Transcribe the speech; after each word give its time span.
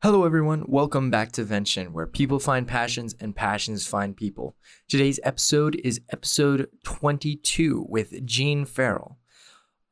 Hello, 0.00 0.24
everyone. 0.24 0.62
Welcome 0.68 1.10
back 1.10 1.32
to 1.32 1.42
Vention, 1.42 1.92
where 1.92 2.06
people 2.06 2.38
find 2.38 2.68
passions 2.68 3.16
and 3.18 3.34
passions 3.34 3.84
find 3.84 4.16
people. 4.16 4.54
Today's 4.86 5.18
episode 5.24 5.74
is 5.82 6.00
episode 6.12 6.68
22 6.84 7.84
with 7.88 8.24
Gene 8.24 8.64
Farrell. 8.64 9.18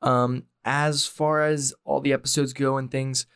Um, 0.02 0.44
as 0.64 1.06
far 1.06 1.42
as 1.42 1.74
all 1.84 2.00
the 2.00 2.12
episodes 2.12 2.52
go 2.52 2.76
and 2.76 2.88
things, 2.88 3.26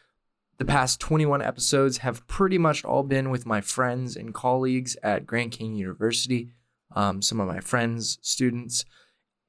the 0.58 0.64
past 0.64 1.00
21 1.00 1.42
episodes 1.42 1.98
have 1.98 2.24
pretty 2.28 2.56
much 2.56 2.84
all 2.84 3.02
been 3.02 3.30
with 3.30 3.44
my 3.44 3.60
friends 3.60 4.14
and 4.14 4.32
colleagues 4.32 4.96
at 5.02 5.26
Grand 5.26 5.50
Canyon 5.50 5.74
University, 5.74 6.52
um, 6.94 7.20
some 7.20 7.40
of 7.40 7.48
my 7.48 7.58
friends, 7.58 8.20
students. 8.22 8.84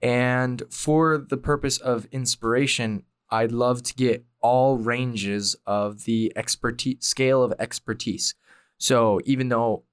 And 0.01 0.63
for 0.71 1.19
the 1.19 1.37
purpose 1.37 1.77
of 1.77 2.07
inspiration, 2.11 3.03
I'd 3.29 3.51
love 3.51 3.83
to 3.83 3.93
get 3.93 4.25
all 4.41 4.77
ranges 4.77 5.55
of 5.65 6.05
the 6.05 6.31
expertise 6.35 6.97
scale 6.99 7.43
of 7.43 7.53
expertise. 7.59 8.35
So 8.77 9.19
even 9.25 9.49
though 9.49 9.83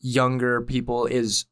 younger 0.00 0.60
people 0.60 1.06
is 1.06 1.46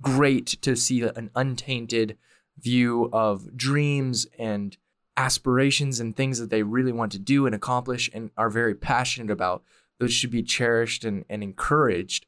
great 0.00 0.46
to 0.62 0.76
see 0.76 1.02
an 1.02 1.30
untainted 1.34 2.16
view 2.58 3.08
of 3.12 3.56
dreams 3.56 4.26
and 4.38 4.76
aspirations 5.16 5.98
and 5.98 6.16
things 6.16 6.38
that 6.38 6.50
they 6.50 6.62
really 6.62 6.92
want 6.92 7.10
to 7.12 7.18
do 7.18 7.46
and 7.46 7.54
accomplish 7.54 8.08
and 8.14 8.30
are 8.36 8.50
very 8.50 8.74
passionate 8.74 9.32
about, 9.32 9.64
those 9.98 10.12
should 10.12 10.30
be 10.30 10.42
cherished 10.42 11.04
and, 11.04 11.24
and 11.28 11.42
encouraged. 11.42 12.26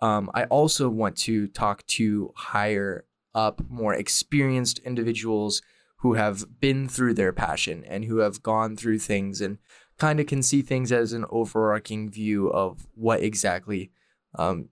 Um, 0.00 0.30
I 0.34 0.44
also 0.44 0.88
want 0.88 1.16
to 1.18 1.46
talk 1.48 1.86
to 1.88 2.32
higher 2.34 3.04
up, 3.34 3.62
more 3.68 3.94
experienced 3.94 4.78
individuals 4.80 5.62
who 6.02 6.14
have 6.14 6.60
been 6.60 6.88
through 6.88 7.14
their 7.14 7.32
passion 7.32 7.84
and 7.86 8.04
who 8.04 8.18
have 8.18 8.42
gone 8.42 8.76
through 8.76 8.98
things 8.98 9.40
and 9.40 9.58
kind 9.98 10.18
of 10.18 10.26
can 10.26 10.42
see 10.42 10.60
things 10.60 10.90
as 10.90 11.12
an 11.12 11.24
overarching 11.30 12.10
view 12.10 12.48
of 12.48 12.88
what 12.96 13.22
exactly 13.22 13.92
um, 14.36 14.68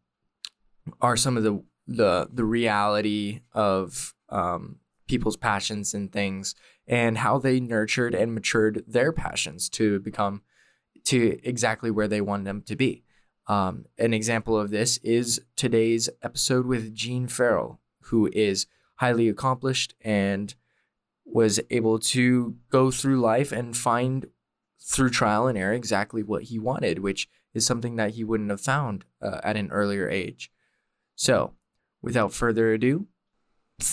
are 1.00 1.16
some 1.16 1.36
of 1.36 1.44
the 1.44 1.62
the 1.86 2.28
the 2.32 2.44
reality 2.44 3.40
of 3.52 4.12
um, 4.28 4.80
people's 5.06 5.36
passions 5.36 5.94
and 5.94 6.10
things 6.10 6.56
and 6.88 7.18
how 7.18 7.38
they 7.38 7.60
nurtured 7.60 8.12
and 8.12 8.34
matured 8.34 8.82
their 8.88 9.12
passions 9.12 9.68
to 9.68 10.00
become 10.00 10.42
to 11.04 11.38
exactly 11.44 11.92
where 11.92 12.08
they 12.08 12.20
want 12.20 12.44
them 12.44 12.60
to 12.62 12.74
be. 12.74 13.04
Um, 13.46 13.86
an 13.98 14.12
example 14.14 14.58
of 14.58 14.70
this 14.70 14.98
is 14.98 15.40
today's 15.54 16.08
episode 16.22 16.66
with 16.66 16.92
Gene 16.92 17.28
Farrell, 17.28 17.80
who 18.02 18.28
is 18.32 18.66
highly 18.96 19.28
accomplished 19.28 19.94
and 20.00 20.54
was 21.32 21.60
able 21.70 21.98
to 21.98 22.56
go 22.70 22.90
through 22.90 23.20
life 23.20 23.52
and 23.52 23.76
find 23.76 24.26
through 24.82 25.10
trial 25.10 25.46
and 25.46 25.58
error 25.58 25.74
exactly 25.74 26.22
what 26.22 26.44
he 26.44 26.58
wanted, 26.58 26.98
which 27.00 27.28
is 27.54 27.66
something 27.66 27.96
that 27.96 28.12
he 28.12 28.24
wouldn't 28.24 28.50
have 28.50 28.60
found 28.60 29.04
uh, 29.22 29.40
at 29.42 29.56
an 29.56 29.70
earlier 29.70 30.08
age. 30.08 30.50
So, 31.14 31.52
without 32.02 32.32
further 32.32 32.72
ado, 32.72 33.06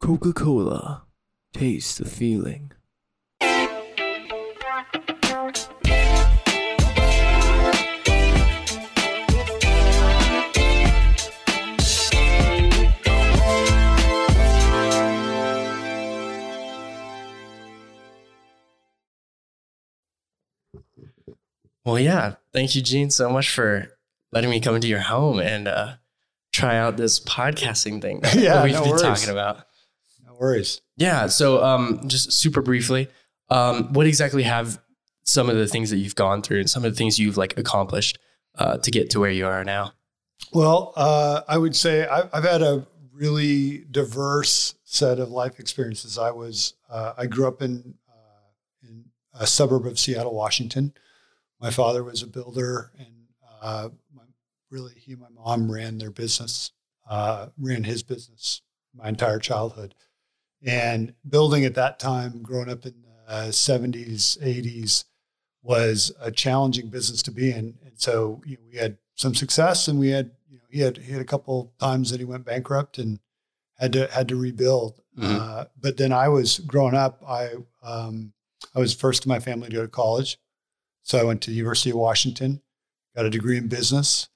Coca 0.00 0.32
Cola, 0.32 1.04
taste 1.52 1.98
the 1.98 2.04
feeling. 2.04 2.72
Well, 21.84 21.98
yeah. 21.98 22.34
Thank 22.52 22.74
you, 22.76 22.82
Gene, 22.82 23.10
so 23.10 23.28
much 23.30 23.50
for 23.50 23.88
letting 24.30 24.50
me 24.50 24.60
come 24.60 24.74
into 24.74 24.88
your 24.88 25.00
home 25.00 25.40
and 25.40 25.66
uh, 25.68 25.94
try 26.52 26.76
out 26.76 26.96
this 26.96 27.18
podcasting 27.20 28.00
thing 28.00 28.20
that 28.20 28.34
Yeah, 28.36 28.62
we've 28.62 28.72
no 28.72 28.82
been 28.82 28.90
worries. 28.90 29.02
talking 29.02 29.30
about. 29.30 29.58
No 30.24 30.34
worries. 30.38 30.80
Yeah. 30.96 31.26
So, 31.26 31.62
um, 31.64 32.08
just 32.08 32.32
super 32.32 32.62
briefly, 32.62 33.08
um, 33.50 33.92
what 33.92 34.06
exactly 34.06 34.44
have 34.44 34.80
some 35.24 35.48
of 35.50 35.56
the 35.56 35.66
things 35.66 35.90
that 35.90 35.96
you've 35.98 36.14
gone 36.14 36.42
through 36.42 36.60
and 36.60 36.70
some 36.70 36.84
of 36.84 36.92
the 36.92 36.96
things 36.96 37.18
you've 37.18 37.36
like 37.36 37.56
accomplished 37.58 38.18
uh, 38.56 38.76
to 38.78 38.90
get 38.90 39.10
to 39.10 39.20
where 39.20 39.30
you 39.30 39.46
are 39.46 39.64
now? 39.64 39.92
Well, 40.52 40.92
uh, 40.96 41.42
I 41.48 41.58
would 41.58 41.74
say 41.76 42.06
I've, 42.06 42.28
I've 42.32 42.44
had 42.44 42.62
a 42.62 42.86
really 43.12 43.84
diverse 43.90 44.74
set 44.84 45.18
of 45.18 45.30
life 45.30 45.58
experiences. 45.60 46.18
I 46.18 46.30
was 46.30 46.74
uh, 46.90 47.14
I 47.16 47.26
grew 47.26 47.46
up 47.46 47.62
in 47.62 47.94
uh, 48.08 48.88
in 48.88 49.04
a 49.34 49.46
suburb 49.46 49.86
of 49.86 49.98
Seattle, 49.98 50.34
Washington. 50.34 50.92
My 51.62 51.70
father 51.70 52.02
was 52.02 52.22
a 52.22 52.26
builder, 52.26 52.90
and 52.98 53.28
uh, 53.60 53.88
my, 54.14 54.22
really 54.70 54.94
he 54.96 55.12
and 55.12 55.20
my 55.20 55.28
mom 55.28 55.70
ran 55.70 55.98
their 55.98 56.10
business, 56.10 56.72
uh, 57.08 57.48
ran 57.56 57.84
his 57.84 58.02
business 58.02 58.62
my 58.94 59.08
entire 59.08 59.38
childhood. 59.38 59.94
And 60.64 61.14
building 61.28 61.64
at 61.64 61.74
that 61.76 61.98
time, 61.98 62.42
growing 62.42 62.68
up 62.68 62.84
in 62.84 62.94
the 63.28 63.52
seventies, 63.52 64.36
eighties, 64.42 65.04
was 65.62 66.12
a 66.20 66.30
challenging 66.30 66.88
business 66.88 67.22
to 67.22 67.30
be 67.30 67.50
in. 67.50 67.78
And 67.84 67.92
so 67.94 68.42
you 68.44 68.56
know, 68.56 68.62
we 68.70 68.76
had 68.78 68.98
some 69.14 69.34
success, 69.34 69.86
and 69.88 69.98
we 69.98 70.08
had 70.10 70.32
you 70.50 70.58
know 70.58 70.64
he 70.68 70.80
had 70.80 70.98
he 70.98 71.12
had 71.12 71.22
a 71.22 71.26
couple 71.26 71.72
times 71.78 72.10
that 72.10 72.20
he 72.20 72.24
went 72.26 72.44
bankrupt 72.44 72.98
and 72.98 73.20
had 73.78 73.92
to 73.92 74.08
had 74.08 74.28
to 74.28 74.36
rebuild. 74.36 75.00
Mhm. 75.16 75.40
Uh, 75.40 75.64
but 75.80 75.96
then 75.96 76.12
I 76.12 76.28
was 76.28 76.58
growing 76.58 76.94
up. 76.94 77.22
I 77.26 77.50
um, 77.82 78.32
I 78.74 78.80
was 78.80 78.94
first 78.94 79.26
in 79.26 79.28
my 79.28 79.38
family 79.40 79.68
to 79.68 79.76
go 79.76 79.82
to 79.82 79.88
college, 79.88 80.38
so 81.02 81.18
I 81.18 81.24
went 81.24 81.42
to 81.42 81.50
the 81.50 81.56
University 81.56 81.90
of 81.90 81.96
Washington, 81.96 82.62
got 83.14 83.26
a 83.26 83.30
degree 83.30 83.56
in 83.56 83.68
business, 83.68 84.28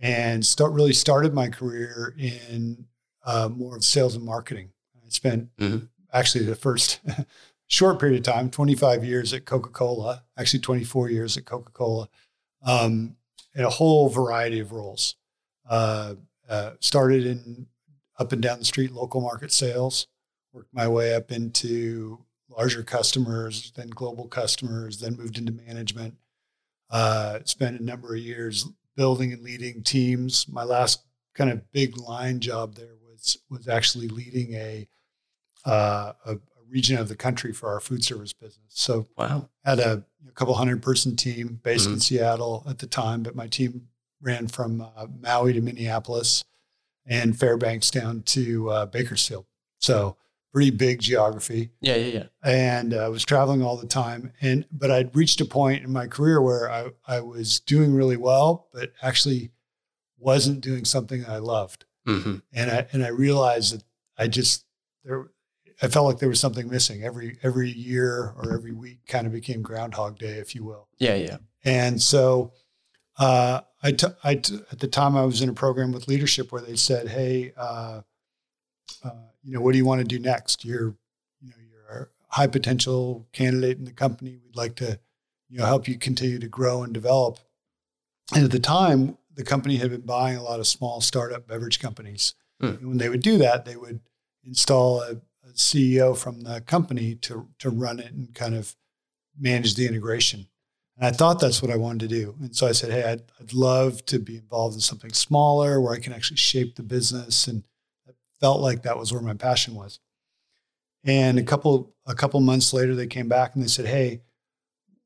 and 0.00 0.44
start 0.44 0.72
really 0.72 0.92
started 0.92 1.32
my 1.34 1.48
career 1.48 2.14
in 2.18 2.86
uh, 3.24 3.48
more 3.48 3.76
of 3.76 3.84
sales 3.84 4.14
and 4.16 4.24
marketing. 4.24 4.70
I 5.04 5.08
spent 5.08 5.54
Mhm. 5.56 5.88
actually 6.12 6.44
the 6.44 6.56
first 6.56 7.00
short 7.68 8.00
period 8.00 8.18
of 8.26 8.32
time, 8.34 8.50
25 8.50 9.04
years 9.04 9.32
at 9.32 9.44
Coca 9.44 9.70
Cola, 9.70 10.24
actually 10.36 10.60
24 10.60 11.08
years 11.10 11.36
at 11.36 11.44
Coca 11.44 11.70
Cola, 11.72 12.08
um, 12.64 13.16
in 13.54 13.64
a 13.64 13.70
whole 13.70 14.08
variety 14.08 14.58
of 14.60 14.72
roles. 14.72 15.16
Uh, 15.68 16.16
uh, 16.48 16.72
started 16.80 17.24
in 17.24 17.66
up 18.18 18.32
and 18.32 18.42
down 18.42 18.58
the 18.58 18.64
street 18.64 18.90
local 18.92 19.20
market 19.20 19.52
sales, 19.52 20.06
worked 20.52 20.72
my 20.74 20.86
way 20.88 21.14
up 21.14 21.30
into 21.32 22.24
larger 22.56 22.82
customers, 22.82 23.72
then 23.76 23.90
global 23.90 24.26
customers, 24.28 24.98
then 24.98 25.16
moved 25.16 25.38
into 25.38 25.52
management. 25.52 26.14
Uh, 26.90 27.38
spent 27.44 27.80
a 27.80 27.84
number 27.84 28.14
of 28.14 28.20
years 28.20 28.66
building 28.96 29.32
and 29.32 29.42
leading 29.42 29.82
teams. 29.82 30.46
My 30.48 30.64
last 30.64 31.02
kind 31.34 31.50
of 31.50 31.72
big 31.72 31.96
line 31.96 32.40
job 32.40 32.74
there 32.74 32.94
was 33.08 33.38
was 33.48 33.66
actually 33.68 34.08
leading 34.08 34.52
a 34.54 34.88
uh, 35.64 36.12
a, 36.26 36.32
a 36.34 36.38
region 36.68 36.98
of 36.98 37.08
the 37.08 37.16
country 37.16 37.52
for 37.52 37.70
our 37.70 37.80
food 37.80 38.04
service 38.04 38.32
business. 38.32 38.66
So 38.68 39.06
Wow. 39.16 39.48
had 39.64 39.78
a, 39.78 40.04
a 40.28 40.32
couple 40.32 40.54
hundred 40.54 40.82
person 40.82 41.16
team 41.16 41.60
based 41.62 41.88
in 41.88 42.00
Seattle 42.00 42.64
at 42.68 42.78
the 42.78 42.86
time, 42.86 43.22
but 43.22 43.34
my 43.36 43.46
team 43.46 43.88
ran 44.20 44.48
from 44.48 44.80
uh, 44.82 45.06
Maui 45.20 45.52
to 45.54 45.60
Minneapolis 45.60 46.44
and 47.06 47.38
Fairbanks 47.38 47.90
down 47.90 48.22
to 48.22 48.70
uh, 48.70 48.86
Bakersfield. 48.86 49.46
So 49.78 50.16
pretty 50.52 50.70
big 50.70 51.00
geography 51.00 51.70
Yeah. 51.80 51.96
Yeah. 51.96 52.06
Yeah. 52.44 52.50
and 52.50 52.92
I 52.94 53.08
was 53.08 53.24
traveling 53.24 53.62
all 53.62 53.76
the 53.78 53.86
time. 53.86 54.32
And 54.40 54.66
but 54.70 54.90
I'd 54.90 55.16
reached 55.16 55.40
a 55.40 55.44
point 55.46 55.82
in 55.82 55.92
my 55.92 56.06
career 56.06 56.40
where 56.42 56.70
I, 56.70 56.90
I 57.06 57.20
was 57.20 57.60
doing 57.60 57.94
really 57.94 58.16
well, 58.18 58.68
but 58.72 58.92
actually 59.02 59.50
wasn't 60.18 60.60
doing 60.60 60.84
something 60.84 61.24
I 61.26 61.38
loved. 61.38 61.84
hmm 62.06 62.36
And 62.52 62.70
I 62.70 62.86
and 62.92 63.04
I 63.04 63.08
realized 63.08 63.74
that 63.74 63.84
I 64.18 64.28
just 64.28 64.64
there 65.04 65.30
I 65.80 65.88
felt 65.88 66.06
like 66.06 66.18
there 66.18 66.28
was 66.28 66.38
something 66.38 66.68
missing. 66.68 67.02
Every 67.02 67.38
every 67.42 67.70
year 67.70 68.32
or 68.36 68.54
every 68.54 68.72
week 68.72 69.06
kind 69.08 69.26
of 69.26 69.32
became 69.32 69.62
Groundhog 69.62 70.18
Day, 70.18 70.34
if 70.38 70.54
you 70.54 70.64
will. 70.64 70.86
Yeah. 70.98 71.14
Yeah. 71.16 71.38
And 71.64 72.00
so 72.00 72.52
uh, 73.18 73.60
I, 73.82 73.92
t- 73.92 74.06
I 74.24 74.34
t- 74.36 74.60
at 74.70 74.78
the 74.78 74.86
time 74.88 75.16
I 75.16 75.24
was 75.24 75.42
in 75.42 75.48
a 75.48 75.52
program 75.54 75.92
with 75.92 76.08
leadership 76.08 76.50
where 76.52 76.62
they 76.62 76.76
said, 76.76 77.08
"Hey, 77.08 77.52
uh, 77.56 78.02
uh, 79.04 79.10
you 79.42 79.52
know, 79.52 79.60
what 79.60 79.72
do 79.72 79.78
you 79.78 79.84
want 79.84 80.00
to 80.00 80.06
do 80.06 80.18
next? 80.18 80.64
You're, 80.64 80.94
you 81.40 81.50
know, 81.50 81.56
you're 81.70 82.10
a 82.30 82.34
high 82.34 82.46
potential 82.46 83.26
candidate 83.32 83.78
in 83.78 83.84
the 83.84 83.92
company. 83.92 84.38
We'd 84.44 84.56
like 84.56 84.74
to, 84.76 84.98
you 85.48 85.58
know, 85.58 85.66
help 85.66 85.88
you 85.88 85.98
continue 85.98 86.38
to 86.38 86.48
grow 86.48 86.82
and 86.82 86.92
develop." 86.92 87.38
And 88.34 88.44
at 88.44 88.50
the 88.50 88.60
time, 88.60 89.18
the 89.34 89.44
company 89.44 89.76
had 89.76 89.90
been 89.90 90.02
buying 90.02 90.36
a 90.36 90.42
lot 90.42 90.60
of 90.60 90.66
small 90.66 91.00
startup 91.00 91.46
beverage 91.46 91.80
companies. 91.80 92.34
Hmm. 92.60 92.66
And 92.66 92.88
when 92.88 92.98
they 92.98 93.08
would 93.08 93.22
do 93.22 93.38
that, 93.38 93.64
they 93.64 93.76
would 93.76 94.00
install 94.44 95.00
a, 95.02 95.12
a 95.44 95.52
CEO 95.54 96.16
from 96.16 96.42
the 96.42 96.60
company 96.60 97.14
to 97.16 97.48
to 97.58 97.70
run 97.70 97.98
it 97.98 98.12
and 98.12 98.34
kind 98.34 98.54
of 98.54 98.76
manage 99.38 99.74
the 99.74 99.86
integration. 99.86 100.46
And 100.96 101.06
I 101.06 101.10
thought 101.10 101.40
that's 101.40 101.62
what 101.62 101.70
I 101.70 101.76
wanted 101.76 102.08
to 102.08 102.14
do. 102.14 102.34
And 102.40 102.54
so 102.54 102.66
I 102.66 102.72
said, 102.72 102.90
hey, 102.90 103.04
I'd, 103.04 103.22
I'd 103.40 103.52
love 103.52 104.04
to 104.06 104.18
be 104.18 104.36
involved 104.36 104.74
in 104.74 104.80
something 104.80 105.12
smaller 105.12 105.80
where 105.80 105.94
I 105.94 105.98
can 105.98 106.12
actually 106.12 106.36
shape 106.36 106.76
the 106.76 106.82
business. 106.82 107.48
And 107.48 107.64
felt 108.42 108.60
like 108.60 108.82
that 108.82 108.98
was 108.98 109.12
where 109.12 109.22
my 109.22 109.34
passion 109.34 109.74
was. 109.74 110.00
And 111.04 111.38
a 111.38 111.42
couple 111.42 111.94
a 112.06 112.14
couple 112.14 112.40
months 112.40 112.72
later, 112.74 112.94
they 112.94 113.06
came 113.06 113.28
back 113.28 113.54
and 113.54 113.62
they 113.62 113.68
said, 113.68 113.86
"Hey, 113.86 114.20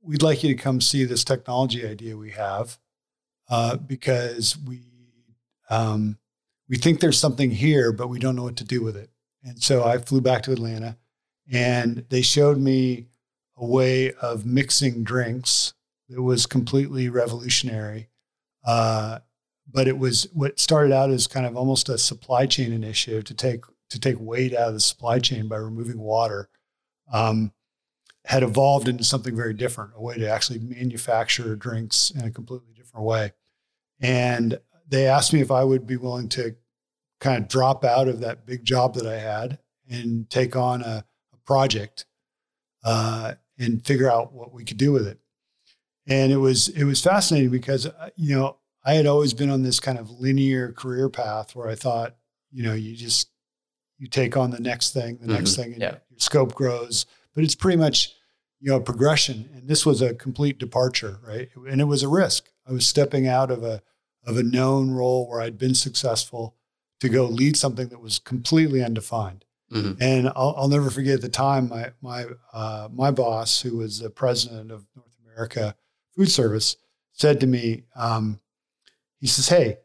we'd 0.02 0.22
like 0.22 0.42
you 0.42 0.54
to 0.54 0.60
come 0.60 0.80
see 0.80 1.04
this 1.04 1.22
technology 1.22 1.86
idea 1.86 2.16
we 2.16 2.30
have 2.30 2.78
uh, 3.48 3.76
because 3.76 4.58
we 4.58 4.80
um, 5.70 6.18
we 6.68 6.76
think 6.76 7.00
there's 7.00 7.18
something 7.18 7.50
here, 7.50 7.92
but 7.92 8.08
we 8.08 8.18
don't 8.18 8.36
know 8.36 8.44
what 8.44 8.56
to 8.56 8.64
do 8.64 8.82
with 8.82 8.96
it." 8.96 9.10
And 9.44 9.62
so 9.62 9.84
I 9.84 9.98
flew 9.98 10.20
back 10.20 10.42
to 10.44 10.52
Atlanta, 10.52 10.96
and 11.50 12.04
they 12.08 12.22
showed 12.22 12.58
me 12.58 13.06
a 13.56 13.64
way 13.64 14.12
of 14.12 14.44
mixing 14.44 15.04
drinks 15.04 15.74
that 16.08 16.22
was 16.22 16.46
completely 16.46 17.08
revolutionary. 17.08 18.08
Uh, 18.64 19.20
but 19.70 19.88
it 19.88 19.98
was 19.98 20.28
what 20.32 20.60
started 20.60 20.92
out 20.92 21.10
as 21.10 21.26
kind 21.26 21.46
of 21.46 21.56
almost 21.56 21.88
a 21.88 21.98
supply 21.98 22.46
chain 22.46 22.72
initiative 22.72 23.24
to 23.24 23.34
take 23.34 23.64
to 23.90 24.00
take 24.00 24.18
weight 24.18 24.54
out 24.54 24.68
of 24.68 24.74
the 24.74 24.80
supply 24.80 25.18
chain 25.18 25.48
by 25.48 25.56
removing 25.56 25.98
water, 25.98 26.48
um, 27.12 27.52
had 28.24 28.42
evolved 28.42 28.88
into 28.88 29.04
something 29.04 29.36
very 29.36 29.54
different, 29.54 29.92
a 29.94 30.02
way 30.02 30.16
to 30.16 30.28
actually 30.28 30.58
manufacture 30.58 31.54
drinks 31.54 32.10
in 32.10 32.24
a 32.24 32.30
completely 32.30 32.72
different 32.74 33.06
way. 33.06 33.32
And 34.00 34.58
they 34.88 35.06
asked 35.06 35.32
me 35.32 35.40
if 35.40 35.50
I 35.50 35.62
would 35.62 35.86
be 35.86 35.96
willing 35.96 36.28
to 36.30 36.56
kind 37.20 37.42
of 37.42 37.48
drop 37.48 37.84
out 37.84 38.08
of 38.08 38.20
that 38.20 38.44
big 38.44 38.64
job 38.64 38.94
that 38.94 39.06
I 39.06 39.18
had 39.18 39.58
and 39.88 40.28
take 40.28 40.56
on 40.56 40.82
a, 40.82 41.04
a 41.32 41.36
project 41.44 42.06
uh, 42.84 43.34
and 43.58 43.84
figure 43.84 44.10
out 44.10 44.32
what 44.32 44.52
we 44.52 44.64
could 44.64 44.76
do 44.76 44.92
with 44.92 45.06
it. 45.06 45.18
And 46.08 46.30
it 46.32 46.36
was 46.36 46.68
it 46.68 46.84
was 46.84 47.02
fascinating 47.02 47.50
because 47.50 47.86
uh, 47.86 48.10
you 48.14 48.36
know 48.36 48.58
I 48.86 48.94
had 48.94 49.06
always 49.06 49.34
been 49.34 49.50
on 49.50 49.62
this 49.62 49.80
kind 49.80 49.98
of 49.98 50.10
linear 50.10 50.72
career 50.72 51.08
path 51.08 51.56
where 51.56 51.68
I 51.68 51.74
thought 51.74 52.14
you 52.52 52.62
know 52.62 52.72
you 52.72 52.94
just 52.94 53.28
you 53.98 54.06
take 54.06 54.36
on 54.36 54.50
the 54.50 54.60
next 54.60 54.92
thing, 54.92 55.16
the 55.16 55.26
mm-hmm. 55.26 55.34
next 55.34 55.56
thing, 55.56 55.72
and 55.72 55.82
yeah. 55.82 55.96
your 56.08 56.18
scope 56.18 56.54
grows. 56.54 57.04
But 57.34 57.44
it's 57.44 57.56
pretty 57.56 57.76
much 57.76 58.14
you 58.60 58.70
know 58.70 58.80
progression. 58.80 59.50
And 59.54 59.68
this 59.68 59.84
was 59.84 60.00
a 60.00 60.14
complete 60.14 60.58
departure, 60.58 61.18
right? 61.26 61.48
And 61.68 61.80
it 61.80 61.84
was 61.84 62.04
a 62.04 62.08
risk. 62.08 62.48
I 62.66 62.72
was 62.72 62.86
stepping 62.86 63.26
out 63.26 63.50
of 63.50 63.64
a 63.64 63.82
of 64.24 64.36
a 64.36 64.42
known 64.42 64.92
role 64.92 65.28
where 65.28 65.40
I'd 65.40 65.58
been 65.58 65.74
successful 65.74 66.54
to 67.00 67.08
go 67.08 67.24
lead 67.26 67.56
something 67.56 67.88
that 67.88 68.00
was 68.00 68.18
completely 68.18 68.82
undefined. 68.82 69.44
Mm-hmm. 69.72 70.00
And 70.00 70.28
I'll, 70.28 70.54
I'll, 70.56 70.68
never 70.68 70.90
forget 70.90 71.14
at 71.14 71.22
the 71.22 71.28
time 71.28 71.68
my 71.68 71.90
my 72.00 72.26
uh, 72.52 72.88
my 72.92 73.10
boss, 73.10 73.62
who 73.62 73.78
was 73.78 73.98
the 73.98 74.10
president 74.10 74.70
of 74.70 74.86
North 74.94 75.16
America 75.24 75.74
Food 76.14 76.30
Service, 76.30 76.76
said 77.12 77.40
to 77.40 77.48
me, 77.48 77.82
um, 77.96 78.40
he 79.26 79.30
says, 79.30 79.48
"Hey, 79.48 79.78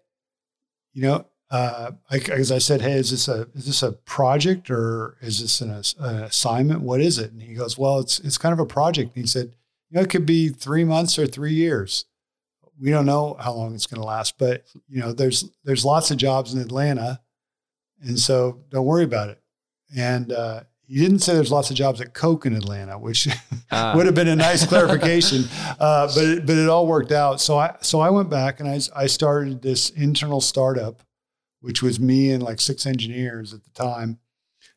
you 0.94 1.02
know, 1.04 1.26
uh, 1.50 1.92
I, 2.10 2.18
as 2.32 2.52
I 2.52 2.60
said, 2.60 2.82
hey, 2.82 2.94
is 2.94 3.12
this 3.12 3.28
a 3.28 3.48
is 3.56 3.66
this 3.66 3.84
a 3.84 3.94
project 3.94 4.70
or 4.70 5.18
is 5.22 5.42
this 5.42 5.62
an, 5.62 5.72
an, 6.00 6.24
assignment? 6.24 6.82
What 6.82 7.02
is 7.02 7.18
it?" 7.18 7.32
And 7.32 7.42
he 7.42 7.54
goes, 7.54 7.78
"Well, 7.78 8.00
it's 8.00 8.20
it's 8.20 8.38
kind 8.38 8.54
of 8.54 8.60
a 8.60 8.66
project." 8.66 9.16
And 9.16 9.24
he 9.24 9.28
said, 9.28 9.54
"You 9.90 9.96
know, 9.96 10.02
it 10.02 10.10
could 10.10 10.26
be 10.26 10.50
three 10.50 10.84
months 10.84 11.18
or 11.18 11.28
three 11.28 11.54
years." 11.54 12.06
we 12.82 12.90
don't 12.90 13.06
know 13.06 13.36
how 13.40 13.54
long 13.54 13.76
it's 13.76 13.86
going 13.86 14.02
to 14.02 14.08
last, 14.08 14.40
but 14.40 14.66
you 14.90 15.00
know, 15.00 15.14
there's 15.14 15.50
there's 15.64 15.86
lots 15.86 16.10
of 16.10 16.18
jobs 16.18 16.54
in 16.54 16.60
Atlanta, 16.60 17.22
and 18.02 18.18
so 18.18 18.60
don't 18.70 18.86
worry 18.86 19.04
about 19.04 19.30
it. 19.30 19.40
And 19.96 20.32
uh, 20.32 20.64
he 20.92 21.00
didn't 21.00 21.20
say 21.20 21.34
there's 21.34 21.54
lots 21.54 21.70
of 21.70 21.78
jobs 21.78 22.02
at 22.02 22.14
Coke 22.14 22.46
in 22.46 22.54
Atlanta, 22.54 23.00
which 23.00 23.26
uh. 23.72 23.94
would 23.96 24.06
have 24.06 24.16
been 24.16 24.28
a 24.28 24.36
nice 24.36 24.66
clarification. 24.68 25.46
Uh, 25.80 26.08
but 26.14 26.26
it, 26.26 26.46
but 26.46 26.58
it 26.58 26.68
all 26.68 26.86
worked 26.86 27.14
out. 27.14 27.40
So 27.40 27.58
I 27.58 27.78
so 27.80 28.02
I 28.02 28.10
went 28.10 28.30
back 28.30 28.60
and 28.60 28.68
I 28.68 28.82
I 28.94 29.08
started 29.08 29.62
this 29.62 29.90
internal 29.92 30.42
startup, 30.42 31.02
which 31.62 31.82
was 31.82 31.98
me 31.98 32.32
and 32.32 32.44
like 32.44 32.60
six 32.60 32.86
engineers 32.86 33.54
at 33.54 33.64
the 33.64 33.70
time, 33.70 34.20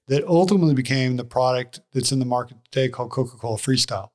that 0.07 0.25
ultimately 0.29 0.75
became 0.75 1.17
the 1.17 1.25
product 1.25 1.81
that's 1.93 2.13
in 2.13 2.21
the 2.21 2.25
market 2.25 2.59
today 2.71 2.89
called 2.89 3.11
Coca 3.11 3.37
Cola 3.37 3.57
Freestyle. 3.57 4.11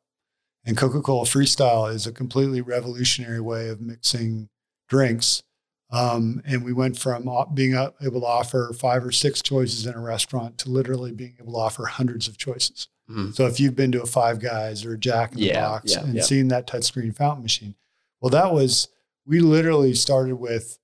And 0.65 0.77
Coca 0.77 1.01
Cola 1.01 1.25
Freestyle 1.25 1.93
is 1.93 2.07
a 2.07 2.13
completely 2.13 2.61
revolutionary 2.61 3.41
way 3.41 3.67
of 3.67 3.81
mixing 3.81 4.47
drinks. 4.87 5.43
Um, 5.91 6.41
and 6.45 6.63
we 6.63 6.71
went 6.71 6.99
from 6.99 7.27
being 7.53 7.73
able 7.73 8.21
to 8.21 8.27
offer 8.27 8.71
five 8.73 9.03
or 9.03 9.11
six 9.11 9.41
choices 9.41 9.87
in 9.87 9.95
a 9.95 10.01
restaurant 10.01 10.57
to 10.59 10.69
literally 10.69 11.11
being 11.11 11.35
able 11.39 11.53
to 11.53 11.59
offer 11.59 11.85
hundreds 11.85 12.27
of 12.27 12.37
choices. 12.37 12.87
Mm-hmm. 13.09 13.31
So 13.31 13.47
if 13.47 13.59
you've 13.59 13.75
been 13.75 13.91
to 13.93 14.03
a 14.03 14.05
Five 14.05 14.39
Guys 14.39 14.85
or 14.85 14.93
a 14.93 14.97
Jack 14.97 15.31
in 15.31 15.39
the 15.39 15.45
yeah, 15.45 15.61
Box 15.61 15.93
yeah, 15.93 16.03
and 16.03 16.13
yeah. 16.13 16.21
seen 16.21 16.49
that 16.49 16.67
touchscreen 16.67 17.15
fountain 17.15 17.41
machine, 17.41 17.73
well, 18.21 18.29
that 18.29 18.53
was 18.53 18.87
we 19.25 19.39
literally 19.39 19.95
started 19.95 20.35
with 20.35 20.77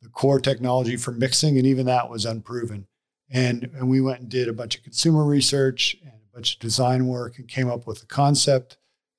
the 0.00 0.08
core 0.08 0.40
technology 0.40 0.96
for 0.96 1.10
mixing, 1.10 1.58
and 1.58 1.66
even 1.66 1.86
that 1.86 2.08
was 2.08 2.24
unproven. 2.24 2.86
And 3.30 3.64
and 3.74 3.88
we 3.88 4.00
went 4.00 4.20
and 4.20 4.28
did 4.28 4.48
a 4.48 4.52
bunch 4.52 4.76
of 4.76 4.84
consumer 4.84 5.24
research 5.24 5.96
and 6.02 6.12
a 6.12 6.34
bunch 6.34 6.54
of 6.54 6.60
design 6.60 7.08
work 7.08 7.38
and 7.38 7.48
came 7.48 7.68
up 7.68 7.86
with 7.86 7.98
the 8.00 8.06
concept 8.06 8.76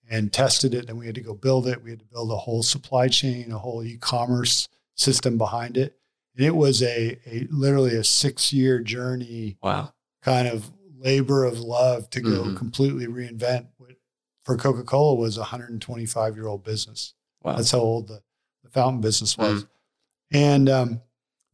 and 0.09 0.31
tested 0.31 0.73
it. 0.73 0.87
And 0.87 0.97
we 0.97 1.05
had 1.05 1.15
to 1.15 1.21
go 1.21 1.33
build 1.33 1.67
it. 1.67 1.83
We 1.83 1.89
had 1.89 1.99
to 1.99 2.05
build 2.05 2.31
a 2.31 2.37
whole 2.37 2.63
supply 2.63 3.09
chain, 3.09 3.51
a 3.51 3.57
whole 3.57 3.83
e-commerce 3.83 4.69
system 4.95 5.37
behind 5.37 5.77
it. 5.77 5.97
And 6.35 6.45
it 6.45 6.55
was 6.55 6.81
a, 6.81 7.19
a 7.25 7.47
literally 7.49 7.95
a 7.95 8.03
six 8.03 8.51
year 8.51 8.79
journey. 8.79 9.57
Wow. 9.61 9.93
Kind 10.21 10.47
of 10.47 10.71
labor 10.97 11.43
of 11.43 11.59
love 11.59 12.09
to 12.11 12.21
go 12.21 12.43
mm-hmm. 12.43 12.55
completely 12.55 13.07
reinvent 13.07 13.67
what 13.77 13.95
for 14.43 14.57
Coca 14.57 14.83
Cola 14.83 15.15
was 15.15 15.37
a 15.37 15.41
125 15.41 16.35
year 16.35 16.47
old 16.47 16.63
business. 16.63 17.13
Wow. 17.43 17.55
That's 17.55 17.71
how 17.71 17.79
old 17.79 18.07
the, 18.07 18.21
the 18.63 18.69
fountain 18.69 19.01
business 19.01 19.37
was. 19.37 19.63
Mm-hmm. 19.63 20.37
And 20.37 20.69
um, 20.69 21.01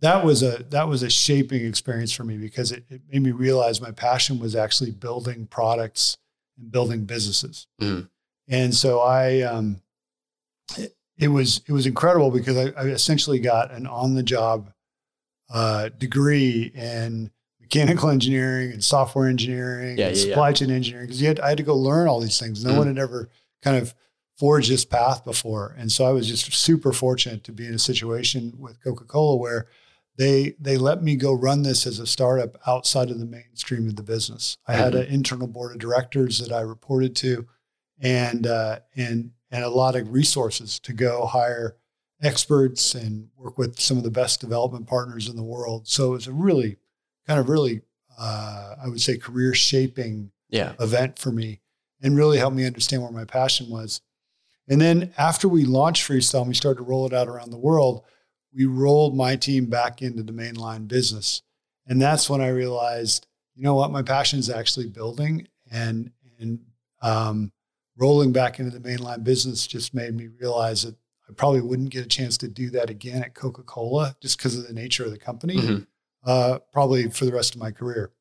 that 0.02 0.24
was 0.24 0.44
a 0.44 0.64
that 0.70 0.88
was 0.88 1.04
a 1.04 1.10
shaping 1.10 1.66
experience 1.66 2.14
for 2.14 2.24
me 2.24 2.38
because 2.38 2.72
it, 2.72 2.86
it 2.90 3.02
made 3.12 3.22
me 3.22 3.32
realize 3.32 3.82
my 3.82 3.92
passion 3.92 4.40
was 4.40 4.56
actually 4.56 4.92
building 4.92 5.48
products 5.48 6.18
and 6.58 6.72
building 6.72 7.06
businesses. 7.06 7.68
Mm-hmm. 7.82 8.06
And 8.48 8.74
so 8.74 9.02
I, 9.02 9.42
um, 9.42 9.82
it, 10.78 10.96
it, 11.20 11.28
was 11.28 11.62
it 11.68 11.72
was 11.72 11.86
incredible 11.86 12.32
because 12.32 12.58
I, 12.58 12.72
I 12.78 12.86
essentially 12.86 13.40
got 13.40 13.72
an 13.72 13.86
on 13.86 14.16
the 14.16 14.24
job 14.24 14.72
uh, 15.50 15.90
degree 15.90 16.72
in 16.74 17.32
mechanical 17.60 18.10
engineering 18.10 18.72
and 18.72 18.84
software 18.84 19.28
engineering 19.28 19.98
yeah, 19.98 20.08
and 20.08 20.18
yeah, 20.18 20.24
supply 20.24 20.50
yeah. 20.50 20.54
chain 20.54 20.72
engineering 20.72 21.08
because 21.08 21.22
had 21.22 21.40
I 21.40 21.50
had 21.50 21.58
to 21.58 21.64
go 21.64 21.76
learn 21.76 22.08
all 22.08 22.20
these 22.20 22.40
things. 22.40 22.64
No 22.64 22.74
mm. 22.74 22.78
one 22.78 22.88
had 22.88 22.98
ever 22.98 23.30
kind 23.62 23.78
of 23.78 23.94
forged 24.38 24.72
this 24.72 24.86
path 24.86 25.26
before, 25.26 25.76
and 25.78 25.92
so 25.92 26.06
I 26.06 26.12
was 26.12 26.28
just 26.28 26.54
super 26.54 26.94
fortunate 26.94 27.44
to 27.44 27.52
be 27.52 27.68
in 27.68 27.74
a 27.74 27.80
situation 27.80 28.54
with 28.58 28.82
Coca 28.84 29.04
Cola 29.04 29.36
where 29.36 29.68
they 30.18 30.56
they 30.60 30.78
let 30.78 31.04
me 31.04 31.16
go 31.16 31.34
run 31.34 31.64
this 31.64 31.86
as 31.86 32.00
a 32.00 32.08
startup 32.08 32.58
outside 32.66 33.10
of 33.10 33.20
the 33.20 33.26
mainstream 33.26 33.88
of 33.88 33.96
the 33.96 34.04
business. 34.04 34.58
I 34.68 34.74
mm-hmm. 34.74 34.82
had 34.82 34.96
an 34.96 35.08
internal 35.08 35.48
board 35.48 35.74
of 35.74 35.80
directors 35.80 36.40
that 36.40 36.54
I 36.54 36.62
reported 36.62 37.16
to 37.18 37.48
and 38.00 38.48
uh, 38.48 38.80
and 38.96 39.32
and 39.52 39.64
a 39.64 39.70
lot 39.70 39.96
of 39.96 40.12
resources 40.12 40.80
to 40.80 40.94
go 40.94 41.26
hire 41.26 41.76
experts 42.22 42.94
and 42.94 43.30
work 43.38 43.58
with 43.58 43.80
some 43.80 43.98
of 43.98 44.04
the 44.04 44.12
best 44.12 44.42
development 44.42 44.88
partners 44.88 45.28
in 45.28 45.36
the 45.36 45.44
world. 45.44 45.88
So 45.88 46.10
it 46.10 46.16
was 46.16 46.28
a 46.28 46.34
really 46.34 46.78
kind 47.26 47.40
of 47.40 47.50
really 47.50 47.82
uh, 48.20 48.76
I 48.84 48.88
would 48.90 49.02
say 49.02 49.18
career 49.18 49.54
shaping 49.54 50.32
yeah. 50.50 50.74
event 50.80 51.18
for 51.18 51.32
me 51.32 51.62
and 52.02 52.18
really 52.18 52.38
helped 52.38 52.56
me 52.56 52.66
understand 52.66 53.02
where 53.02 53.12
my 53.12 53.26
passion 53.26 53.70
was. 53.70 54.02
And 54.68 54.80
then 54.80 55.14
after 55.18 55.48
we 55.48 55.66
launched 55.66 56.08
Freestyle 56.08 56.42
and 56.42 56.50
we 56.50 56.54
started 56.54 56.78
to 56.78 56.84
roll 56.84 57.08
it 57.08 57.14
out 57.14 57.28
around 57.28 57.52
the 57.52 57.58
world, 57.58 58.04
we 58.54 58.66
rolled 58.66 59.16
my 59.16 59.36
team 59.36 59.66
back 59.66 60.02
into 60.02 60.22
the 60.22 60.34
mainline 60.34 60.88
business. 60.88 61.42
And 61.88 62.02
that's 62.02 62.30
when 62.30 62.42
I 62.42 62.50
realized, 62.50 63.26
you 63.56 63.64
know 63.64 63.76
what, 63.76 63.92
my 63.92 64.04
passion 64.04 64.40
is 64.40 64.50
actually 64.50 64.88
building 64.88 65.48
and 65.72 66.12
and 66.40 66.60
um, 67.02 67.52
rolling 68.00 68.32
back 68.32 68.60
into 68.60 68.78
the 68.78 68.90
mainline 68.90 69.24
business 69.24 69.68
just 69.68 69.94
made 69.94 70.16
me 70.16 70.28
realize 70.40 70.84
that 70.84 70.96
I 71.30 71.34
probably 71.34 71.62
wouldn't 71.62 71.92
get 71.92 72.06
a 72.06 72.10
chance 72.10 72.38
to 72.40 72.48
do 72.48 72.70
that 72.72 72.90
again 72.90 73.22
at 73.22 73.36
Coca 73.36 73.62
Cola 73.62 74.16
just 74.22 74.38
because 74.38 74.58
of 74.58 74.68
the 74.68 74.74
nature 74.74 75.06
of 75.06 75.12
the 75.12 75.20
company, 75.20 75.58
mm-hmm. 75.58 75.84
uh, 76.26 76.60
probably 76.72 77.10
for 77.10 77.26
the 77.26 77.34
rest 77.34 77.54
of 77.54 77.62
my 77.62 77.72
career. 77.72 78.12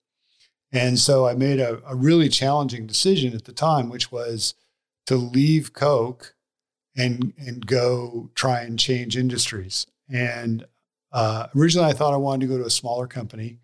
And 0.73 0.99
so 0.99 1.27
I 1.27 1.35
made 1.35 1.61
a, 1.61 1.81
a, 1.87 1.95
really 1.95 2.29
challenging 2.29 2.87
decision 2.87 3.35
at 3.35 3.47
the 3.47 3.53
time, 3.53 3.89
which 3.89 4.13
was 4.13 4.55
to 5.07 5.17
leave 5.17 5.73
Coke 5.73 6.35
and 6.95 7.33
and 7.39 7.67
go 7.67 8.31
try 8.35 8.61
and 8.61 8.79
change 8.79 9.17
industries. 9.17 9.87
And 10.11 10.67
uh, 11.11 11.47
originally, 11.57 11.89
I 11.89 11.95
thought 11.95 12.13
I 12.13 12.19
wanted 12.19 12.47
to 12.47 12.53
go 12.53 12.59
to 12.59 12.67
a 12.67 12.71
smaller 12.71 13.07
company 13.07 13.61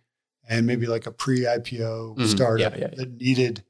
and 0.49 0.67
maybe 0.67 0.87
like 0.87 1.07
a 1.07 1.11
pre-IPO 1.11 2.17
mm-hmm. 2.17 2.25
startup 2.25 2.73
yeah, 2.73 2.79
yeah, 2.79 2.89
yeah. 2.91 2.97
that 2.97 3.21
needed 3.21 3.65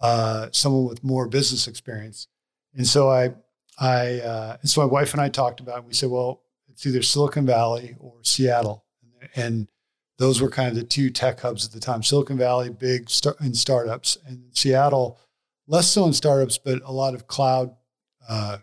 uh, 0.00 0.48
someone 0.52 0.86
with 0.86 1.02
more 1.02 1.28
business 1.28 1.66
experience. 1.66 2.28
And 2.74 2.86
so 2.86 3.10
I, 3.10 3.34
I, 3.78 4.20
uh, 4.20 4.56
and 4.60 4.70
so 4.70 4.80
my 4.80 4.86
wife 4.86 5.12
and 5.12 5.20
I 5.20 5.28
talked 5.28 5.60
about. 5.60 5.78
It. 5.78 5.84
We 5.84 5.94
said, 5.94 6.10
well, 6.10 6.42
it's 6.68 6.86
either 6.86 7.02
Silicon 7.02 7.46
Valley 7.46 7.96
or 7.98 8.14
Seattle, 8.22 8.84
and 9.34 9.68
those 10.18 10.40
were 10.40 10.50
kind 10.50 10.68
of 10.68 10.74
the 10.74 10.84
two 10.84 11.10
tech 11.10 11.40
hubs 11.40 11.64
at 11.64 11.72
the 11.72 11.80
time. 11.80 12.02
Silicon 12.02 12.36
Valley, 12.36 12.70
big 12.70 13.08
start 13.08 13.40
in 13.40 13.54
startups, 13.54 14.18
and 14.26 14.44
Seattle, 14.52 15.18
less 15.66 15.88
so 15.88 16.04
in 16.06 16.12
startups, 16.12 16.58
but 16.58 16.82
a 16.84 16.92
lot 16.92 17.14
of 17.14 17.26
cloud 17.26 17.74
uh, 18.28 18.58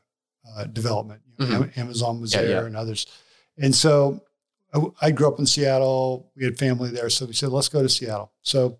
uh, 0.55 0.65
development. 0.65 1.21
You 1.37 1.47
know, 1.47 1.61
mm-hmm. 1.63 1.79
Amazon 1.79 2.21
was 2.21 2.33
yeah, 2.33 2.41
there, 2.41 2.61
yeah. 2.61 2.65
and 2.65 2.77
others. 2.77 3.07
And 3.57 3.75
so 3.75 4.21
I, 4.73 5.07
I, 5.07 5.11
grew 5.11 5.27
up 5.27 5.39
in 5.39 5.45
Seattle. 5.45 6.31
We 6.35 6.45
had 6.45 6.57
family 6.57 6.89
there, 6.91 7.09
so 7.09 7.25
we 7.25 7.33
said, 7.33 7.49
let's 7.49 7.69
go 7.69 7.81
to 7.81 7.89
Seattle. 7.89 8.31
So 8.41 8.77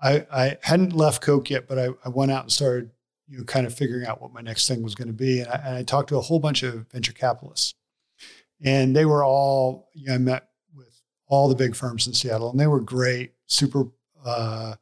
I, 0.00 0.26
I 0.32 0.56
hadn't 0.62 0.92
left 0.92 1.22
Coke 1.22 1.50
yet, 1.50 1.66
but 1.66 1.78
I, 1.78 1.88
I 2.04 2.08
went 2.08 2.30
out 2.30 2.42
and 2.42 2.52
started, 2.52 2.90
you 3.28 3.38
know, 3.38 3.44
kind 3.44 3.66
of 3.66 3.74
figuring 3.74 4.06
out 4.06 4.20
what 4.20 4.32
my 4.32 4.40
next 4.40 4.68
thing 4.68 4.82
was 4.82 4.94
going 4.94 5.08
to 5.08 5.14
be. 5.14 5.40
And 5.40 5.48
I, 5.48 5.62
and 5.64 5.76
I 5.76 5.82
talked 5.82 6.08
to 6.10 6.18
a 6.18 6.22
whole 6.22 6.38
bunch 6.38 6.62
of 6.62 6.86
venture 6.90 7.12
capitalists, 7.12 7.74
and 8.62 8.94
they 8.94 9.04
were 9.04 9.24
all, 9.24 9.88
you 9.94 10.08
know, 10.08 10.14
I 10.14 10.18
met 10.18 10.48
with 10.74 11.00
all 11.26 11.48
the 11.48 11.54
big 11.54 11.74
firms 11.74 12.06
in 12.06 12.12
Seattle, 12.12 12.50
and 12.50 12.60
they 12.60 12.66
were 12.66 12.80
great, 12.80 13.32
super 13.46 13.84
uh, 14.24 14.74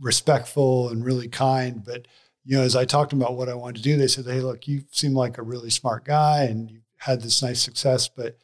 respectful 0.00 0.88
and 0.88 1.04
really 1.04 1.28
kind. 1.28 1.84
But 1.84 2.06
you 2.44 2.56
know, 2.56 2.62
as 2.62 2.76
I 2.76 2.84
talked 2.84 3.12
about 3.12 3.36
what 3.36 3.48
I 3.48 3.54
wanted 3.54 3.76
to 3.76 3.82
do, 3.82 3.96
they 3.96 4.08
said, 4.08 4.26
"Hey, 4.26 4.40
look, 4.40 4.66
you 4.66 4.84
seem 4.90 5.14
like 5.14 5.38
a 5.38 5.42
really 5.42 5.70
smart 5.70 6.04
guy, 6.04 6.44
and 6.44 6.70
you 6.70 6.80
had 6.96 7.22
this 7.22 7.42
nice 7.42 7.62
success, 7.62 8.08
but 8.08 8.38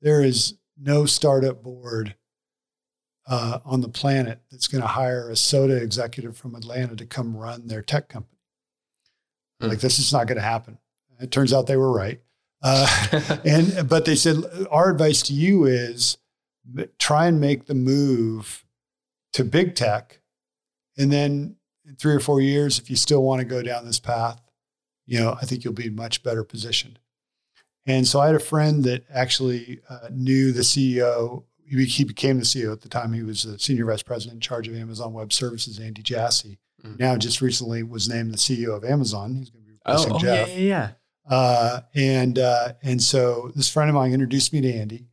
there 0.00 0.22
is 0.22 0.54
no 0.80 1.06
startup 1.06 1.62
board 1.62 2.14
uh, 3.28 3.60
on 3.64 3.82
the 3.82 3.88
planet 3.88 4.40
that's 4.50 4.66
going 4.66 4.80
to 4.80 4.88
hire 4.88 5.30
a 5.30 5.36
soda 5.36 5.76
executive 5.76 6.36
from 6.36 6.54
Atlanta 6.54 6.96
to 6.96 7.04
come 7.04 7.36
run 7.36 7.68
their 7.68 7.82
tech 7.82 8.08
company. 8.08 8.40
Mm. 9.62 9.68
Like 9.68 9.80
this 9.80 9.98
is 9.98 10.12
not 10.12 10.26
going 10.26 10.36
to 10.36 10.42
happen. 10.42 10.78
It 11.20 11.30
turns 11.30 11.52
out 11.52 11.66
they 11.66 11.76
were 11.76 11.92
right. 11.92 12.20
Uh, 12.62 13.38
and 13.44 13.88
but 13.88 14.04
they 14.04 14.16
said 14.16 14.36
our 14.70 14.90
advice 14.90 15.22
to 15.22 15.34
you 15.34 15.64
is 15.64 16.16
try 16.98 17.26
and 17.26 17.40
make 17.40 17.66
the 17.66 17.74
move 17.74 18.64
to 19.32 19.44
big 19.44 19.74
tech, 19.74 20.20
and 20.96 21.12
then 21.12 21.56
in 21.86 21.96
three 21.96 22.14
or 22.14 22.20
four 22.20 22.40
years, 22.40 22.78
if 22.78 22.90
you 22.90 22.96
still 22.96 23.22
want 23.22 23.40
to 23.40 23.44
go 23.44 23.62
down 23.62 23.84
this 23.84 24.00
path, 24.00 24.40
you 25.06 25.18
know 25.18 25.36
I 25.40 25.44
think 25.44 25.64
you'll 25.64 25.74
be 25.74 25.90
much 25.90 26.22
better 26.22 26.44
positioned. 26.44 26.98
And 27.86 28.06
so 28.06 28.20
I 28.20 28.26
had 28.26 28.34
a 28.34 28.40
friend 28.40 28.84
that 28.84 29.04
actually 29.12 29.80
uh, 29.88 30.08
knew 30.10 30.52
the 30.52 30.60
CEO 30.60 31.44
he 31.68 32.04
became 32.04 32.38
the 32.38 32.44
CEO 32.44 32.72
at 32.72 32.80
the 32.80 32.88
time. 32.88 33.12
He 33.12 33.22
was 33.22 33.42
the 33.42 33.58
senior 33.58 33.86
vice 33.86 34.02
president 34.02 34.36
in 34.36 34.40
charge 34.40 34.68
of 34.68 34.76
Amazon 34.76 35.12
Web 35.12 35.32
Services, 35.32 35.78
Andy 35.78 36.02
Jassy. 36.02 36.58
Mm-hmm. 36.84 36.96
Now, 36.98 37.16
just 37.16 37.40
recently 37.40 37.82
was 37.82 38.08
named 38.08 38.32
the 38.32 38.38
CEO 38.38 38.76
of 38.76 38.84
Amazon. 38.84 39.34
He's 39.34 39.50
going 39.50 39.64
to 39.64 39.70
be 39.70 39.74
replacing 39.74 40.12
oh, 40.12 40.16
oh, 40.16 40.20
Jeff. 40.20 40.48
Yeah, 40.48 40.54
yeah, 40.54 40.60
yeah. 40.60 40.90
Uh, 41.28 41.80
and 41.94 42.38
uh, 42.38 42.72
and 42.82 43.02
so 43.02 43.52
this 43.54 43.70
friend 43.70 43.90
of 43.90 43.94
mine 43.94 44.12
introduced 44.12 44.52
me 44.52 44.60
to 44.62 44.72
Andy, 44.72 45.06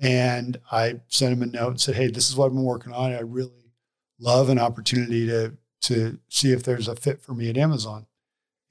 and 0.00 0.58
I 0.72 1.00
sent 1.08 1.32
him 1.32 1.42
a 1.42 1.46
note 1.46 1.70
and 1.70 1.80
said, 1.80 1.94
"Hey, 1.94 2.08
this 2.08 2.28
is 2.28 2.36
what 2.36 2.46
I've 2.46 2.52
been 2.52 2.64
working 2.64 2.92
on. 2.92 3.12
I 3.12 3.20
really 3.20 3.72
love 4.18 4.48
an 4.48 4.58
opportunity 4.58 5.26
to 5.26 5.56
to 5.82 6.18
see 6.28 6.52
if 6.52 6.64
there's 6.64 6.88
a 6.88 6.96
fit 6.96 7.22
for 7.22 7.32
me 7.34 7.48
at 7.48 7.56
Amazon." 7.56 8.06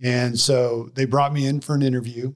And 0.03 0.39
so 0.39 0.89
they 0.95 1.05
brought 1.05 1.33
me 1.33 1.45
in 1.45 1.61
for 1.61 1.75
an 1.75 1.81
interview. 1.81 2.33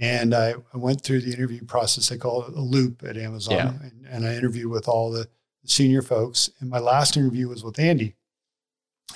And 0.00 0.34
I, 0.34 0.54
I, 0.72 0.78
went 0.78 1.02
through 1.02 1.20
the 1.20 1.32
interview 1.32 1.62
process. 1.62 2.08
They 2.08 2.16
call 2.16 2.46
it 2.46 2.54
a 2.54 2.60
loop 2.60 3.02
at 3.06 3.18
Amazon. 3.18 3.54
Yeah. 3.54 3.72
And, 3.82 4.06
and, 4.08 4.26
I 4.26 4.34
interviewed 4.34 4.70
with 4.70 4.88
all 4.88 5.10
the 5.10 5.28
senior 5.66 6.00
folks. 6.00 6.48
And 6.58 6.70
my 6.70 6.78
last 6.78 7.18
interview 7.18 7.48
was 7.48 7.62
with 7.62 7.78
Andy. 7.78 8.16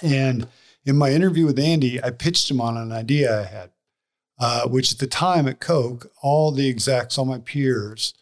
And 0.03 0.47
in 0.85 0.97
my 0.97 1.11
interview 1.11 1.47
with 1.47 1.59
Andy, 1.59 2.03
I 2.03 2.11
pitched 2.11 2.51
him 2.51 2.61
on 2.61 2.77
an 2.77 2.93
idea 2.93 3.41
I 3.41 3.45
had, 3.45 3.71
uh, 4.39 4.69
which 4.69 4.93
at 4.93 4.99
the 4.99 5.07
time 5.07 5.49
at 5.49 5.59
Coke, 5.59 6.13
all 6.23 6.53
the 6.53 6.69
execs, 6.69 7.17
all 7.17 7.25
my 7.25 7.39
peers, 7.39 8.13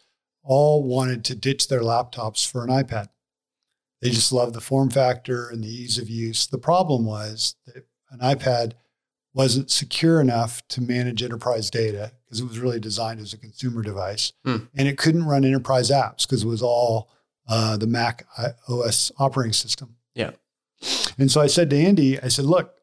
all 0.41 0.83
wanted 0.83 1.25
to 1.25 1.35
ditch 1.35 1.67
their 1.67 1.81
laptops 1.81 2.49
for 2.49 2.63
an 2.63 2.69
iPad. 2.69 3.07
They 4.01 4.09
just 4.09 4.31
loved 4.31 4.53
the 4.53 4.61
form 4.61 4.89
factor 4.89 5.49
and 5.49 5.63
the 5.63 5.69
ease 5.69 5.97
of 5.97 6.09
use. 6.09 6.45
The 6.45 6.57
problem 6.57 7.05
was 7.05 7.55
that 7.65 7.85
an 8.11 8.19
iPad 8.19 8.73
wasn't 9.33 9.71
secure 9.71 10.21
enough 10.21 10.65
to 10.69 10.81
manage 10.81 11.23
enterprise 11.23 11.69
data 11.69 12.11
because 12.25 12.39
it 12.39 12.47
was 12.47 12.59
really 12.59 12.79
designed 12.79 13.19
as 13.19 13.33
a 13.33 13.37
consumer 13.37 13.81
device. 13.81 14.31
Mm. 14.45 14.67
And 14.75 14.87
it 14.87 14.97
couldn't 14.97 15.25
run 15.25 15.43
enterprise 15.43 15.89
apps 15.89 16.27
because 16.27 16.43
it 16.43 16.47
was 16.47 16.61
all 16.61 17.09
uh, 17.47 17.77
the 17.77 17.87
Mac 17.87 18.27
OS 18.67 19.11
operating 19.17 19.53
system. 19.53 19.95
Yeah. 20.13 20.31
And 21.17 21.31
so 21.31 21.41
I 21.41 21.47
said 21.47 21.69
to 21.71 21.77
Andy, 21.77 22.21
I 22.21 22.27
said, 22.27 22.45
look, 22.45 22.75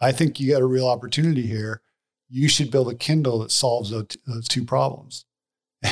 I 0.00 0.12
think 0.12 0.40
you 0.40 0.52
got 0.52 0.62
a 0.62 0.66
real 0.66 0.88
opportunity 0.88 1.42
here. 1.42 1.82
You 2.28 2.48
should 2.48 2.70
build 2.70 2.90
a 2.90 2.94
Kindle 2.94 3.40
that 3.40 3.50
solves 3.50 3.90
those, 3.90 4.16
those 4.26 4.48
two 4.48 4.64
problems. 4.64 5.24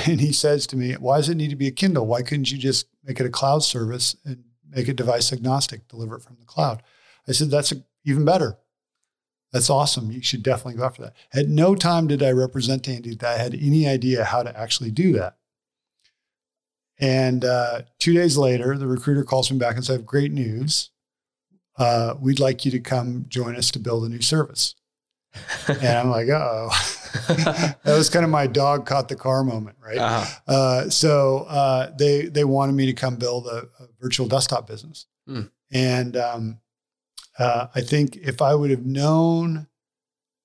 And 0.06 0.20
he 0.20 0.32
says 0.32 0.68
to 0.68 0.76
me, 0.76 0.92
why 0.92 1.16
does 1.16 1.28
it 1.28 1.34
need 1.34 1.50
to 1.50 1.56
be 1.56 1.66
a 1.66 1.72
Kindle? 1.72 2.06
Why 2.06 2.22
couldn't 2.22 2.52
you 2.52 2.58
just 2.58 2.86
make 3.02 3.18
it 3.18 3.26
a 3.26 3.30
cloud 3.30 3.64
service 3.64 4.14
and 4.24 4.44
make 4.68 4.86
it 4.86 4.94
device 4.94 5.32
agnostic, 5.32 5.88
deliver 5.88 6.14
it 6.14 6.22
from 6.22 6.36
the 6.38 6.46
cloud? 6.46 6.84
I 7.26 7.32
said, 7.32 7.50
that's 7.50 7.72
a, 7.72 7.82
even 8.04 8.24
better. 8.24 8.56
That's 9.52 9.70
awesome. 9.70 10.10
You 10.12 10.22
should 10.22 10.42
definitely 10.42 10.74
go 10.74 10.84
after 10.84 11.02
that. 11.02 11.14
At 11.34 11.48
no 11.48 11.74
time 11.74 12.06
did 12.06 12.22
I 12.22 12.30
represent 12.30 12.88
Andy 12.88 13.16
that 13.16 13.34
I 13.34 13.42
had 13.42 13.54
any 13.54 13.88
idea 13.88 14.24
how 14.24 14.42
to 14.42 14.58
actually 14.58 14.90
do 14.90 15.12
that. 15.14 15.36
And 17.00 17.44
uh, 17.44 17.82
two 17.98 18.12
days 18.12 18.36
later, 18.36 18.76
the 18.76 18.86
recruiter 18.86 19.24
calls 19.24 19.50
me 19.50 19.58
back 19.58 19.74
and 19.74 19.84
says, 19.84 19.96
I 19.96 19.98
have 19.98 20.06
Great 20.06 20.32
news. 20.32 20.90
Uh, 21.76 22.14
we'd 22.20 22.38
like 22.38 22.64
you 22.64 22.70
to 22.70 22.78
come 22.78 23.24
join 23.28 23.56
us 23.56 23.70
to 23.70 23.78
build 23.78 24.04
a 24.04 24.08
new 24.08 24.20
service. 24.20 24.74
and 25.68 25.86
I'm 25.86 26.10
like, 26.10 26.28
oh. 26.28 26.68
that 27.28 27.78
was 27.84 28.08
kind 28.08 28.24
of 28.24 28.30
my 28.30 28.46
dog 28.46 28.86
caught 28.86 29.08
the 29.08 29.16
car 29.16 29.42
moment, 29.42 29.76
right? 29.82 29.98
Uh-huh. 29.98 30.40
Uh, 30.46 30.90
so 30.90 31.46
uh, 31.48 31.90
they 31.98 32.26
they 32.26 32.44
wanted 32.44 32.72
me 32.72 32.86
to 32.86 32.92
come 32.92 33.16
build 33.16 33.46
a, 33.46 33.68
a 33.80 33.88
virtual 34.00 34.28
desktop 34.28 34.66
business, 34.66 35.06
mm. 35.28 35.50
and 35.72 36.16
um, 36.16 36.59
uh, 37.40 37.68
I 37.74 37.80
think 37.80 38.16
if 38.16 38.40
I 38.42 38.54
would 38.54 38.70
have 38.70 38.86
known 38.86 39.66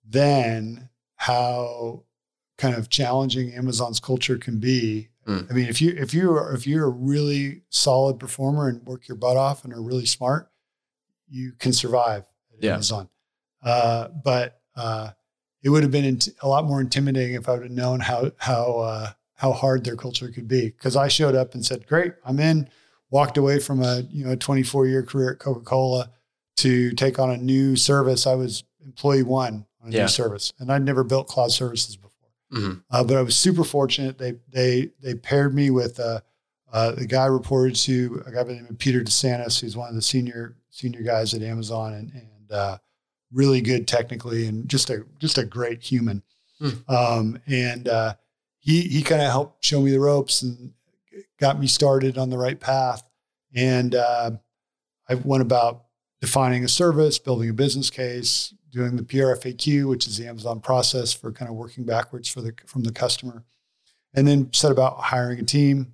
then 0.07 0.89
how 1.15 2.03
kind 2.57 2.75
of 2.75 2.89
challenging 2.89 3.53
Amazon's 3.53 3.99
culture 3.99 4.37
can 4.37 4.59
be. 4.59 5.09
Mm. 5.27 5.49
I 5.49 5.53
mean, 5.53 5.67
if 5.67 5.81
you 5.81 5.93
if 5.97 6.13
you 6.13 6.31
are 6.31 6.53
if 6.53 6.67
you're 6.67 6.85
a 6.85 6.89
really 6.89 7.63
solid 7.69 8.19
performer 8.19 8.69
and 8.69 8.85
work 8.85 9.07
your 9.07 9.17
butt 9.17 9.37
off 9.37 9.63
and 9.63 9.73
are 9.73 9.81
really 9.81 10.05
smart, 10.05 10.51
you 11.27 11.53
can 11.53 11.73
survive 11.73 12.23
at 12.53 12.63
yeah. 12.63 12.73
Amazon. 12.73 13.09
Uh, 13.63 14.09
but 14.23 14.61
uh, 14.75 15.09
it 15.63 15.69
would 15.69 15.81
have 15.81 15.91
been 15.91 16.19
a 16.41 16.47
lot 16.47 16.65
more 16.65 16.79
intimidating 16.79 17.33
if 17.33 17.49
I 17.49 17.53
would 17.53 17.63
have 17.63 17.71
known 17.71 17.99
how 18.01 18.31
how 18.37 18.79
uh, 18.79 19.11
how 19.33 19.51
hard 19.51 19.83
their 19.83 19.95
culture 19.95 20.29
could 20.29 20.47
be. 20.47 20.67
Because 20.67 20.95
I 20.95 21.07
showed 21.07 21.33
up 21.33 21.55
and 21.55 21.65
said, 21.65 21.87
"Great, 21.87 22.13
I'm 22.23 22.39
in." 22.39 22.69
Walked 23.11 23.37
away 23.37 23.59
from 23.59 23.81
a 23.81 24.01
you 24.09 24.25
know 24.25 24.35
24 24.35 24.87
year 24.87 25.03
career 25.03 25.33
at 25.33 25.39
Coca 25.39 25.61
Cola 25.61 26.09
to 26.57 26.91
take 26.93 27.19
on 27.19 27.31
a 27.31 27.37
new 27.37 27.75
service. 27.75 28.27
I 28.27 28.35
was 28.35 28.63
employee 28.83 29.23
one 29.23 29.65
on 29.81 29.89
a 29.89 29.91
yeah. 29.91 30.01
new 30.03 30.07
service, 30.07 30.53
and 30.59 30.71
I'd 30.71 30.83
never 30.83 31.03
built 31.03 31.27
cloud 31.27 31.51
services 31.51 31.95
before. 31.95 32.11
Mm-hmm. 32.53 32.79
Uh, 32.89 33.03
but 33.03 33.17
I 33.17 33.21
was 33.21 33.35
super 33.35 33.63
fortunate. 33.63 34.17
They 34.17 34.35
they 34.51 34.91
they 35.01 35.15
paired 35.15 35.53
me 35.53 35.69
with 35.69 35.99
uh, 35.99 36.21
uh, 36.71 36.91
the 36.91 37.05
guy 37.05 37.25
reported 37.25 37.75
to 37.75 38.23
a 38.25 38.31
guy 38.31 38.43
by 38.43 38.49
the 38.49 38.55
name 38.55 38.67
of 38.69 38.77
Peter 38.77 39.01
DeSantis, 39.01 39.59
who's 39.59 39.77
one 39.77 39.89
of 39.89 39.95
the 39.95 40.01
senior 40.01 40.55
senior 40.69 41.01
guys 41.01 41.33
at 41.33 41.41
Amazon, 41.41 41.93
and 41.93 42.11
and 42.11 42.51
uh, 42.51 42.77
really 43.31 43.61
good 43.61 43.87
technically, 43.87 44.47
and 44.47 44.67
just 44.69 44.89
a 44.89 45.05
just 45.19 45.37
a 45.37 45.45
great 45.45 45.83
human. 45.83 46.23
Mm. 46.61 46.89
Um, 46.89 47.39
and 47.47 47.87
uh, 47.87 48.15
he 48.59 48.81
he 48.81 49.01
kind 49.01 49.21
of 49.21 49.29
helped 49.29 49.63
show 49.63 49.81
me 49.81 49.91
the 49.91 49.99
ropes 49.99 50.41
and 50.41 50.73
got 51.39 51.59
me 51.59 51.67
started 51.67 52.17
on 52.17 52.29
the 52.29 52.37
right 52.37 52.59
path. 52.59 53.03
And 53.53 53.95
uh, 53.95 54.31
I 55.07 55.15
went 55.15 55.41
about 55.41 55.84
defining 56.25 56.63
a 56.63 56.67
service, 56.67 57.19
building 57.19 57.49
a 57.49 57.53
business 57.53 57.91
case, 57.91 58.53
doing 58.71 58.95
the 58.95 59.03
PRFAQ, 59.03 59.87
which 59.87 60.07
is 60.07 60.17
the 60.17 60.27
Amazon 60.27 60.59
process 60.59 61.13
for 61.13 61.31
kind 61.31 61.49
of 61.49 61.55
working 61.55 61.83
backwards 61.83 62.27
for 62.27 62.41
the 62.41 62.51
from 62.65 62.83
the 62.83 62.91
customer, 62.91 63.43
and 64.15 64.27
then 64.27 64.51
set 64.51 64.71
about 64.71 64.97
hiring 64.97 65.39
a 65.39 65.43
team 65.43 65.93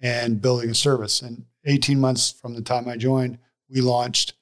and 0.00 0.42
building 0.42 0.68
a 0.68 0.74
service. 0.74 1.22
And 1.22 1.46
18 1.64 1.98
months 1.98 2.30
from 2.30 2.54
the 2.54 2.60
time 2.60 2.88
I 2.88 2.96
joined, 2.96 3.38
we 3.70 3.80
launched 3.80 4.34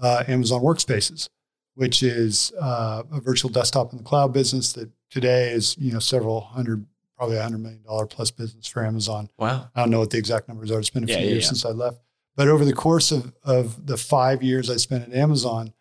uh, 0.00 0.24
Amazon 0.26 0.60
Workspaces, 0.60 1.28
which 1.74 2.02
is 2.02 2.52
uh, 2.60 3.04
a 3.12 3.20
virtual 3.20 3.50
desktop 3.50 3.92
in 3.92 3.98
the 3.98 4.04
cloud 4.04 4.32
business 4.32 4.72
that 4.72 4.90
today 5.08 5.50
is 5.52 5.76
you 5.78 5.92
know 5.92 6.00
several 6.00 6.40
hundred, 6.40 6.84
probably 7.16 7.36
a 7.36 7.42
hundred 7.42 7.58
million 7.58 7.82
dollar 7.84 8.06
plus 8.06 8.32
business 8.32 8.66
for 8.66 8.84
Amazon. 8.84 9.30
Wow! 9.38 9.68
I 9.72 9.80
don't 9.80 9.90
know 9.90 10.00
what 10.00 10.10
the 10.10 10.18
exact 10.18 10.48
numbers 10.48 10.72
are. 10.72 10.80
It's 10.80 10.90
been 10.90 11.04
a 11.04 11.06
yeah, 11.06 11.18
few 11.18 11.26
yeah, 11.26 11.30
years 11.30 11.44
yeah. 11.44 11.48
since 11.48 11.64
I 11.64 11.70
left. 11.70 12.00
But 12.36 12.48
over 12.48 12.64
the 12.64 12.72
course 12.72 13.12
of, 13.12 13.32
of 13.44 13.86
the 13.86 13.96
five 13.96 14.42
years 14.42 14.70
I 14.70 14.76
spent 14.76 15.08
at 15.08 15.14
Amazon, 15.14 15.72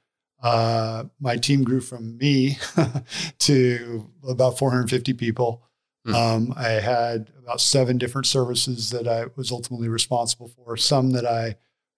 uh, 0.42 1.06
my 1.20 1.38
team 1.38 1.64
grew 1.64 1.82
from 1.82 2.18
me 2.18 2.58
to 3.40 4.10
about 4.28 4.58
450 4.58 5.14
people. 5.14 5.64
Mm. 6.08 6.14
Um, 6.16 6.54
I 6.56 6.70
had 6.70 7.32
about 7.38 7.62
seven 7.62 7.98
different 7.98 8.26
services 8.26 8.90
that 8.92 9.08
I 9.08 9.26
was 9.36 9.52
ultimately 9.52 9.90
responsible 9.90 10.48
for. 10.48 10.78
Some 10.78 11.12
that 11.12 11.26
I 11.26 11.56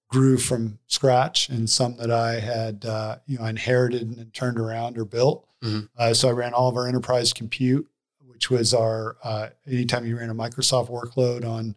grew 0.10 0.38
from 0.38 0.80
scratch, 0.88 1.50
and 1.50 1.70
some 1.70 1.98
that 1.98 2.12
I 2.12 2.40
had 2.40 2.84
uh, 2.86 3.18
you 3.28 3.38
know 3.38 3.46
inherited 3.46 4.02
and 4.02 4.34
turned 4.34 4.60
around 4.60 4.98
or 4.98 5.06
built. 5.06 5.48
Mm-hmm. 5.64 5.86
Uh, 5.98 6.14
so 6.14 6.30
I 6.30 6.32
ran 6.32 6.54
all 6.54 6.68
of 6.68 6.76
our 6.76 6.88
enterprise 6.88 7.32
compute, 7.32 7.88
which 8.26 8.50
was 8.50 8.74
our 8.74 9.18
uh, 9.24 9.50
anytime 9.68 10.06
you 10.06 10.18
ran 10.18 10.32
a 10.32 10.36
Microsoft 10.36 10.90
workload 10.90 11.48
on 11.48 11.76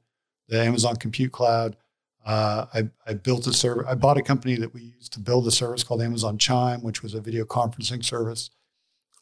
the 0.48 0.60
Amazon 0.60 0.96
Compute 0.96 1.32
Cloud, 1.32 1.76
uh, 2.24 2.66
I, 2.72 2.88
I, 3.06 3.14
built 3.14 3.46
a 3.46 3.52
service. 3.52 3.84
I 3.88 3.94
bought 3.94 4.16
a 4.16 4.22
company 4.22 4.56
that 4.56 4.72
we 4.72 4.94
used 4.98 5.12
to 5.12 5.20
build 5.20 5.46
a 5.46 5.50
service 5.50 5.84
called 5.84 6.00
Amazon 6.00 6.38
Chime, 6.38 6.82
which 6.82 7.02
was 7.02 7.12
a 7.12 7.20
video 7.20 7.44
conferencing 7.44 8.02
service. 8.02 8.50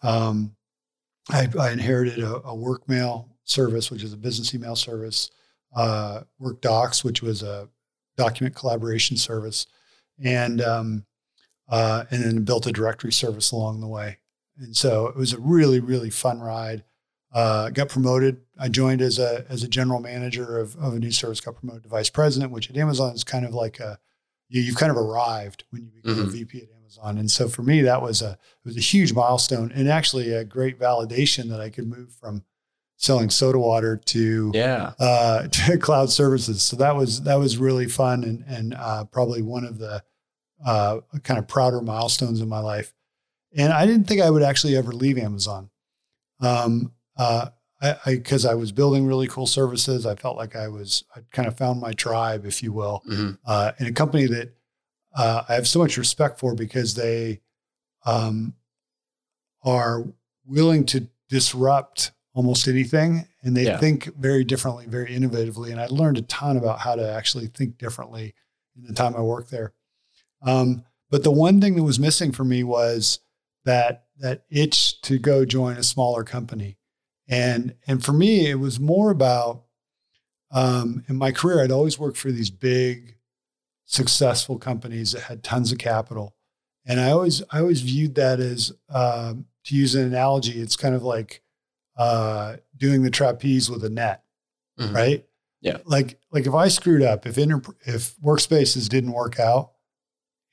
Um, 0.03 0.55
I, 1.29 1.49
I, 1.59 1.71
inherited 1.71 2.21
a, 2.21 2.43
a, 2.45 2.55
work 2.55 2.89
mail 2.89 3.29
service, 3.45 3.91
which 3.91 4.05
is 4.05 4.13
a 4.13 4.17
business 4.17 4.55
email 4.55 4.77
service. 4.77 5.31
Uh, 5.75 6.23
WorkDocs, 6.41 7.03
which 7.03 7.23
was 7.23 7.43
a 7.43 7.69
document 8.17 8.55
collaboration 8.55 9.17
service, 9.17 9.67
and 10.23 10.61
um, 10.61 11.05
uh, 11.69 12.05
and 12.11 12.23
then 12.23 12.45
built 12.45 12.67
a 12.67 12.73
directory 12.73 13.13
service 13.13 13.51
along 13.51 13.81
the 13.81 13.89
way. 13.89 14.19
And 14.59 14.77
so 14.77 15.07
it 15.07 15.17
was 15.17 15.33
a 15.33 15.41
really 15.41 15.81
really 15.81 16.11
fun 16.11 16.41
ride. 16.41 16.85
Uh, 17.33 17.71
got 17.71 17.89
promoted. 17.89 18.43
I 18.59 18.69
joined 18.69 19.01
as 19.01 19.19
a 19.19 19.47
as 19.49 19.63
a 19.63 19.69
general 19.69 20.01
manager 20.01 20.59
of, 20.59 20.77
of 20.77 20.95
a 20.95 20.99
new 20.99 21.11
service. 21.11 21.41
Got 21.41 21.57
promoted 21.57 21.85
to 21.85 21.89
vice 21.89 22.11
president, 22.11 22.53
which 22.53 22.69
at 22.69 22.77
Amazon 22.77 23.15
is 23.15 23.25
kind 23.25 23.47
of 23.47 23.55
like 23.55 23.81
a 23.81 23.99
you, 24.49 24.65
have 24.67 24.77
kind 24.77 24.91
of 24.91 24.99
arrived 24.99 25.65
when 25.71 25.85
you 25.85 25.91
become 25.91 26.17
mm-hmm. 26.17 26.29
a 26.29 26.31
VP 26.31 26.59
at 26.59 26.69
Amazon. 26.77 27.17
And 27.17 27.31
so 27.31 27.49
for 27.49 27.63
me, 27.63 27.81
that 27.83 28.03
was 28.03 28.21
a 28.21 28.33
it 28.33 28.67
was 28.67 28.77
a 28.77 28.81
huge 28.81 29.15
milestone 29.15 29.73
and 29.75 29.89
actually 29.89 30.33
a 30.33 30.45
great 30.45 30.79
validation 30.79 31.49
that 31.49 31.61
I 31.61 31.71
could 31.71 31.87
move 31.87 32.13
from 32.13 32.45
selling 32.97 33.31
soda 33.31 33.59
water 33.59 33.97
to 33.97 34.53
yeah 34.55 34.93
uh, 35.01 35.49
to 35.49 35.79
cloud 35.79 36.11
services. 36.11 36.63
So 36.63 36.77
that 36.77 36.97
was 36.97 37.23
that 37.23 37.37
was 37.37 37.57
really 37.57 37.89
fun 37.89 38.25
and 38.25 38.45
and 38.47 38.75
uh, 38.75 39.05
probably 39.05 39.41
one 39.41 39.65
of 39.65 39.79
the 39.79 40.03
uh, 40.65 41.01
kind 41.23 41.39
of 41.39 41.49
prouder 41.49 41.81
milestones 41.81 42.41
in 42.41 42.49
my 42.49 42.61
life. 42.61 42.93
And 43.57 43.73
I 43.73 43.87
didn't 43.87 44.07
think 44.07 44.21
I 44.21 44.31
would 44.31 44.43
actually 44.43 44.77
ever 44.77 44.93
leave 44.93 45.19
Amazon. 45.19 45.71
Um, 46.41 46.93
uh, 47.23 47.95
I 48.05 48.15
because 48.15 48.47
I, 48.47 48.53
I, 48.53 48.55
was 48.55 48.73
building 48.73 49.07
really 49.07 49.27
cool 49.27 49.47
services. 49.47 50.07
I 50.07 50.15
felt 50.15 50.37
like 50.37 50.55
I 50.55 50.69
was 50.69 51.05
I 51.17 51.21
kind 51.33 51.49
of 51.49 51.57
found 51.57 51.81
my 51.81 51.93
tribe, 51.93 52.47
if 52.47 52.63
you 52.63 52.73
will, 52.73 53.03
mm-hmm. 53.09 53.33
uh, 53.45 53.73
in 53.79 53.87
a 53.87 53.93
company 53.93 54.27
that 54.27 54.55
uh, 55.15 55.43
I 55.49 55.55
have 55.55 55.67
so 55.67 55.79
much 55.79 55.97
respect 55.97 56.39
for 56.39 56.55
because 56.55 56.95
they 56.95 57.41
um, 58.07 58.55
are 59.65 60.05
willing 60.45 60.85
to 60.87 61.09
disrupt 61.29 62.13
almost 62.35 62.67
anything 62.69 63.27
and 63.43 63.57
they 63.57 63.65
yeah. 63.65 63.79
think 63.79 64.15
very 64.17 64.45
differently, 64.45 64.87
very 64.87 65.09
innovatively. 65.09 65.71
And 65.71 65.81
I 65.81 65.87
learned 65.87 66.19
a 66.19 66.23
ton 66.23 66.57
about 66.57 66.79
how 66.79 66.95
to 66.95 67.13
actually 67.13 67.49
think 67.49 67.79
differently 67.79 68.35
in 68.77 68.85
the 68.87 68.95
time 68.95 69.15
I 69.15 69.21
worked 69.21 69.51
there. 69.51 69.73
Um, 70.43 70.85
but 71.11 71.25
the 71.25 71.31
one 71.31 71.61
thing 71.61 71.75
that 71.77 71.83
was 71.83 71.99
missing 71.99 72.33
for 72.33 72.45
me 72.45 72.65
was 72.65 73.21
that 73.65 74.05
that 74.19 74.45
itch 74.51 75.01
to 75.03 75.19
go 75.19 75.45
join 75.45 75.77
a 75.77 75.83
smaller 75.83 76.25
company. 76.25 76.79
And 77.33 77.75
and 77.87 78.05
for 78.05 78.13
me, 78.13 78.51
it 78.51 78.57
was 78.57 78.79
more 78.79 79.11
about 79.11 79.63
um, 80.51 81.03
in 81.09 81.17
my 81.17 81.33
career, 81.33 81.65
I'd 81.65 81.71
always 81.71 81.99
worked 81.99 82.19
for 82.19 82.31
these 82.31 82.51
big, 82.51 83.17
successful 83.87 84.59
companies 84.59 85.13
that 85.13 85.23
had 85.23 85.43
tons 85.43 85.73
of 85.73 85.79
capital, 85.79 86.37
and 86.85 87.01
I 87.01 87.11
always 87.11 87.43
I 87.51 87.61
always 87.61 87.81
viewed 87.81 88.17
that 88.17 88.39
as 88.39 88.71
um, 88.91 89.47
to 89.65 89.75
use 89.75 89.95
an 89.95 90.05
analogy, 90.05 90.61
it's 90.61 90.77
kind 90.77 90.95
of 90.95 91.05
like 91.05 91.43
uh, 91.97 92.57
doing 92.77 93.03
the 93.03 93.11
trapeze 93.11 93.71
with 93.71 93.83
a 93.83 93.89
net, 93.89 94.25
mm-hmm. 94.79 94.95
right? 94.95 95.25
Yeah. 95.63 95.79
Like 95.87 96.19
like 96.33 96.47
if 96.47 96.53
I 96.53 96.69
screwed 96.69 97.03
up, 97.03 97.25
if 97.25 97.39
inter- 97.39 97.63
if 97.87 98.15
workspaces 98.19 98.91
didn't 98.91 99.13
work 99.13 99.41
out, 99.41 99.73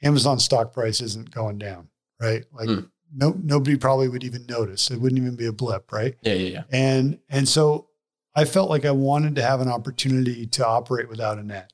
Amazon 0.01 0.39
stock 0.39 0.71
price 0.71 1.01
isn't 1.01 1.29
going 1.29 1.57
down, 1.57 1.89
right? 2.21 2.45
Like 2.53 2.69
mm. 2.69 2.89
No 3.13 3.35
nobody 3.41 3.77
probably 3.77 4.09
would 4.09 4.23
even 4.23 4.45
notice. 4.47 4.91
It 4.91 4.99
wouldn't 4.99 5.21
even 5.21 5.35
be 5.35 5.45
a 5.45 5.53
blip, 5.53 5.91
right? 5.91 6.15
Yeah, 6.21 6.33
yeah, 6.33 6.49
yeah. 6.49 6.63
And 6.71 7.19
and 7.29 7.47
so 7.47 7.87
I 8.35 8.45
felt 8.45 8.69
like 8.69 8.85
I 8.85 8.91
wanted 8.91 9.35
to 9.35 9.41
have 9.41 9.61
an 9.61 9.69
opportunity 9.69 10.45
to 10.47 10.67
operate 10.67 11.09
without 11.09 11.39
a 11.39 11.43
net 11.43 11.71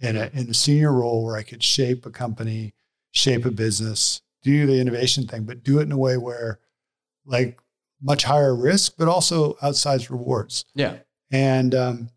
in 0.00 0.16
a 0.16 0.30
in 0.32 0.48
a 0.48 0.54
senior 0.54 0.92
role 0.92 1.24
where 1.24 1.36
I 1.36 1.42
could 1.42 1.62
shape 1.62 2.06
a 2.06 2.10
company, 2.10 2.74
shape 3.12 3.44
a 3.44 3.50
business, 3.50 4.22
do 4.42 4.66
the 4.66 4.80
innovation 4.80 5.26
thing, 5.26 5.44
but 5.44 5.64
do 5.64 5.78
it 5.78 5.82
in 5.82 5.92
a 5.92 5.98
way 5.98 6.16
where 6.16 6.60
like 7.24 7.58
much 8.02 8.24
higher 8.24 8.54
risk, 8.54 8.94
but 8.98 9.08
also 9.08 9.54
outsized 9.54 10.10
rewards. 10.10 10.66
Yeah. 10.74 10.98
And 11.32 11.74
um, 11.74 12.10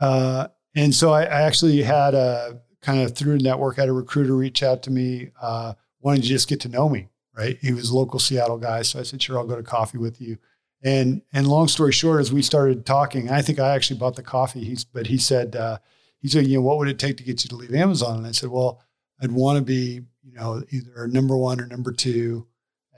uh, 0.00 0.48
and 0.74 0.94
so 0.94 1.12
I, 1.12 1.22
I, 1.22 1.42
actually 1.42 1.82
had 1.82 2.14
a 2.14 2.60
kind 2.82 3.00
of 3.00 3.16
through 3.16 3.36
a 3.36 3.38
network, 3.38 3.76
had 3.76 3.88
a 3.88 3.92
recruiter 3.92 4.36
reach 4.36 4.62
out 4.62 4.82
to 4.82 4.90
me, 4.90 5.30
uh, 5.40 5.72
wanting 6.00 6.22
to 6.22 6.28
just 6.28 6.48
get 6.48 6.60
to 6.60 6.68
know 6.68 6.88
me. 6.88 7.08
Right. 7.36 7.58
He 7.60 7.72
was 7.72 7.90
a 7.90 7.96
local 7.96 8.18
Seattle 8.18 8.56
guy, 8.56 8.80
so 8.80 8.98
I 8.98 9.02
said, 9.02 9.20
"Sure, 9.20 9.38
I'll 9.38 9.46
go 9.46 9.56
to 9.56 9.62
coffee 9.62 9.98
with 9.98 10.20
you." 10.20 10.38
And 10.82 11.22
and 11.32 11.46
long 11.46 11.68
story 11.68 11.92
short, 11.92 12.20
as 12.20 12.32
we 12.32 12.40
started 12.40 12.86
talking, 12.86 13.30
I 13.30 13.42
think 13.42 13.58
I 13.58 13.74
actually 13.74 13.98
bought 13.98 14.16
the 14.16 14.22
coffee. 14.22 14.64
He's 14.64 14.84
but 14.84 15.06
he 15.08 15.18
said 15.18 15.54
uh, 15.54 15.78
he 16.20 16.28
said, 16.28 16.46
you 16.46 16.56
know, 16.56 16.62
what 16.62 16.78
would 16.78 16.88
it 16.88 16.98
take 16.98 17.16
to 17.18 17.22
get 17.22 17.44
you 17.44 17.48
to 17.50 17.56
leave 17.56 17.74
Amazon? 17.74 18.18
And 18.18 18.26
I 18.26 18.32
said, 18.32 18.48
well, 18.48 18.80
I'd 19.20 19.32
want 19.32 19.58
to 19.58 19.62
be, 19.62 20.02
you 20.24 20.32
know, 20.32 20.62
either 20.70 21.06
number 21.08 21.36
one 21.36 21.60
or 21.60 21.66
number 21.66 21.92
two 21.92 22.46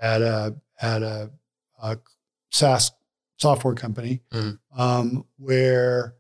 at 0.01 0.23
a 0.23 0.57
at 0.81 1.03
a 1.03 1.31
a 1.83 1.99
SaaS 2.51 2.93
software 3.37 3.75
company, 3.75 4.23
mm-hmm. 4.33 4.81
um, 4.81 5.25
where 5.37 6.15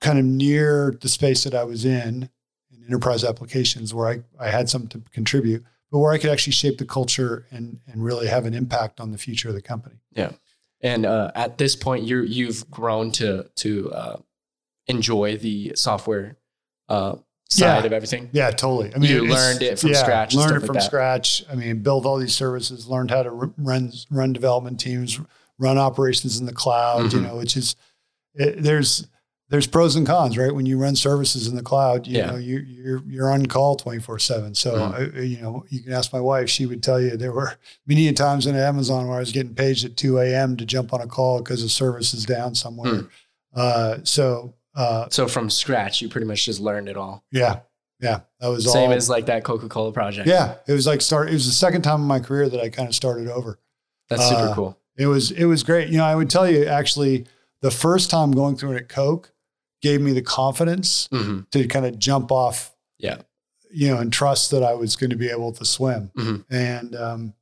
kind 0.00 0.18
of 0.18 0.24
near 0.24 0.96
the 1.00 1.08
space 1.08 1.44
that 1.44 1.54
I 1.54 1.64
was 1.64 1.84
in, 1.84 2.28
in 2.70 2.84
enterprise 2.86 3.22
applications, 3.24 3.94
where 3.94 4.08
I, 4.08 4.44
I 4.44 4.50
had 4.50 4.68
something 4.68 5.02
to 5.02 5.10
contribute, 5.10 5.64
but 5.90 5.98
where 5.98 6.12
I 6.12 6.18
could 6.18 6.30
actually 6.30 6.52
shape 6.52 6.78
the 6.78 6.84
culture 6.84 7.46
and 7.50 7.80
and 7.86 8.04
really 8.04 8.28
have 8.28 8.46
an 8.46 8.54
impact 8.54 9.00
on 9.00 9.10
the 9.10 9.18
future 9.18 9.48
of 9.48 9.54
the 9.54 9.62
company. 9.62 9.96
Yeah, 10.12 10.32
and 10.80 11.04
uh, 11.04 11.32
at 11.34 11.58
this 11.58 11.76
point, 11.76 12.04
you 12.04 12.22
you've 12.22 12.70
grown 12.70 13.10
to 13.12 13.46
to 13.56 13.92
uh, 13.92 14.16
enjoy 14.86 15.36
the 15.36 15.72
software 15.74 16.36
uh, 16.88 17.16
side 17.50 17.80
yeah. 17.80 17.84
of 17.84 17.92
everything. 17.92 18.30
Yeah, 18.32 18.50
totally. 18.50 18.94
I 18.94 18.98
mean, 18.98 19.10
you 19.10 19.26
learned 19.26 19.62
it 19.62 19.78
from 19.78 19.90
yeah, 19.90 19.96
scratch. 19.96 20.34
Learned 20.34 20.62
it 20.62 20.66
from 20.66 20.76
like 20.76 20.84
scratch. 20.84 21.44
I 21.50 21.54
mean, 21.54 21.82
build 21.82 22.06
all 22.06 22.18
these 22.18 22.34
services. 22.34 22.88
Learned 22.88 23.10
how 23.10 23.22
to 23.22 23.30
run 23.30 23.92
run 24.10 24.32
development 24.32 24.80
teams, 24.80 25.20
run 25.58 25.78
operations 25.78 26.38
in 26.38 26.46
the 26.46 26.52
cloud. 26.52 27.06
Mm-hmm. 27.06 27.16
You 27.16 27.22
know, 27.22 27.36
which 27.36 27.56
is 27.56 27.76
it, 28.34 28.62
there's 28.62 29.08
there's 29.50 29.66
pros 29.66 29.96
and 29.96 30.06
cons, 30.06 30.38
right? 30.38 30.54
When 30.54 30.64
you 30.64 30.78
run 30.78 30.96
services 30.96 31.48
in 31.48 31.56
the 31.56 31.62
cloud, 31.62 32.06
you 32.06 32.18
yeah. 32.18 32.26
know, 32.30 32.36
you, 32.36 32.60
you're 32.60 33.02
you're 33.06 33.30
on 33.30 33.46
call 33.46 33.76
twenty 33.76 34.00
four 34.00 34.18
seven. 34.18 34.54
So 34.54 34.74
mm-hmm. 34.74 35.18
I, 35.18 35.20
you 35.20 35.42
know, 35.42 35.64
you 35.68 35.82
can 35.82 35.92
ask 35.92 36.12
my 36.12 36.20
wife; 36.20 36.48
she 36.48 36.66
would 36.66 36.82
tell 36.82 37.00
you 37.00 37.16
there 37.16 37.32
were 37.32 37.54
many 37.86 38.10
times 38.12 38.46
in 38.46 38.56
Amazon 38.56 39.08
where 39.08 39.16
I 39.16 39.20
was 39.20 39.32
getting 39.32 39.54
paged 39.54 39.84
at 39.84 39.96
two 39.96 40.18
a.m. 40.18 40.56
to 40.56 40.64
jump 40.64 40.94
on 40.94 41.00
a 41.00 41.06
call 41.06 41.38
because 41.38 41.62
the 41.62 41.68
service 41.68 42.14
is 42.14 42.24
down 42.24 42.54
somewhere. 42.54 42.92
Mm. 42.92 43.10
Uh, 43.54 43.98
so 44.04 44.54
uh, 44.74 45.08
so 45.10 45.26
from 45.26 45.50
scratch, 45.50 46.00
you 46.00 46.08
pretty 46.08 46.26
much 46.26 46.44
just 46.44 46.60
learned 46.60 46.88
it 46.88 46.96
all. 46.96 47.24
Yeah. 47.30 47.60
Yeah. 48.00 48.20
That 48.38 48.48
was 48.48 48.70
same 48.70 48.90
all, 48.90 48.96
as 48.96 49.10
like 49.10 49.26
that 49.26 49.44
Coca 49.44 49.68
Cola 49.68 49.92
project. 49.92 50.28
Yeah. 50.28 50.54
It 50.66 50.72
was 50.72 50.86
like 50.86 51.00
start. 51.00 51.28
It 51.28 51.34
was 51.34 51.46
the 51.46 51.52
second 51.52 51.82
time 51.82 52.00
in 52.00 52.06
my 52.06 52.20
career 52.20 52.48
that 52.48 52.60
I 52.60 52.68
kind 52.68 52.88
of 52.88 52.94
started 52.94 53.28
over. 53.28 53.58
That's 54.08 54.26
super 54.28 54.40
uh, 54.40 54.54
cool. 54.54 54.78
It 54.96 55.06
was, 55.06 55.30
it 55.32 55.44
was 55.44 55.62
great. 55.62 55.88
You 55.88 55.98
know, 55.98 56.04
I 56.04 56.14
would 56.14 56.30
tell 56.30 56.48
you 56.48 56.64
actually 56.66 57.26
the 57.62 57.70
first 57.70 58.10
time 58.10 58.32
going 58.32 58.56
through 58.56 58.72
it 58.72 58.76
at 58.76 58.88
Coke 58.88 59.32
gave 59.80 60.00
me 60.00 60.12
the 60.12 60.22
confidence 60.22 61.08
mm-hmm. 61.08 61.40
to 61.50 61.66
kind 61.66 61.86
of 61.86 61.98
jump 61.98 62.30
off. 62.30 62.74
Yeah. 62.98 63.18
You 63.72 63.88
know, 63.88 63.98
and 63.98 64.12
trust 64.12 64.50
that 64.50 64.62
I 64.62 64.74
was 64.74 64.96
going 64.96 65.10
to 65.10 65.16
be 65.16 65.30
able 65.30 65.52
to 65.52 65.64
swim. 65.64 66.10
Mm-hmm. 66.16 66.54
And, 66.54 66.96
um, 66.96 67.34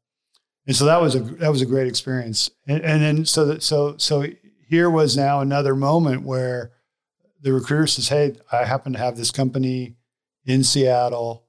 and 0.67 0.77
so 0.77 0.85
that 0.85 1.01
was 1.01 1.15
a, 1.15 1.21
that 1.21 1.51
was 1.51 1.63
a 1.63 1.67
great 1.67 1.87
experience. 1.87 2.51
And, 2.67 2.83
and 2.83 3.03
then, 3.03 3.25
so 3.25 3.47
that, 3.47 3.63
so, 3.63 3.97
so 3.97 4.27
here 4.69 4.91
was 4.91 5.17
now 5.17 5.41
another 5.41 5.75
moment 5.75 6.23
where, 6.23 6.73
the 7.41 7.53
recruiter 7.53 7.87
says, 7.87 8.09
"Hey, 8.09 8.35
I 8.51 8.65
happen 8.65 8.93
to 8.95 8.99
have 8.99 9.17
this 9.17 9.31
company 9.31 9.95
in 10.45 10.65
Seattle. 10.65 11.45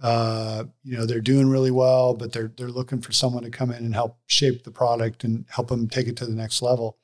Uh, 0.00 0.64
you 0.84 0.96
know, 0.96 1.06
they're 1.06 1.20
doing 1.20 1.48
really 1.48 1.70
well, 1.70 2.14
but 2.14 2.32
they're 2.32 2.52
they're 2.56 2.68
looking 2.68 3.00
for 3.00 3.12
someone 3.12 3.42
to 3.42 3.50
come 3.50 3.70
in 3.70 3.84
and 3.84 3.94
help 3.94 4.18
shape 4.26 4.64
the 4.64 4.70
product 4.70 5.24
and 5.24 5.44
help 5.48 5.68
them 5.68 5.88
take 5.88 6.06
it 6.06 6.16
to 6.18 6.26
the 6.26 6.34
next 6.34 6.62
level." 6.62 6.98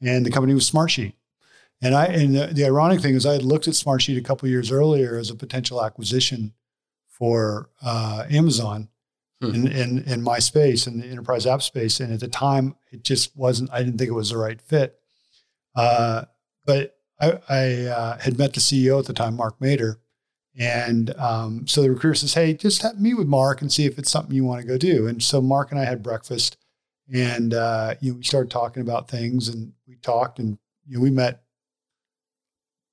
And 0.00 0.24
the 0.24 0.30
company 0.30 0.54
was 0.54 0.70
Smartsheet. 0.70 1.14
And 1.80 1.94
I 1.94 2.06
and 2.06 2.34
the, 2.34 2.46
the 2.46 2.64
ironic 2.64 3.00
thing 3.00 3.14
is, 3.14 3.24
I 3.24 3.34
had 3.34 3.44
looked 3.44 3.68
at 3.68 3.74
Smartsheet 3.74 4.18
a 4.18 4.22
couple 4.22 4.48
years 4.48 4.72
earlier 4.72 5.16
as 5.16 5.30
a 5.30 5.34
potential 5.36 5.84
acquisition 5.84 6.52
for 7.06 7.70
uh, 7.82 8.24
Amazon 8.30 8.88
hmm. 9.40 9.54
in, 9.54 9.68
in 9.68 9.98
in 10.04 10.22
my 10.22 10.38
space 10.38 10.86
in 10.86 11.00
the 11.00 11.06
enterprise 11.06 11.46
app 11.46 11.62
space, 11.62 12.00
and 12.00 12.12
at 12.12 12.20
the 12.20 12.28
time, 12.28 12.74
it 12.90 13.04
just 13.04 13.36
wasn't. 13.36 13.70
I 13.72 13.78
didn't 13.82 13.98
think 13.98 14.10
it 14.10 14.14
was 14.14 14.30
the 14.30 14.38
right 14.38 14.60
fit. 14.60 14.98
Uh, 15.76 16.24
but 16.66 16.96
I, 17.20 17.38
I 17.48 17.74
uh, 17.86 18.18
had 18.18 18.38
met 18.38 18.54
the 18.54 18.60
CEO 18.60 18.98
at 18.98 19.06
the 19.06 19.12
time, 19.12 19.36
Mark 19.36 19.58
Mader. 19.60 19.96
And 20.58 21.14
um, 21.16 21.66
so 21.66 21.82
the 21.82 21.90
recruiter 21.90 22.16
says, 22.16 22.34
Hey, 22.34 22.54
just 22.54 22.84
meet 22.98 23.14
with 23.14 23.28
Mark 23.28 23.62
and 23.62 23.72
see 23.72 23.86
if 23.86 23.98
it's 23.98 24.10
something 24.10 24.34
you 24.34 24.44
want 24.44 24.60
to 24.60 24.66
go 24.66 24.76
do. 24.76 25.06
And 25.06 25.22
so 25.22 25.40
Mark 25.40 25.70
and 25.70 25.80
I 25.80 25.84
had 25.84 26.02
breakfast 26.02 26.56
and, 27.12 27.54
uh, 27.54 27.94
you 28.00 28.12
know, 28.12 28.18
we 28.18 28.24
started 28.24 28.50
talking 28.50 28.82
about 28.82 29.08
things 29.08 29.48
and 29.48 29.72
we 29.86 29.96
talked 29.96 30.38
and, 30.40 30.58
you 30.86 30.96
know, 30.96 31.02
we 31.02 31.10
met, 31.10 31.42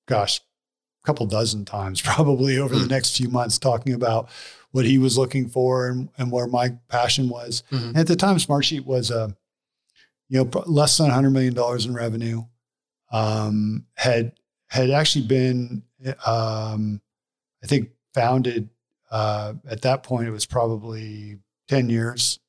gosh, 0.08 0.40
a 0.40 1.08
couple 1.08 1.26
dozen 1.26 1.66
times 1.66 2.02
probably 2.02 2.58
over 2.58 2.76
the 2.76 2.82
hmm. 2.82 2.90
next 2.90 3.18
few 3.18 3.30
months 3.30 3.58
talking 3.58 3.94
about 3.94 4.30
what 4.72 4.86
he 4.86 4.98
was 4.98 5.18
looking 5.18 5.48
for 5.48 5.88
and, 5.88 6.10
and 6.18 6.32
where 6.32 6.48
my 6.48 6.70
passion 6.90 7.30
was. 7.30 7.64
Mm-hmm. 7.72 7.88
And 7.90 7.98
at 7.98 8.08
the 8.08 8.16
time, 8.16 8.36
Smartsheet 8.36 8.86
was, 8.86 9.10
a, 9.10 9.20
uh, 9.20 9.28
you 10.28 10.44
know, 10.44 10.64
less 10.66 10.98
than 10.98 11.10
$100 11.10 11.32
million 11.32 11.56
in 11.86 11.94
revenue 11.94 12.44
um, 13.12 13.86
had 13.96 14.34
had 14.70 14.90
actually 14.90 15.26
been, 15.28 15.84
um, 16.26 17.02
I 17.64 17.68
think, 17.68 17.90
founded 18.14 18.70
uh, 19.12 19.54
at 19.70 19.84
that 19.84 20.04
point. 20.04 20.28
It 20.28 20.32
was 20.32 20.46
probably 20.46 21.38
ten 21.68 21.90
years 21.90 22.40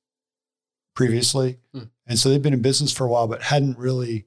previously, 0.95 1.59
hmm. 1.73 1.85
and 2.07 2.19
so 2.19 2.29
they've 2.29 2.43
been 2.43 2.55
in 2.55 2.63
business 2.63 2.93
for 2.93 3.05
a 3.05 3.09
while, 3.09 3.29
but 3.29 3.43
hadn't 3.43 3.79
really 3.79 4.27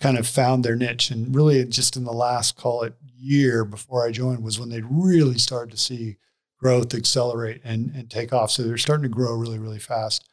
kind 0.00 0.18
of 0.18 0.26
found 0.26 0.64
their 0.64 0.76
niche. 0.76 1.10
And 1.10 1.34
really, 1.34 1.64
just 1.64 1.96
in 1.96 2.04
the 2.04 2.12
last 2.12 2.56
call 2.56 2.82
it 2.82 2.94
year 3.16 3.64
before 3.64 4.06
I 4.06 4.10
joined 4.10 4.42
was 4.42 4.58
when 4.58 4.70
they 4.70 4.80
really 4.80 5.38
started 5.38 5.70
to 5.72 5.76
see 5.76 6.16
growth 6.58 6.94
accelerate 6.94 7.60
and 7.64 7.94
and 7.94 8.10
take 8.10 8.32
off. 8.32 8.50
So 8.50 8.62
they're 8.62 8.78
starting 8.78 9.02
to 9.02 9.08
grow 9.08 9.34
really 9.34 9.58
really 9.58 9.78
fast, 9.78 10.26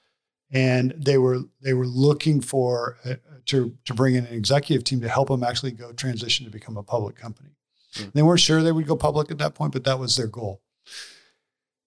and 0.51 0.93
they 0.97 1.17
were 1.17 1.41
they 1.61 1.73
were 1.73 1.87
looking 1.87 2.41
for 2.41 2.97
uh, 3.05 3.15
to 3.47 3.75
to 3.85 3.93
bring 3.93 4.15
in 4.15 4.25
an 4.25 4.33
executive 4.33 4.83
team 4.83 5.01
to 5.01 5.09
help 5.09 5.27
them 5.29 5.43
actually 5.43 5.71
go 5.71 5.91
transition 5.91 6.45
to 6.45 6.51
become 6.51 6.77
a 6.77 6.83
public 6.83 7.15
company. 7.15 7.49
Mm. 7.95 8.13
They 8.13 8.23
weren't 8.23 8.39
sure 8.39 8.61
they 8.61 8.71
would 8.71 8.87
go 8.87 8.95
public 8.95 9.31
at 9.31 9.37
that 9.39 9.55
point, 9.55 9.73
but 9.73 9.83
that 9.83 9.99
was 9.99 10.15
their 10.15 10.27
goal. 10.27 10.61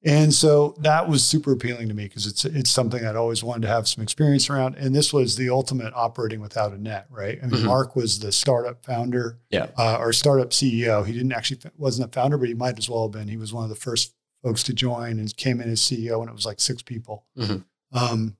And 0.03 0.33
so 0.33 0.75
that 0.79 1.09
was 1.09 1.23
super 1.23 1.53
appealing 1.53 1.89
to 1.89 1.95
me 1.95 2.05
because 2.05 2.27
it's 2.27 2.47
it's 2.47 2.71
something 2.71 3.05
I'd 3.05 3.17
always 3.17 3.45
wanted 3.45 3.63
to 3.63 3.69
have 3.69 3.87
some 3.87 4.03
experience 4.03 4.49
around. 4.49 4.77
And 4.77 4.95
this 4.95 5.13
was 5.13 5.37
the 5.37 5.51
ultimate 5.51 5.93
operating 5.95 6.41
without 6.41 6.73
a 6.73 6.79
net, 6.79 7.07
right? 7.11 7.39
I 7.43 7.47
mean, 7.47 7.57
mm-hmm. 7.57 7.67
Mark 7.67 7.95
was 7.97 8.19
the 8.19 8.33
startup 8.33 8.85
founder, 8.85 9.39
yeah, 9.51 9.67
uh, 9.77 9.99
or 9.99 10.15
startup 10.15 10.51
CEO. 10.51 11.05
He 11.05 11.13
didn't 11.13 11.33
actually 11.33 11.61
wasn't 11.77 12.09
a 12.09 12.13
founder, 12.13 12.39
but 12.39 12.49
he 12.49 12.55
might 12.55 12.79
as 12.79 12.89
well 12.89 13.03
have 13.03 13.13
been. 13.13 13.29
He 13.29 13.37
was 13.37 13.53
one 13.53 13.65
of 13.65 13.69
the 13.69 13.77
first 13.77 14.15
folks 14.43 14.63
to 14.65 14.73
join 14.73 15.19
and 15.19 15.37
came 15.37 15.61
in 15.61 15.69
as 15.71 15.81
CEO 15.81 16.19
when 16.19 16.31
it 16.31 16.35
was 16.35 16.47
like 16.47 16.61
six 16.61 16.81
people. 16.81 17.27
Mm-hmm. 17.37 17.59
Um, 17.99 18.37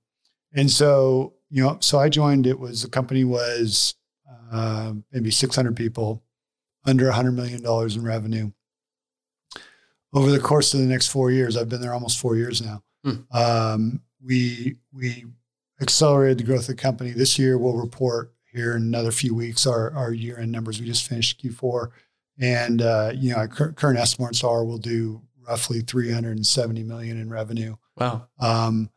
and 0.55 0.70
so 0.70 1.35
you 1.51 1.62
know, 1.62 1.77
so 1.81 1.99
I 1.99 2.09
joined. 2.09 2.46
It 2.46 2.59
was 2.59 2.85
the 2.85 2.88
company 2.88 3.25
was 3.25 3.96
uh, 4.51 4.94
maybe 5.12 5.31
600 5.31 5.77
people, 5.77 6.23
under 6.87 7.05
a 7.05 7.09
100 7.09 7.33
million 7.33 7.62
dollars 7.62 7.96
in 7.96 8.03
revenue 8.03 8.51
over 10.12 10.31
the 10.31 10.40
course 10.40 10.75
of 10.75 10.81
the 10.81 10.87
next 10.87 11.09
four 11.09 11.31
years, 11.31 11.57
I've 11.57 11.68
been 11.68 11.81
there 11.81 11.94
almost 11.94 12.18
four 12.18 12.37
years 12.37 12.61
now. 12.62 12.83
Hmm. 13.05 13.16
Um, 13.33 14.01
we 14.23 14.77
we 14.92 15.27
accelerated 15.81 16.38
the 16.38 16.44
growth 16.44 16.68
of 16.68 16.77
the 16.77 16.83
company. 16.83 17.11
This 17.11 17.38
year, 17.38 17.59
we'll 17.59 17.77
report 17.77 18.33
here 18.53 18.77
in 18.77 18.83
another 18.83 19.12
few 19.12 19.35
weeks 19.35 19.66
our, 19.66 19.92
our 19.92 20.12
year 20.12 20.38
end 20.38 20.53
numbers. 20.53 20.81
We 20.81 20.87
just 20.87 21.09
finished 21.09 21.42
Q4, 21.42 21.88
and 22.38 22.83
uh, 22.83 23.12
you 23.14 23.31
know 23.31 23.38
our 23.38 23.49
cur- 23.49 23.73
current 23.73 23.99
estimates 23.99 24.44
are 24.44 24.64
we'll 24.64 24.79
do 24.79 25.23
roughly 25.46 25.81
370 25.81 26.83
million 26.85 27.18
in 27.18 27.31
revenue. 27.31 27.77
Wow. 27.96 28.29
Um, 28.38 28.90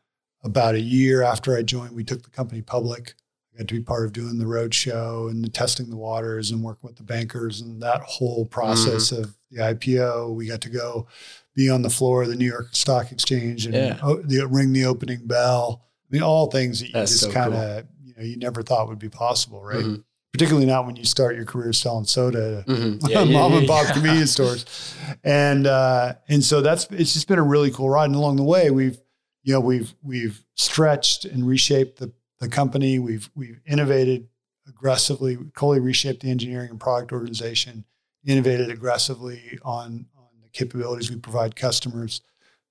about 0.44 0.76
a 0.76 0.80
year 0.80 1.24
after 1.24 1.56
I 1.56 1.64
joined, 1.64 1.94
we 1.94 2.04
took 2.04 2.22
the 2.22 2.30
company 2.30 2.62
public. 2.62 3.16
I 3.54 3.60
got 3.60 3.68
to 3.68 3.76
be 3.76 3.82
part 3.82 4.06
of 4.06 4.14
doing 4.14 4.40
the 4.40 4.48
road 4.48 4.74
show 4.74 5.28
and 5.30 5.44
the 5.44 5.50
testing 5.50 5.90
the 5.90 5.98
waters 5.98 6.50
and 6.52 6.64
working 6.64 6.88
with 6.88 6.96
the 6.96 7.04
bankers 7.04 7.62
and 7.62 7.82
that 7.82 8.02
whole 8.02 8.46
process 8.46 9.12
mm-hmm. 9.12 9.24
of 9.24 9.36
the 9.52 9.60
IPO. 9.62 10.34
We 10.36 10.48
got 10.48 10.62
to 10.62 10.70
go 10.70 11.08
be 11.56 11.70
on 11.70 11.84
the 11.84 11.90
floor 11.90 12.24
of 12.24 12.30
the 12.30 12.36
New 12.36 12.48
York 12.48 12.70
Stock 12.72 13.12
Exchange 13.12 13.66
and 13.66 13.76
yeah. 13.76 13.94
the, 14.24 14.48
ring 14.50 14.74
the 14.74 14.86
opening 14.86 15.28
bell. 15.28 15.84
I 16.10 16.16
mean, 16.16 16.24
all 16.24 16.50
things 16.50 16.80
that 16.80 16.88
you 16.88 16.94
That's 16.94 17.12
just 17.12 17.24
so 17.26 17.32
kind 17.32 17.54
of 17.54 17.84
cool. 17.84 17.90
you 18.04 18.14
know 18.18 18.24
you 18.24 18.38
never 18.38 18.64
thought 18.64 18.88
would 18.88 19.00
be 19.00 19.10
possible, 19.10 19.62
right? 19.64 19.78
Mm-hmm. 19.78 20.02
Particularly 20.32 20.66
not 20.66 20.88
when 20.88 20.96
you 20.96 21.06
start 21.06 21.36
your 21.36 21.46
career 21.46 21.74
selling 21.74 22.06
soda 22.06 22.64
mm-hmm. 22.68 23.06
yeah, 23.08 23.24
mom 23.24 23.52
yeah, 23.52 23.60
and 23.60 23.68
pop 23.68 23.86
convenience 23.94 24.32
stores, 24.32 24.96
and 25.24 25.68
uh, 25.68 26.14
and 26.28 26.44
so 26.44 26.62
that's 26.62 26.88
it's 26.90 27.14
just 27.14 27.28
been 27.28 27.38
a 27.38 27.44
really 27.44 27.70
cool 27.70 27.90
ride. 27.90 28.06
And 28.06 28.16
along 28.16 28.38
the 28.38 28.44
way, 28.44 28.72
we've 28.72 29.00
you 29.44 29.54
know 29.54 29.60
we've 29.60 29.94
we've 30.02 30.44
stretched 30.56 31.26
and 31.26 31.46
reshaped 31.46 32.00
the 32.00 32.12
the 32.44 32.50
company. 32.50 33.00
We've 33.00 33.30
we've 33.36 33.60
innovated 33.66 34.28
aggressively, 34.68 35.38
totally 35.58 35.80
reshaped 35.80 36.22
the 36.22 36.30
engineering 36.30 36.70
and 36.70 36.80
product 36.80 37.12
organization, 37.12 37.86
innovated 38.26 38.70
aggressively 38.70 39.60
on 39.64 40.06
on 40.16 40.28
the 40.42 40.50
capabilities 40.52 41.10
we 41.10 41.18
provide 41.18 41.56
customers, 41.56 42.22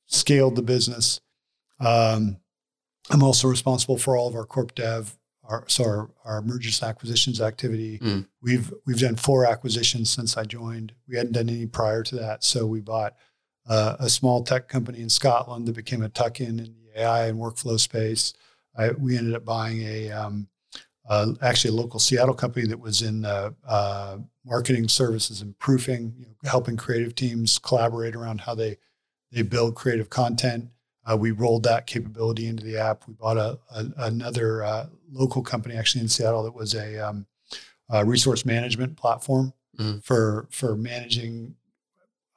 scaled 0.06 0.56
the 0.56 0.62
business. 0.62 1.20
Um, 1.80 2.36
I'm 3.10 3.22
also 3.22 3.48
responsible 3.48 3.98
for 3.98 4.16
all 4.16 4.28
of 4.28 4.36
our 4.36 4.44
corp 4.44 4.74
dev, 4.74 5.18
our 5.44 5.64
so 5.68 5.84
our, 5.84 6.10
our 6.24 6.42
mergers 6.42 6.80
and 6.80 6.90
acquisitions 6.90 7.40
activity. 7.40 7.98
Mm. 7.98 8.26
We've 8.42 8.72
we've 8.86 9.00
done 9.00 9.16
four 9.16 9.44
acquisitions 9.46 10.10
since 10.10 10.36
I 10.36 10.44
joined. 10.44 10.92
We 11.08 11.16
hadn't 11.16 11.32
done 11.32 11.48
any 11.48 11.66
prior 11.66 12.02
to 12.04 12.14
that, 12.16 12.44
so 12.44 12.66
we 12.66 12.80
bought 12.80 13.16
uh, 13.66 13.96
a 13.98 14.08
small 14.08 14.44
tech 14.44 14.68
company 14.68 15.00
in 15.00 15.08
Scotland 15.08 15.66
that 15.66 15.76
became 15.76 16.02
a 16.02 16.08
tuck 16.08 16.40
in 16.40 16.58
in 16.60 16.74
the 16.74 17.00
AI 17.00 17.26
and 17.26 17.38
workflow 17.38 17.80
space. 17.80 18.34
I, 18.76 18.90
we 18.90 19.16
ended 19.16 19.34
up 19.34 19.44
buying 19.44 19.82
a 19.82 20.10
um, 20.10 20.48
uh, 21.08 21.32
actually 21.42 21.76
a 21.76 21.80
local 21.80 22.00
Seattle 22.00 22.34
company 22.34 22.66
that 22.66 22.78
was 22.78 23.02
in 23.02 23.24
uh, 23.24 23.50
uh, 23.66 24.18
marketing 24.44 24.88
services 24.88 25.40
and 25.40 25.58
proofing, 25.58 26.14
you 26.18 26.26
know, 26.26 26.50
helping 26.50 26.76
creative 26.76 27.14
teams 27.14 27.58
collaborate 27.58 28.14
around 28.14 28.42
how 28.42 28.54
they 28.54 28.78
they 29.30 29.42
build 29.42 29.74
creative 29.74 30.10
content. 30.10 30.68
Uh, 31.04 31.16
we 31.16 31.32
rolled 31.32 31.64
that 31.64 31.86
capability 31.86 32.46
into 32.46 32.64
the 32.64 32.78
app. 32.78 33.08
We 33.08 33.14
bought 33.14 33.36
a, 33.36 33.58
a 33.74 33.86
another 33.98 34.62
uh, 34.62 34.86
local 35.10 35.42
company 35.42 35.74
actually 35.76 36.02
in 36.02 36.08
Seattle 36.08 36.44
that 36.44 36.54
was 36.54 36.74
a, 36.74 36.98
um, 36.98 37.26
a 37.90 38.04
resource 38.04 38.44
management 38.44 38.96
platform 38.96 39.52
mm-hmm. 39.76 39.98
for 39.98 40.46
for 40.50 40.76
managing 40.76 41.56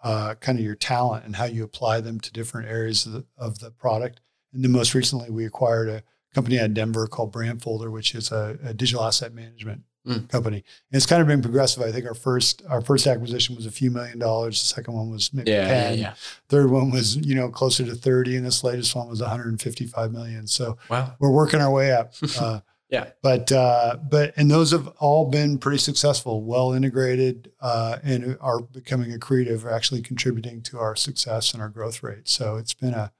uh, 0.04 0.36
kind 0.36 0.58
of 0.58 0.66
your 0.66 0.76
talent 0.76 1.26
and 1.26 1.36
how 1.36 1.46
you 1.46 1.64
apply 1.64 2.00
them 2.00 2.20
to 2.20 2.32
different 2.32 2.68
areas 2.68 3.06
of 3.06 3.14
the, 3.14 3.26
of 3.38 3.60
the 3.60 3.72
product. 3.72 4.22
And 4.54 4.64
then 4.64 4.72
most 4.72 4.94
recently, 4.94 5.30
we 5.30 5.46
acquired 5.46 5.90
a 5.90 6.04
company 6.36 6.60
out 6.60 6.66
of 6.66 6.74
Denver 6.74 7.08
called 7.08 7.34
Brandfolder, 7.34 7.90
which 7.90 8.14
is 8.14 8.32
a, 8.32 8.60
a 8.64 8.74
digital 8.74 9.04
asset 9.04 9.34
management 9.34 9.84
mm. 10.06 10.28
company. 10.30 10.58
And 10.58 10.98
it's 10.98 11.06
kind 11.06 11.22
of 11.22 11.28
been 11.28 11.42
progressive. 11.42 11.82
I 11.82 11.92
think 11.92 12.06
our 12.06 12.14
first 12.14 12.62
our 12.70 12.82
first 12.82 13.08
acquisition 13.08 13.56
was 13.56 13.66
a 13.66 13.72
few 13.72 13.90
million 13.90 14.20
dollars. 14.20 14.62
The 14.62 14.68
second 14.68 14.94
one 14.94 15.10
was 15.10 15.34
maybe 15.34 15.52
yeah, 15.52 15.68
10. 15.68 15.94
Yeah, 15.94 16.00
yeah. 16.00 16.14
Third 16.50 16.70
one 16.70 16.92
was, 16.92 17.16
you 17.16 17.34
know, 17.34 17.50
closer 17.50 17.86
to 17.86 17.96
30. 17.96 18.36
And 18.36 18.46
this 18.46 18.64
latest 18.64 18.96
one 18.96 19.08
was 19.08 19.22
155 19.22 20.12
million. 20.12 20.46
So 20.46 20.78
wow. 20.90 21.14
we're 21.20 21.32
working 21.32 21.62
our 21.62 21.72
way 21.72 21.92
up. 21.92 22.14
Uh, 22.38 22.60
yeah. 22.90 23.12
But 23.24 23.52
uh, 23.52 23.98
but 24.10 24.34
and 24.38 24.52
those 24.52 24.72
have 24.72 24.88
all 25.00 25.30
been 25.30 25.58
pretty 25.58 25.80
successful, 25.80 26.44
well 26.44 26.74
integrated, 26.74 27.52
uh, 27.60 27.98
and 28.04 28.38
are 28.42 28.62
becoming 28.62 29.12
accretive, 29.12 29.64
are 29.64 29.72
actually 29.72 30.02
contributing 30.02 30.62
to 30.64 30.78
our 30.80 30.96
success 30.96 31.54
and 31.54 31.64
our 31.64 31.70
growth 31.70 32.04
rate. 32.04 32.28
So 32.28 32.58
it's 32.58 32.74
been 32.74 32.94
a 32.94 33.12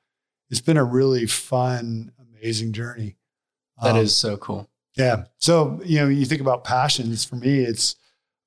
it's 0.50 0.62
been 0.62 0.78
a 0.78 0.84
really 0.84 1.26
fun 1.26 2.12
amazing 2.46 2.74
journey. 2.74 3.16
That 3.82 3.96
um, 3.96 3.98
is 3.98 4.16
so 4.16 4.38
cool. 4.38 4.70
Yeah. 4.96 5.26
So, 5.40 5.82
you 5.84 6.00
know, 6.00 6.08
you 6.08 6.26
think 6.26 6.42
about 6.42 6.64
passions 6.64 7.26
for 7.26 7.36
me, 7.36 7.60
it's, 7.60 7.96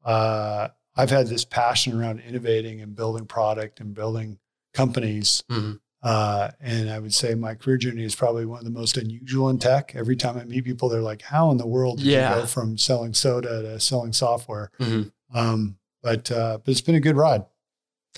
uh, 0.04 0.68
I've 0.96 1.10
had 1.10 1.26
this 1.26 1.44
passion 1.44 1.98
around 1.98 2.20
innovating 2.20 2.80
and 2.80 2.94
building 2.94 3.26
product 3.26 3.80
and 3.80 3.92
building 3.94 4.38
companies. 4.72 5.44
Mm-hmm. 5.50 5.74
Uh, 6.00 6.50
and 6.60 6.90
I 6.90 7.00
would 7.00 7.12
say 7.12 7.34
my 7.34 7.54
career 7.54 7.76
journey 7.76 8.04
is 8.04 8.14
probably 8.14 8.46
one 8.46 8.60
of 8.60 8.64
the 8.64 8.70
most 8.70 8.96
unusual 8.96 9.48
in 9.48 9.58
tech. 9.58 9.94
Every 9.96 10.16
time 10.16 10.38
I 10.38 10.44
meet 10.44 10.64
people, 10.64 10.88
they're 10.88 11.00
like, 11.00 11.22
"How 11.22 11.50
in 11.50 11.56
the 11.56 11.66
world 11.66 11.98
did 11.98 12.06
yeah. 12.06 12.36
you 12.36 12.40
go 12.42 12.46
from 12.46 12.78
selling 12.78 13.14
soda 13.14 13.62
to 13.62 13.80
selling 13.80 14.12
software?" 14.12 14.70
Mm-hmm. 14.78 15.36
Um, 15.36 15.76
but 16.00 16.30
uh, 16.30 16.58
but 16.64 16.70
it's 16.70 16.80
been 16.80 16.94
a 16.94 17.00
good 17.00 17.16
ride. 17.16 17.44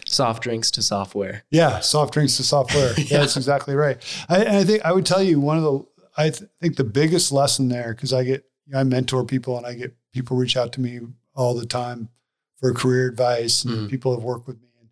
Soft 0.07 0.43
drinks 0.43 0.71
to 0.73 0.83
software. 0.83 1.45
Yeah, 1.51 1.81
soft 1.81 2.15
drinks 2.15 2.37
to 2.37 2.43
software. 2.43 2.93
yeah. 2.99 3.19
That's 3.19 3.37
exactly 3.37 3.75
right. 3.75 3.99
I, 4.29 4.59
I, 4.59 4.65
think 4.65 4.85
I 4.85 4.93
would 4.93 5.07
tell 5.07 5.23
you 5.23 5.41
one 5.41 5.57
of 5.57 5.63
the 5.63 5.85
I 6.17 6.31
th- 6.31 6.51
think 6.61 6.77
the 6.77 6.85
biggest 6.85 7.33
lesson 7.33 7.69
there 7.69 7.95
because 7.95 8.13
I 8.13 8.25
get 8.25 8.45
you 8.67 8.73
know, 8.73 8.81
I 8.81 8.85
mentor 8.85 9.25
people 9.25 9.57
and 9.57 9.67
I 9.67 9.75
get 9.75 9.97
people 10.13 10.37
reach 10.37 10.57
out 10.57 10.73
to 10.75 10.81
me 10.81 11.01
all 11.35 11.55
the 11.55 11.67
time 11.67 12.09
for 12.57 12.73
career 12.75 13.09
advice 13.09 13.65
and 13.65 13.75
mm 13.75 13.91
people 13.91 14.15
have 14.15 14.23
worked 14.23 14.47
with 14.47 14.61
me. 14.61 14.69
And 14.81 14.89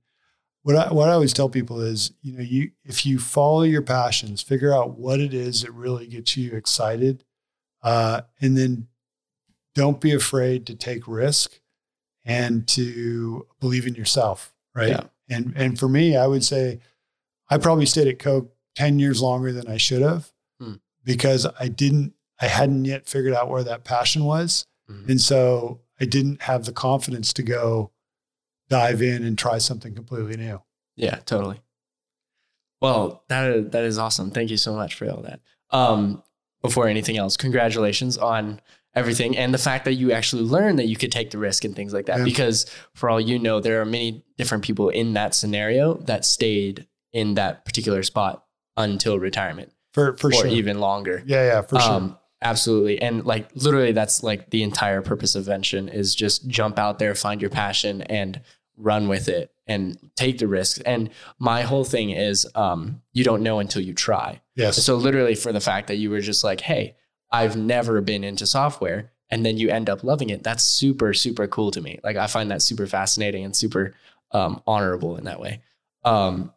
what 0.63 0.77
I 0.77 0.93
what 0.93 1.09
I 1.09 1.13
always 1.13 1.33
tell 1.33 1.49
people 1.49 1.81
is 1.81 2.13
you 2.23 2.33
know 2.33 2.43
you 2.43 2.71
if 2.85 3.05
you 3.05 3.19
follow 3.19 3.63
your 3.63 3.83
passions, 3.83 4.43
figure 4.43 4.75
out 4.75 4.99
what 4.99 5.21
it 5.21 5.35
is 5.35 5.63
that 5.63 5.73
really 5.73 6.07
gets 6.07 6.37
you 6.37 6.53
excited, 6.55 7.25
uh, 7.83 8.23
and 8.41 8.57
then 8.57 8.89
don't 9.75 10.01
be 10.01 10.13
afraid 10.13 10.67
to 10.67 10.75
take 10.75 11.07
risk 11.07 11.61
and 12.25 12.67
to 12.69 13.47
believe 13.61 13.87
in 13.87 13.95
yourself 13.95 14.53
right? 14.79 14.89
Yeah. 14.89 15.05
And 15.29 15.53
and 15.57 15.79
for 15.79 15.89
me, 15.89 16.17
I 16.17 16.27
would 16.27 16.45
say 16.45 16.81
I 17.51 17.59
probably 17.59 17.87
stayed 17.87 18.09
at 18.09 18.19
Coke 18.19 18.55
10 18.77 18.99
years 18.99 19.21
longer 19.21 19.53
than 19.53 19.69
I 19.69 19.77
should 19.77 20.03
have 20.03 20.33
hmm. 20.61 20.75
because 21.05 21.47
I 21.59 21.69
didn't 21.69 22.15
I 22.41 22.47
hadn't 22.47 22.85
yet 22.85 23.07
figured 23.07 23.35
out 23.35 23.51
where 23.51 23.65
that 23.65 23.85
passion 23.85 24.25
was. 24.25 24.67
Mm-hmm. 24.91 25.11
And 25.11 25.21
so 25.21 25.81
I 26.01 26.05
didn't 26.05 26.43
have 26.43 26.65
the 26.65 26.73
confidence 26.73 27.33
to 27.35 27.43
go 27.43 27.91
dive 28.69 29.03
in 29.03 29.25
and 29.25 29.37
try 29.37 29.59
something 29.59 29.95
completely 29.95 30.37
new. 30.37 30.63
Yeah, 30.97 31.17
totally. 31.27 31.61
Well, 32.81 33.25
that 33.29 33.51
is, 33.51 33.71
that 33.71 33.85
is 33.85 33.99
awesome. 33.99 34.31
Thank 34.31 34.51
you 34.51 34.57
so 34.57 34.75
much 34.75 34.95
for 34.95 35.11
all 35.11 35.23
that. 35.23 35.41
Um, 35.71 36.23
before 36.63 36.87
anything 36.87 37.17
else, 37.17 37.37
congratulations 37.37 38.17
on 38.17 38.61
everything 38.95 39.37
and 39.37 39.55
the 39.55 39.59
fact 39.59 39.85
that 39.85 39.95
you 39.95 40.13
actually 40.13 40.43
learn 40.43 40.77
that 40.77 40.87
you 40.87 40.97
could 40.97 41.13
take 41.13 41.31
the 41.31 41.39
risk 41.39 41.65
and 41.65 41.75
things 41.75 41.93
like 41.93 42.07
that. 42.07 42.19
Yeah. 42.19 42.25
because 42.25 42.67
for 42.95 43.09
all 43.09 43.21
you 43.21 43.39
know 43.39 43.61
there 43.61 43.81
are 43.81 43.85
many 43.85 44.25
different 44.37 44.65
people 44.65 44.89
in 44.89 45.15
that 45.15 45.35
scenario 45.35 45.95
that 45.95 46.25
stayed 46.25 46.87
in 47.13 47.35
that 47.35 47.65
particular 47.65 48.03
spot 48.03 48.45
until 48.77 49.19
retirement 49.19 49.73
for 49.93 50.17
for 50.17 50.29
or 50.29 50.33
sure. 50.33 50.47
even 50.47 50.81
longer. 50.81 51.23
Yeah 51.27 51.45
yeah 51.45 51.63
for 51.63 51.81
sure. 51.81 51.93
Um, 51.93 52.19
absolutely. 52.43 53.01
And 53.01 53.25
like 53.25 53.49
literally 53.55 53.93
that's 53.93 54.23
like 54.23 54.51
the 54.51 54.63
entire 54.63 55.03
purpose 55.03 55.35
of 55.35 55.45
vention 55.45 55.89
is 55.89 56.15
just 56.15 56.49
jump 56.49 56.79
out 56.79 56.99
there 56.99 57.15
find 57.15 57.41
your 57.41 57.51
passion 57.51 58.03
and 58.03 58.41
run 58.77 59.09
with 59.09 59.29
it 59.29 59.51
and 59.67 59.99
take 60.15 60.39
the 60.39 60.47
risks 60.47 60.79
and 60.87 61.11
my 61.39 61.63
whole 61.63 61.85
thing 61.85 62.11
is 62.11 62.47
um, 62.55 63.03
you 63.13 63.25
don't 63.25 63.43
know 63.43 63.59
until 63.59 63.83
you 63.83 63.93
try. 63.93 64.41
Yes. 64.55 64.83
So 64.83 64.97
literally 64.97 65.35
for 65.35 65.53
the 65.53 65.61
fact 65.61 65.89
that 65.89 65.97
you 65.97 66.11
were 66.11 66.21
just 66.21 66.43
like 66.43 66.61
hey 66.61 66.97
I've 67.31 67.57
never 67.57 68.01
been 68.01 68.25
into 68.25 68.47
software 68.47 69.13
and 69.31 69.45
then 69.45 69.59
you 69.59 69.69
end 69.69 69.91
up 69.91 70.03
loving 70.03 70.31
it. 70.31 70.43
That's 70.43 70.63
super, 70.63 71.13
super 71.13 71.47
cool 71.47 71.71
to 71.73 71.81
me. 71.81 71.99
Like 72.03 72.17
I 72.17 72.27
find 72.27 72.51
that 72.51 72.63
super 72.63 72.87
fascinating 72.87 73.45
and 73.45 73.55
super 73.55 73.95
um, 74.33 74.63
honorable 74.67 75.17
in 75.17 75.25
that 75.25 75.41
way. 75.41 75.61
Um, 76.05 76.53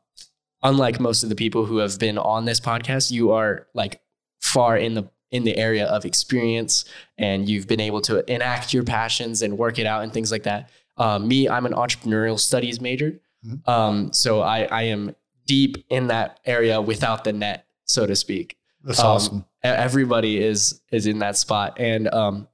unlike 0.64 1.00
most 1.00 1.24
of 1.24 1.30
the 1.30 1.36
people 1.36 1.66
who 1.66 1.78
have 1.78 2.00
been 2.00 2.18
on 2.18 2.46
this 2.46 2.60
podcast, 2.60 3.12
you 3.12 3.32
are 3.32 3.68
like 3.74 4.02
far 4.42 4.78
in 4.78 4.94
the 4.94 5.10
in 5.32 5.46
the 5.46 5.58
area 5.58 5.86
of 5.86 6.04
experience 6.04 6.84
and 7.18 7.48
you've 7.48 7.66
been 7.66 7.80
able 7.80 8.02
to 8.02 8.30
enact 8.32 8.74
your 8.74 8.84
passions 8.84 9.42
and 9.42 9.58
work 9.58 9.80
it 9.80 9.86
out 9.86 10.04
and 10.04 10.12
things 10.12 10.30
like 10.30 10.44
that. 10.44 10.70
Um, 10.98 11.26
me, 11.28 11.48
I'm 11.48 11.66
an 11.66 11.72
entrepreneurial 11.72 12.38
studies 12.38 12.82
major. 12.82 13.18
Mhm. 13.46 13.68
Um, 13.68 14.14
so 14.14 14.42
I, 14.42 14.64
I 14.64 14.82
am 14.84 15.16
deep 15.48 15.78
in 15.90 16.08
that 16.08 16.42
area 16.46 16.82
without 16.82 17.24
the 17.24 17.32
net, 17.32 17.66
so 17.86 18.06
to 18.06 18.16
speak. 18.16 18.58
That's 18.84 19.00
Um, 19.00 19.06
awesome. 19.08 19.46
Everybody 19.64 20.42
is 20.44 20.82
is 20.92 21.06
in 21.06 21.20
that 21.20 21.38
spot, 21.38 21.78
and 21.80 22.08
um, 22.14 22.48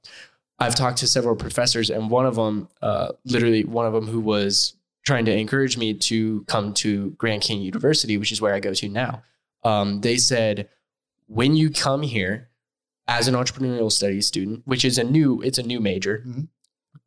I've 0.58 0.74
talked 0.74 0.98
to 0.98 1.06
several 1.06 1.36
professors, 1.36 1.88
and 1.90 2.10
one 2.10 2.26
of 2.26 2.34
them, 2.36 2.68
uh, 2.82 3.12
literally 3.24 3.64
one 3.64 3.86
of 3.86 3.92
them, 3.94 4.06
who 4.06 4.20
was 4.20 4.74
trying 5.06 5.24
to 5.24 5.32
encourage 5.34 5.78
me 5.78 5.94
to 5.94 6.44
come 6.48 6.74
to 6.74 7.10
Grand 7.12 7.42
Canyon 7.42 7.64
University, 7.64 8.18
which 8.18 8.30
is 8.32 8.40
where 8.42 8.52
I 8.54 8.60
go 8.60 8.74
to 8.74 8.88
now. 8.88 9.22
Um, 9.64 10.00
they 10.02 10.18
said, 10.18 10.68
when 11.28 11.56
you 11.56 11.70
come 11.70 12.02
here 12.02 12.50
as 13.06 13.26
an 13.26 13.34
entrepreneurial 13.34 13.90
studies 13.90 14.26
student, 14.26 14.62
which 14.66 14.84
is 14.84 14.98
a 14.98 15.04
new, 15.04 15.40
it's 15.40 15.56
a 15.58 15.62
new 15.62 15.80
major, 15.80 16.22
Mhm. 16.26 16.48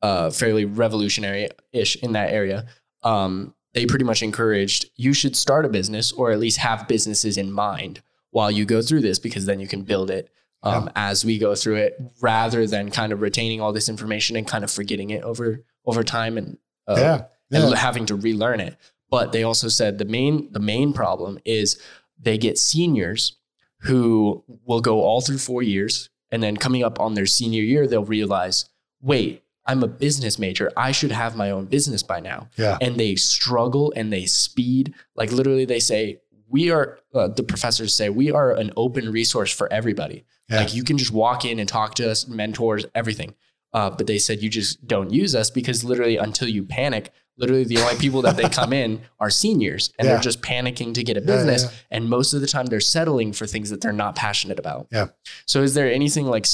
uh, 0.02 0.32
fairly 0.32 0.66
revolutionary 0.66 1.50
ish 1.74 1.96
in 1.98 2.14
that 2.14 2.32
area. 2.32 2.66
Um, 3.04 3.54
they 3.74 3.86
pretty 3.86 4.06
much 4.06 4.24
encouraged 4.24 4.90
you 4.96 5.14
should 5.14 5.36
start 5.36 5.64
a 5.66 5.70
business 5.70 6.12
or 6.12 6.32
at 6.32 6.40
least 6.40 6.58
have 6.58 6.88
businesses 6.88 7.38
in 7.38 7.52
mind 7.52 8.02
while 8.32 8.50
you 8.52 8.66
go 8.66 8.82
through 8.82 9.02
this 9.02 9.20
because 9.20 9.46
then 9.46 9.60
you 9.60 9.68
can 9.68 9.84
build 9.84 10.10
it 10.10 10.30
um, 10.64 10.90
as 10.96 11.26
we 11.26 11.38
go 11.38 11.56
through 11.56 11.76
it 11.76 12.00
rather 12.22 12.68
than 12.68 12.92
kind 12.92 13.12
of 13.12 13.22
retaining 13.22 13.62
all 13.62 13.74
this 13.74 13.90
information 13.90 14.36
and 14.36 14.48
kind 14.48 14.64
of 14.64 14.72
forgetting 14.72 15.10
it 15.10 15.24
over 15.24 15.64
over 15.86 16.04
time 16.04 16.38
and 16.38 16.58
uh, 16.88 16.96
yeah. 16.98 17.60
and 17.60 17.76
having 17.76 18.06
to 18.06 18.16
relearn 18.16 18.60
it. 18.60 18.78
But 19.10 19.32
they 19.32 19.44
also 19.44 19.68
said 19.68 19.98
the 19.98 20.06
main 20.06 20.52
the 20.52 20.60
main 20.60 20.94
problem 20.94 21.40
is 21.46 21.80
they 22.20 22.38
get 22.38 22.58
seniors 22.58 23.38
who 23.82 24.44
will 24.66 24.82
go 24.82 25.02
all 25.02 25.22
through 25.22 25.40
four 25.40 25.64
years 25.64 26.10
and 26.32 26.42
then 26.42 26.56
coming 26.56 26.84
up 26.84 27.00
on 27.00 27.16
their 27.16 27.26
senior 27.26 27.64
year 27.64 27.88
they'll 27.88 28.06
realize, 28.06 28.70
wait, 29.02 29.44
I'm 29.66 29.84
a 29.84 29.88
business 29.88 30.40
major. 30.40 30.72
I 30.78 30.92
should 30.92 31.12
have 31.12 31.36
my 31.36 31.52
own 31.52 31.66
business 31.66 32.04
by 32.04 32.20
now. 32.20 32.50
Yeah. 32.58 32.78
And 32.80 32.98
they 32.98 33.16
struggle 33.16 33.92
and 33.96 34.14
they 34.14 34.26
speed. 34.26 34.94
Like 35.16 35.32
literally, 35.32 35.66
they 35.66 35.80
say 35.80 36.21
we 36.52 36.70
are. 36.72 37.00
Uh, 37.14 37.28
the 37.30 37.44
professors 37.44 37.94
say 37.94 38.10
we 38.10 38.32
are 38.32 38.52
an 38.52 38.72
open 38.78 39.12
resource 39.12 39.52
for 39.52 39.72
everybody. 39.72 40.24
Yeah. 40.50 40.58
Like 40.60 40.74
you 40.76 40.84
can 40.84 40.98
just 40.98 41.12
walk 41.12 41.46
in 41.46 41.60
and 41.60 41.68
talk 41.68 41.96
to 41.96 42.10
us, 42.12 42.28
mentors, 42.28 42.86
everything. 42.94 43.34
Uh, 43.74 43.90
but 43.90 44.06
they 44.08 44.18
said 44.20 44.42
you 44.42 44.50
just 44.50 44.86
don't 44.86 45.12
use 45.12 45.34
us 45.34 45.50
because 45.50 45.84
literally 45.84 46.18
until 46.18 46.48
you 46.50 46.64
panic, 46.64 47.12
literally 47.38 47.64
the 47.64 47.78
only 47.78 47.96
people 47.96 48.22
that 48.22 48.36
they 48.36 48.50
come 48.60 48.74
in 48.74 49.02
are 49.20 49.30
seniors 49.30 49.94
and 49.98 50.06
Yeah. 50.06 50.14
they're 50.16 50.22
just 50.22 50.42
panicking 50.42 50.94
to 50.96 51.04
get 51.04 51.16
a 51.18 51.22
business. 51.22 51.64
yeah. 51.64 51.70
And 51.90 52.10
most 52.10 52.34
of 52.34 52.42
the 52.42 52.48
time 52.48 52.66
they're 52.66 52.82
settling 52.82 53.32
for 53.32 53.48
things 53.48 53.70
that 53.70 53.80
they're 53.82 53.94
not 53.94 54.16
passionate 54.16 54.60
about. 54.60 54.88
Yeah. 54.92 55.08
So 55.46 55.62
is 55.64 55.74
there 55.74 55.90
anything 55.92 56.26
like 56.26 56.46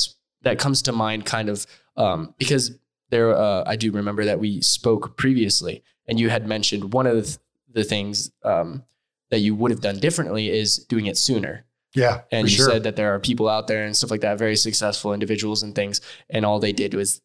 that 0.44 0.60
comes 0.60 0.84
to 0.84 0.92
mind 0.92 1.26
kind 1.26 1.50
of 1.50 1.66
um, 1.98 2.36
because 2.38 2.78
there 3.10 3.36
uh, 3.36 3.64
I 3.66 3.76
do 3.78 3.92
remember 3.92 4.26
that 4.26 4.40
we 4.40 4.62
spoke 4.62 5.18
previously 5.18 5.84
and 6.08 6.20
you 6.20 6.30
had 6.30 6.48
mentioned 6.48 6.94
one 6.94 7.08
of 7.08 7.16
the, 7.16 7.24
th- 7.24 7.38
the 7.74 7.84
things 7.84 8.32
um, 8.44 8.84
that 9.30 9.40
you 9.40 9.56
would 9.56 9.72
have 9.72 9.82
done 9.82 10.00
differently 10.00 10.50
is 10.50 10.78
doing 10.78 11.06
it 11.06 11.18
sooner. 11.18 11.66
Yeah. 11.94 12.22
And 12.32 12.50
you 12.50 12.58
sure. 12.58 12.70
said 12.70 12.84
that 12.84 12.96
there 12.96 13.14
are 13.14 13.20
people 13.20 13.50
out 13.50 13.68
there 13.68 13.86
and 13.86 13.96
stuff 13.96 14.12
like 14.12 14.22
that, 14.22 14.38
very 14.38 14.56
successful 14.56 15.14
individuals 15.14 15.64
and 15.64 15.74
things. 15.74 16.02
And 16.30 16.46
all 16.46 16.60
they 16.60 16.74
did 16.74 16.94
was 16.94 17.22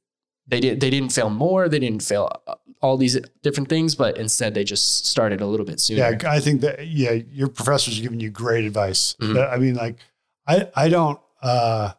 they 0.47 0.61
did 0.61 0.81
they 0.81 0.91
didn't 0.91 1.11
fail 1.13 1.31
more, 1.31 1.69
they 1.69 1.79
didn't 1.79 2.03
fail 2.03 2.31
uh, 2.47 2.55
all 2.81 2.97
these 2.97 3.19
different 3.43 3.69
things, 3.69 3.95
but 3.95 4.17
instead 4.17 4.55
they 4.55 4.65
just 4.65 5.07
started 5.07 5.41
a 5.41 5.47
little 5.47 5.67
bit 5.67 5.79
sooner. 5.79 6.01
Yeah, 6.01 6.31
I 6.31 6.41
think 6.41 6.63
that 6.63 6.87
yeah, 6.87 7.13
your 7.13 7.49
professors 7.49 7.99
are 7.99 8.03
giving 8.03 8.19
you 8.21 8.31
great 8.31 8.65
advice. 8.65 9.15
Mhm. 9.21 9.35
That- 9.35 9.53
I 9.53 9.59
mean, 9.59 9.75
like, 9.75 9.97
I 10.47 10.69
I 10.75 10.89
don't 10.89 11.21
uh, 11.43 11.93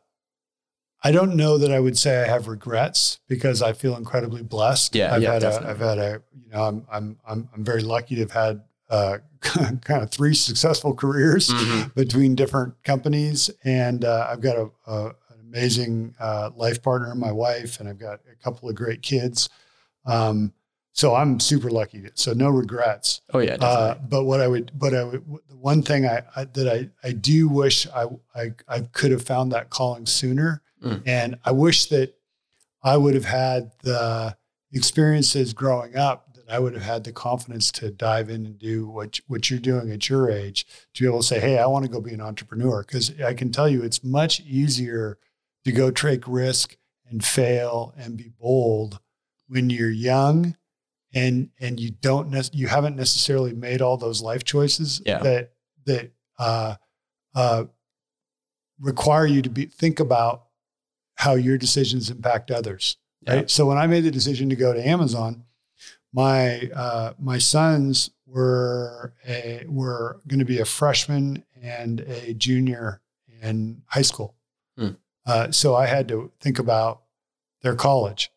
I 1.03 1.11
don't 1.11 1.35
know 1.35 1.57
that 1.57 1.71
I 1.71 1.79
would 1.79 1.97
say 1.97 2.23
I 2.23 2.27
have 2.27 2.47
regrets 2.47 3.19
because 3.27 3.61
I 3.61 3.73
feel 3.73 3.95
incredibly 3.95 4.41
blessed. 4.41 4.95
Yeah, 4.95 5.13
I've 5.13 5.21
yeah, 5.21 5.33
had 5.33 5.41
definitely. 5.41 5.67
a 5.67 5.71
I've 5.71 5.79
had 5.79 5.97
a 5.99 6.21
you 6.33 6.49
know 6.49 6.63
I'm 6.63 6.85
I'm 6.91 7.17
I'm 7.27 7.49
I'm 7.53 7.63
very 7.63 7.81
lucky 7.83 8.15
to 8.15 8.21
have 8.21 8.31
had 8.31 8.63
uh, 8.93 9.17
kind 9.41 10.03
of 10.03 10.09
three 10.11 10.33
successful 10.33 10.93
careers 10.93 11.49
Mhm. 11.49 11.93
between 11.95 12.35
different 12.35 12.73
companies, 12.83 13.49
and 13.63 14.05
uh, 14.05 14.27
I've 14.29 14.41
got 14.41 14.55
a, 14.57 14.69
a 14.87 15.05
an 15.31 15.39
amazing 15.49 16.15
uh, 16.19 16.51
life 16.55 16.81
partner, 16.81 17.13
my 17.15 17.31
wife, 17.31 17.79
and 17.79 17.89
I've 17.89 17.99
got 17.99 18.19
a 18.31 18.35
couple 18.43 18.69
of 18.69 18.75
great 18.75 19.01
kids. 19.01 19.49
Um, 20.05 20.53
so 20.95 21.15
I'm 21.15 21.39
super 21.39 21.71
lucky. 21.71 22.07
So 22.13 22.33
no 22.33 22.49
regrets. 22.49 23.21
Oh 23.33 23.39
yeah, 23.39 23.57
Uh, 23.59 23.95
but 23.95 24.25
what 24.25 24.39
I 24.41 24.47
would, 24.47 24.71
but 24.77 24.93
I 24.93 25.03
would, 25.03 25.23
the 25.49 25.57
one 25.57 25.81
thing 25.81 26.05
I, 26.05 26.21
I 26.35 26.43
that 26.45 26.67
I, 26.67 27.07
I 27.07 27.11
do 27.13 27.49
wish 27.49 27.87
I, 27.87 28.05
I, 28.35 28.53
I 28.67 28.79
could 28.91 29.09
have 29.11 29.23
found 29.23 29.51
that 29.53 29.69
calling 29.71 30.05
sooner. 30.05 30.61
Mm. 30.83 31.01
And 31.07 31.35
I 31.43 31.51
wish 31.51 31.87
that 31.87 32.13
I 32.83 32.97
would 32.97 33.15
have 33.15 33.25
had 33.25 33.71
the 33.81 34.35
experiences 34.71 35.53
growing 35.53 35.95
up 35.95 36.22
that 36.45 36.53
I 36.53 36.59
would 36.59 36.73
have 36.73 36.83
had 36.83 37.03
the 37.03 37.11
confidence 37.11 37.71
to 37.73 37.91
dive 37.91 38.29
in 38.29 38.45
and 38.45 38.57
do 38.59 38.87
what, 38.87 39.19
what 39.27 39.49
you're 39.49 39.59
doing 39.59 39.91
at 39.91 40.09
your 40.09 40.29
age 40.29 40.65
to 40.93 41.03
be 41.03 41.07
able 41.07 41.19
to 41.21 41.25
say, 41.27 41.39
Hey, 41.39 41.57
I 41.59 41.65
want 41.65 41.85
to 41.85 41.91
go 41.91 41.99
be 42.01 42.13
an 42.13 42.21
entrepreneur. 42.21 42.83
Cause 42.83 43.19
I 43.21 43.33
can 43.33 43.51
tell 43.51 43.67
you 43.69 43.81
it's 43.83 44.03
much 44.03 44.39
easier 44.41 45.17
to 45.65 45.71
go 45.71 45.91
take 45.91 46.27
risk 46.27 46.77
and 47.09 47.23
fail 47.23 47.93
and 47.97 48.17
be 48.17 48.31
bold 48.39 48.99
when 49.47 49.69
you're 49.69 49.89
young 49.89 50.55
and 51.13 51.49
and 51.59 51.79
you 51.79 51.91
don't 51.91 52.29
nec- 52.29 52.53
you 52.53 52.67
haven't 52.67 52.95
necessarily 52.95 53.53
made 53.53 53.81
all 53.81 53.97
those 53.97 54.21
life 54.21 54.43
choices 54.43 55.01
Yeah. 55.05 55.19
that 55.19 55.53
that 55.85 56.11
uh, 56.39 56.75
uh, 57.35 57.65
require 58.79 59.25
you 59.25 59.41
to 59.41 59.49
be 59.49 59.65
think 59.65 59.99
about 59.99 60.45
how 61.15 61.35
your 61.35 61.57
decisions 61.57 62.09
impact 62.09 62.49
others. 62.51 62.97
Right. 63.27 63.41
Yeah. 63.41 63.43
So 63.47 63.65
when 63.67 63.77
I 63.77 63.87
made 63.87 64.01
the 64.03 64.11
decision 64.11 64.49
to 64.49 64.55
go 64.55 64.73
to 64.73 64.85
Amazon, 64.85 65.43
my 66.13 66.69
uh, 66.73 67.13
my 67.19 67.39
sons 67.39 68.11
were 68.25 69.13
a, 69.27 69.65
were 69.67 70.21
going 70.27 70.39
to 70.39 70.45
be 70.45 70.59
a 70.59 70.65
freshman 70.65 71.43
and 71.61 72.01
a 72.01 72.33
junior 72.33 73.01
in 73.41 73.81
high 73.87 74.01
school. 74.03 74.35
Hmm. 74.77 74.89
Uh, 75.25 75.51
so 75.51 75.75
I 75.75 75.87
had 75.87 76.07
to 76.09 76.31
think 76.39 76.59
about 76.59 77.01
their 77.61 77.75
college. 77.75 78.31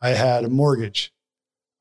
I 0.00 0.10
had 0.10 0.44
a 0.44 0.48
mortgage. 0.48 1.12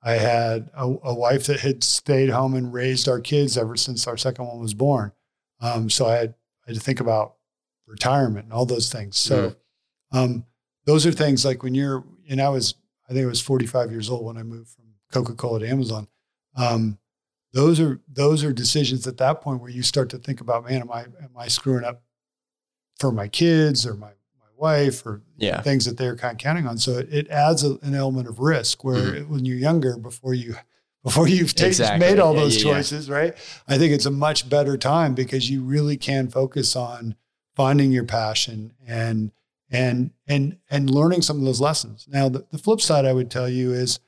I 0.02 0.14
had 0.14 0.70
a, 0.74 0.84
a 1.04 1.14
wife 1.14 1.46
that 1.48 1.62
had 1.62 1.84
stayed 1.84 2.30
home 2.30 2.54
and 2.54 2.74
raised 2.74 3.08
our 3.08 3.20
kids 3.20 3.58
ever 3.58 3.76
since 3.76 4.06
our 4.08 4.18
second 4.18 4.46
one 4.46 4.60
was 4.60 4.74
born. 4.74 5.14
Um, 5.62 5.90
so 5.90 6.08
I 6.08 6.16
had, 6.16 6.36
I 6.66 6.72
had 6.72 6.76
to 6.76 6.82
think 6.82 7.00
about 7.00 7.36
retirement 7.88 8.46
and 8.46 8.54
all 8.54 8.66
those 8.66 8.92
things. 8.92 9.18
So 9.18 9.56
um, 10.12 10.46
those 10.86 11.06
are 11.06 11.12
things 11.12 11.46
like 11.46 11.64
when 11.64 11.74
you're, 11.74 12.04
and 12.30 12.42
I 12.42 12.50
was, 12.50 12.76
I 13.10 13.14
think 13.14 13.24
I 13.24 13.28
was 13.30 13.42
45 13.42 13.92
years 13.92 14.10
old 14.10 14.26
when 14.26 14.38
I 14.38 14.44
moved 14.44 14.70
from 14.70 14.83
Coca-Cola 15.14 15.60
to 15.60 15.68
Amazon. 15.70 16.08
Um, 16.56 16.98
those 17.54 17.80
are 17.80 18.02
those 18.12 18.44
are 18.44 18.52
decisions 18.52 19.06
at 19.06 19.18
that 19.18 19.42
point 19.42 19.62
where 19.62 19.70
you 19.70 19.84
start 19.84 20.10
to 20.10 20.18
think 20.18 20.42
about, 20.42 20.66
man, 20.68 20.82
am 20.82 20.92
I 20.92 21.02
am 21.04 21.30
I 21.38 21.48
screwing 21.48 21.86
up 21.86 22.02
for 23.00 23.12
my 23.12 23.28
kids 23.28 23.86
or 23.86 23.94
my 23.94 24.08
my 24.40 24.48
wife 24.58 25.06
or 25.06 25.22
Yeah. 25.38 25.62
things 25.62 25.86
that 25.86 25.98
they're 25.98 26.16
kind 26.16 26.34
of 26.34 26.38
counting 26.40 26.66
on. 26.68 26.78
So 26.78 26.98
it, 26.98 27.14
it 27.14 27.28
adds 27.30 27.64
a, 27.64 27.78
an 27.82 27.94
element 27.96 28.28
of 28.28 28.40
risk 28.40 28.84
where 28.84 29.14
Mhm. 29.14 29.28
when 29.28 29.46
you're 29.46 29.58
younger, 29.58 29.98
before 29.98 30.34
you 30.34 30.56
before 31.04 31.28
you've 31.28 31.54
taken, 31.54 31.68
Exactly. 31.68 32.00
made 32.00 32.18
all 32.20 32.34
Yeah, 32.34 32.40
those 32.42 32.56
yeah. 32.58 32.64
choices, 32.74 33.10
right? 33.10 33.36
I 33.68 33.78
think 33.78 33.92
it's 33.94 34.06
a 34.06 34.12
much 34.12 34.48
better 34.50 34.78
time 34.78 35.14
because 35.14 35.50
you 35.50 35.62
really 35.62 35.98
can 35.98 36.30
focus 36.30 36.76
on 36.76 37.16
finding 37.56 37.92
your 37.92 38.06
passion 38.06 38.74
and 38.88 39.32
and 39.70 40.12
and 40.28 40.58
and 40.72 40.90
learning 40.90 41.22
some 41.22 41.38
of 41.38 41.44
those 41.46 41.60
lessons. 41.62 42.08
Now, 42.10 42.30
the, 42.30 42.46
the 42.52 42.58
flip 42.58 42.80
side 42.82 43.06
I 43.06 43.14
would 43.14 43.30
tell 43.30 43.50
you 43.50 43.74
is 43.74 44.00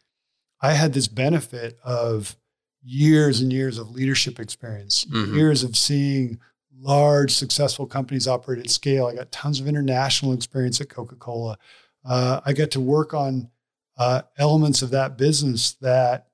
I 0.66 0.74
had 0.74 0.94
this 0.94 1.08
benefit 1.08 1.78
of 1.84 2.36
years 2.84 3.40
and 3.42 3.52
years 3.54 3.78
of 3.78 3.92
leadership 3.92 4.40
experience, 4.40 5.06
Mhm. 5.06 5.36
years 5.36 5.64
of 5.64 5.76
seeing 5.78 6.40
large 6.78 7.32
successful 7.34 7.86
companies 7.86 8.28
operate 8.28 8.60
at 8.60 8.70
scale. 8.70 9.06
I 9.08 9.16
got 9.16 9.32
tons 9.32 9.60
of 9.60 9.68
international 9.68 10.34
experience 10.34 10.82
at 10.82 10.90
Coca 10.90 11.16
Cola. 11.16 11.58
Uh, 12.04 12.42
I 12.46 12.54
got 12.54 12.72
to 12.72 12.80
work 12.82 13.14
on 13.14 13.50
uh, 13.98 14.24
elements 14.38 14.82
of 14.82 14.90
that 14.90 15.18
business 15.18 15.74
that 15.80 16.28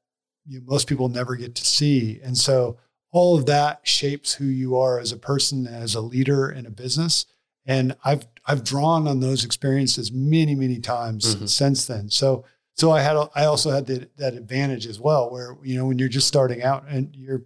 you 0.48 0.60
know, 0.60 0.66
most 0.68 0.88
people 0.88 1.10
never 1.10 1.36
get 1.36 1.54
to 1.56 1.64
see, 1.64 2.20
and 2.24 2.36
so 2.36 2.78
all 3.12 3.38
of 3.38 3.46
that 3.46 3.82
shapes 3.84 4.34
who 4.34 4.46
you 4.46 4.76
are 4.76 4.98
as 5.00 5.12
a 5.12 5.18
person, 5.18 5.68
as 5.68 5.94
a 5.94 6.02
leader 6.02 6.50
in 6.50 6.66
a 6.66 6.72
business. 6.72 7.28
And 7.66 7.96
I've 8.04 8.26
I've 8.48 8.64
drawn 8.64 9.08
on 9.08 9.20
those 9.20 9.46
experiences 9.46 10.12
many 10.12 10.56
many 10.56 10.80
times 10.80 11.36
Mhm. 11.36 11.48
since 11.48 11.86
then. 11.86 12.10
So 12.10 12.44
so 12.76 12.92
I 12.92 13.02
had 13.02 13.18
I 13.36 13.46
also 13.46 13.72
had 13.72 13.86
the, 13.86 14.10
that 14.18 14.34
advantage 14.34 14.86
as 14.88 15.00
well, 15.00 15.30
where 15.30 15.56
you 15.64 15.78
know 15.78 15.86
when 15.86 16.00
you're 16.00 16.10
just 16.10 16.28
starting 16.28 16.64
out 16.64 16.86
and 16.88 17.16
you're 17.16 17.44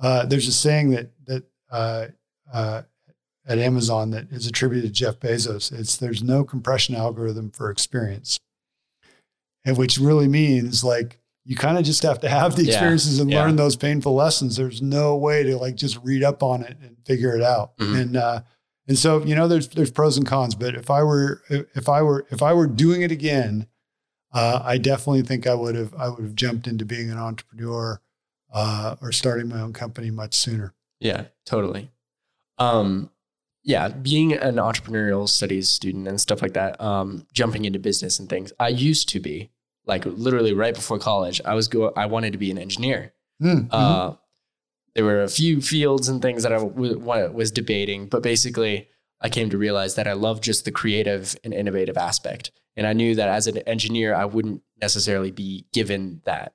uh, 0.00 0.24
there's 0.26 0.46
a 0.48 0.52
saying 0.52 0.90
that 0.90 1.10
that 1.26 1.44
uh, 1.70 2.06
uh, 2.52 2.82
at 3.46 3.58
Amazon 3.58 4.10
that 4.10 4.30
is 4.30 4.46
attributed 4.46 4.90
to 4.90 4.92
Jeff 4.92 5.18
Bezos. 5.20 5.72
It's 5.72 5.96
there's 5.96 6.22
no 6.22 6.44
compression 6.44 6.94
algorithm 6.94 7.50
for 7.50 7.70
experience, 7.70 8.38
and 9.64 9.76
which 9.76 9.98
really 9.98 10.28
means 10.28 10.84
like 10.84 11.18
you 11.44 11.56
kind 11.56 11.78
of 11.78 11.84
just 11.84 12.02
have 12.02 12.20
to 12.20 12.28
have 12.28 12.56
the 12.56 12.64
Yeah. 12.64 12.72
experiences 12.72 13.18
and 13.20 13.30
Yeah. 13.30 13.42
learn 13.42 13.56
those 13.56 13.74
painful 13.74 14.14
lessons. 14.14 14.56
There's 14.56 14.82
no 14.82 15.16
way 15.16 15.42
to 15.44 15.56
like 15.56 15.76
just 15.76 15.98
read 16.02 16.22
up 16.22 16.42
on 16.42 16.62
it 16.62 16.76
and 16.82 16.96
figure 17.06 17.34
it 17.34 17.42
out. 17.42 17.76
Mhm. 17.78 18.00
And 18.00 18.16
uh, 18.16 18.40
and 18.86 18.98
so 18.98 19.24
you 19.24 19.34
know, 19.34 19.48
there's 19.48 19.68
there's 19.68 19.90
pros 19.90 20.16
and 20.18 20.26
cons. 20.26 20.54
But 20.54 20.74
if 20.74 20.90
I 20.90 21.02
were 21.02 21.42
if 21.48 21.88
I 21.88 22.02
were 22.02 22.26
if 22.30 22.42
I 22.42 22.52
were 22.52 22.66
doing 22.66 23.00
it 23.02 23.10
again, 23.10 23.66
uh, 24.32 24.60
I 24.64 24.78
definitely 24.78 25.22
think 25.22 25.46
I 25.46 25.54
would 25.54 25.74
have 25.74 25.94
I 25.94 26.08
would 26.08 26.22
have 26.22 26.34
jumped 26.34 26.66
into 26.66 26.84
being 26.84 27.10
an 27.10 27.18
entrepreneur 27.18 28.00
uh, 28.52 28.96
or 29.00 29.12
starting 29.12 29.48
my 29.48 29.60
own 29.60 29.72
company 29.72 30.10
much 30.10 30.34
sooner. 30.34 30.74
Yeah, 31.00 31.24
totally. 31.46 31.90
Um, 32.58 33.10
yeah, 33.62 33.88
being 33.88 34.32
an 34.32 34.56
entrepreneurial 34.56 35.28
studies 35.28 35.68
student 35.68 36.08
and 36.08 36.20
stuff 36.20 36.42
like 36.42 36.54
that, 36.54 36.80
um, 36.80 37.26
jumping 37.32 37.64
into 37.64 37.78
business 37.78 38.18
and 38.18 38.28
things. 38.28 38.52
I 38.58 38.68
used 38.68 39.08
to 39.10 39.20
be 39.20 39.50
like 39.86 40.04
literally 40.06 40.52
right 40.52 40.74
before 40.74 40.98
college. 40.98 41.40
I 41.44 41.54
was 41.54 41.68
go. 41.68 41.92
I 41.96 42.06
wanted 42.06 42.32
to 42.32 42.38
be 42.38 42.50
an 42.50 42.58
engineer. 42.58 43.12
Mm, 43.42 43.68
mhm. 43.68 43.72
Uh, 43.72 44.14
there 44.94 45.04
were 45.04 45.22
a 45.22 45.28
few 45.28 45.60
fields 45.60 46.08
and 46.08 46.20
things 46.20 46.42
that 46.42 46.52
I 46.52 46.58
w- 46.58 46.98
was 46.98 47.50
debating, 47.52 48.06
but 48.08 48.22
basically, 48.22 48.88
I 49.20 49.28
came 49.28 49.50
to 49.50 49.58
realize 49.58 49.94
that 49.94 50.08
I 50.08 50.14
love 50.14 50.40
just 50.40 50.64
the 50.64 50.72
creative 50.72 51.36
and 51.44 51.54
innovative 51.54 51.96
aspect. 51.96 52.50
And 52.78 52.86
I 52.86 52.94
knew 52.94 53.14
that 53.16 53.28
as 53.28 53.46
an 53.46 53.58
engineer, 53.58 54.14
I 54.14 54.24
wouldn't 54.24 54.62
necessarily 54.80 55.30
be 55.32 55.66
given 55.74 56.22
that. 56.24 56.54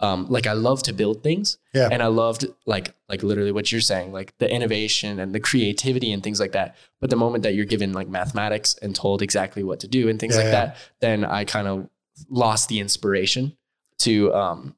Um, 0.00 0.26
like 0.28 0.48
I 0.48 0.52
love 0.54 0.82
to 0.84 0.92
build 0.92 1.22
things, 1.22 1.58
Yeah. 1.72 1.88
and 1.92 2.02
I 2.02 2.08
loved 2.08 2.44
like 2.66 2.92
like 3.08 3.22
literally 3.22 3.52
what 3.52 3.70
you're 3.70 3.80
saying, 3.80 4.10
like 4.12 4.36
the 4.38 4.52
innovation 4.52 5.20
and 5.20 5.32
the 5.32 5.38
creativity 5.40 6.10
and 6.12 6.20
things 6.24 6.40
like 6.40 6.52
that. 6.52 6.74
But 7.00 7.10
the 7.10 7.16
moment 7.16 7.44
that 7.44 7.54
you're 7.54 7.66
given 7.66 7.92
like 7.92 8.08
mathematics 8.08 8.74
and 8.82 8.96
told 8.96 9.22
exactly 9.22 9.62
what 9.62 9.78
to 9.80 9.86
do 9.88 10.08
and 10.08 10.18
things 10.18 10.34
Yeah, 10.34 10.42
like 10.42 10.52
yeah. 10.52 10.64
that, 10.66 10.76
then 11.00 11.24
I 11.24 11.44
kind 11.44 11.68
of 11.68 11.88
lost 12.28 12.68
the 12.68 12.80
inspiration 12.80 13.56
to 14.00 14.34
um 14.34 14.74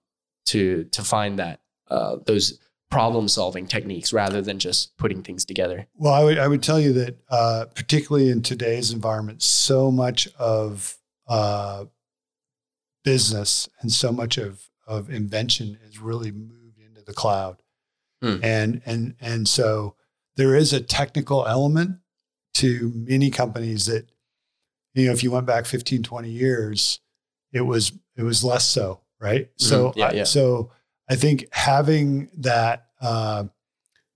to 0.46 0.84
to 0.84 1.02
find 1.02 1.38
that 1.38 1.60
uh, 1.88 2.16
those 2.26 2.58
problem 2.90 3.26
solving 3.28 3.66
techniques 3.66 4.12
rather 4.12 4.40
than 4.40 4.58
just 4.58 4.96
putting 4.96 5.22
things 5.22 5.44
together. 5.44 5.86
Well, 5.96 6.12
I 6.14 6.22
would 6.24 6.38
I 6.38 6.46
would 6.48 6.62
tell 6.62 6.78
you 6.80 6.92
that 6.94 7.18
uh, 7.28 7.64
particularly 7.74 8.30
in 8.30 8.42
today's 8.42 8.92
environment, 8.92 9.42
so 9.42 9.90
much 9.90 10.28
of 10.38 10.96
uh, 11.28 11.86
business 13.04 13.68
and 13.80 13.90
so 13.92 14.12
much 14.12 14.38
of 14.38 14.68
of 14.86 15.08
invention 15.10 15.78
is 15.88 15.98
really 15.98 16.30
moved 16.30 16.78
into 16.78 17.00
the 17.02 17.14
cloud, 17.14 17.62
Hmm. 18.22 18.36
and 18.42 18.82
and 18.86 19.14
and 19.20 19.48
so 19.48 19.96
there 20.36 20.54
is 20.54 20.72
a 20.72 20.80
technical 20.80 21.46
element 21.46 21.98
to 22.54 22.92
many 22.94 23.30
companies 23.30 23.86
that 23.86 24.10
you 24.94 25.06
know 25.06 25.12
if 25.12 25.22
you 25.24 25.30
went 25.30 25.46
back 25.46 25.66
15 25.66 26.02
20 26.02 26.30
years 26.30 27.00
it 27.52 27.62
was 27.62 27.92
it 28.16 28.22
was 28.22 28.44
less 28.44 28.64
so 28.68 29.00
right 29.20 29.50
so 29.56 29.88
Mhm. 29.90 29.96
Yeah, 29.96 30.06
I- 30.06 30.12
yeah. 30.12 30.24
so 30.24 30.70
i 31.08 31.14
think 31.16 31.46
having 31.52 32.30
that 32.36 32.86
uh 33.00 33.44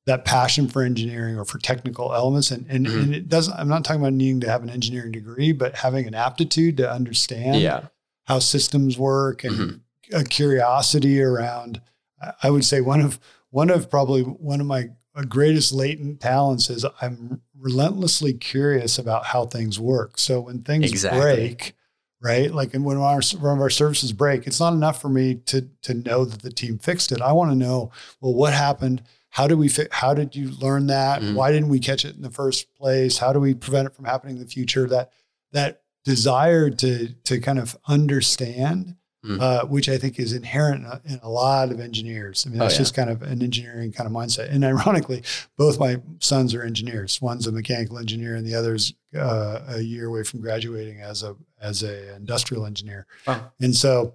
that 0.06 0.24
passion 0.24 0.68
for 0.68 0.82
engineering 0.82 1.36
or 1.38 1.44
for 1.44 1.58
technical 1.58 2.14
elements 2.14 2.50
and 2.50 2.66
and, 2.68 2.86
Mhm. 2.86 3.02
and 3.02 3.14
it 3.14 3.28
doesn't 3.28 3.54
i'm 3.58 3.68
not 3.68 3.84
talking 3.84 4.00
about 4.00 4.12
needing 4.14 4.40
to 4.40 4.48
have 4.50 4.62
an 4.62 4.70
engineering 4.70 5.12
degree 5.12 5.52
but 5.52 5.76
having 5.76 6.06
an 6.06 6.14
aptitude 6.14 6.76
to 6.78 6.90
understand 6.90 7.60
yeah. 7.60 7.86
how 8.24 8.38
systems 8.38 8.96
work 8.98 9.44
and 9.44 9.56
Mhm. 9.56 9.80
a 10.12 10.24
curiosity 10.24 11.20
around 11.22 11.80
I- 12.22 12.32
i 12.44 12.50
would 12.50 12.64
say 12.64 12.80
one 12.80 13.00
of 13.00 13.18
one 13.50 13.70
of 13.70 13.90
probably 13.90 14.22
one 14.22 14.60
of 14.60 14.66
my 14.66 14.88
uh, 15.14 15.22
greatest 15.24 15.72
latent 15.72 16.20
talents 16.20 16.70
is 16.70 16.86
i'm 17.02 17.42
relentlessly 17.58 18.32
curious 18.32 18.98
about 18.98 19.26
how 19.26 19.44
things 19.44 19.78
work 19.80 20.16
so 20.18 20.40
when 20.40 20.62
things 20.62 20.90
Exactly. 20.90 21.20
break 21.20 21.74
right? 22.20 22.52
Like 22.52 22.72
when 22.74 22.96
our 22.98 23.20
one 23.38 23.56
of 23.56 23.60
our 23.60 23.70
services 23.70 24.12
break 24.12 24.46
it's 24.46 24.60
not 24.60 24.72
enough 24.72 25.00
for 25.00 25.08
me 25.08 25.36
to 25.46 25.68
to 25.82 25.94
know 25.94 26.24
that 26.24 26.42
the 26.42 26.50
team 26.52 26.78
fixed 26.78 27.12
it. 27.12 27.20
I 27.20 27.32
want 27.32 27.50
to 27.50 27.56
know 27.56 27.90
well 28.20 28.34
what 28.34 28.52
happened? 28.52 29.02
How 29.30 29.46
did 29.46 29.58
we 29.58 29.68
fi- 29.68 29.88
how 29.92 30.14
did 30.14 30.34
you 30.34 30.50
learn 30.50 30.86
that? 30.88 31.20
Mhm. 31.22 31.34
why 31.34 31.52
didn't 31.52 31.68
we 31.68 31.78
catch 31.80 32.04
it 32.04 32.16
in 32.16 32.22
the 32.22 32.30
first 32.30 32.74
place? 32.74 33.18
How 33.18 33.32
do 33.32 33.38
we 33.40 33.54
prevent 33.54 33.86
it 33.86 33.94
from 33.94 34.06
happening 34.06 34.36
in 34.36 34.42
the 34.42 34.48
future? 34.48 34.86
That 34.88 35.12
that 35.52 35.82
desire 36.04 36.70
to 36.70 37.08
to 37.24 37.40
kind 37.40 37.58
of 37.58 37.76
understand 37.86 38.96
Mm. 39.26 39.40
uh, 39.40 39.66
which 39.66 39.88
I 39.88 39.98
think 39.98 40.20
is 40.20 40.32
inherent 40.32 40.84
in 40.84 40.86
a, 40.86 41.00
in 41.14 41.20
a 41.24 41.28
lot 41.28 41.72
of 41.72 41.80
engineers. 41.80 42.46
I 42.46 42.50
mean, 42.50 42.62
Oh, 42.62 42.68
yeah. 42.68 42.76
just 42.78 42.94
kind 42.94 43.10
of 43.10 43.20
an 43.22 43.42
engineering 43.42 43.90
kind 43.90 44.06
of 44.06 44.12
mindset. 44.12 44.48
And 44.52 44.64
ironically, 44.64 45.24
both 45.56 45.80
my 45.80 46.00
sons 46.20 46.54
are 46.54 46.62
engineers. 46.62 47.20
One's 47.20 47.46
a 47.48 47.50
mechanical 47.52 47.98
engineer, 47.98 48.36
and 48.36 48.46
the 48.46 48.54
other's 48.54 48.94
uh, 49.16 49.60
a 49.70 49.80
year 49.80 50.06
away 50.06 50.22
from 50.22 50.40
graduating 50.40 51.00
as 51.00 51.24
a 51.24 51.34
as 51.60 51.82
a 51.82 52.14
industrial 52.14 52.64
engineer. 52.64 53.06
Wow. 53.26 53.50
And 53.60 53.74
so, 53.74 54.14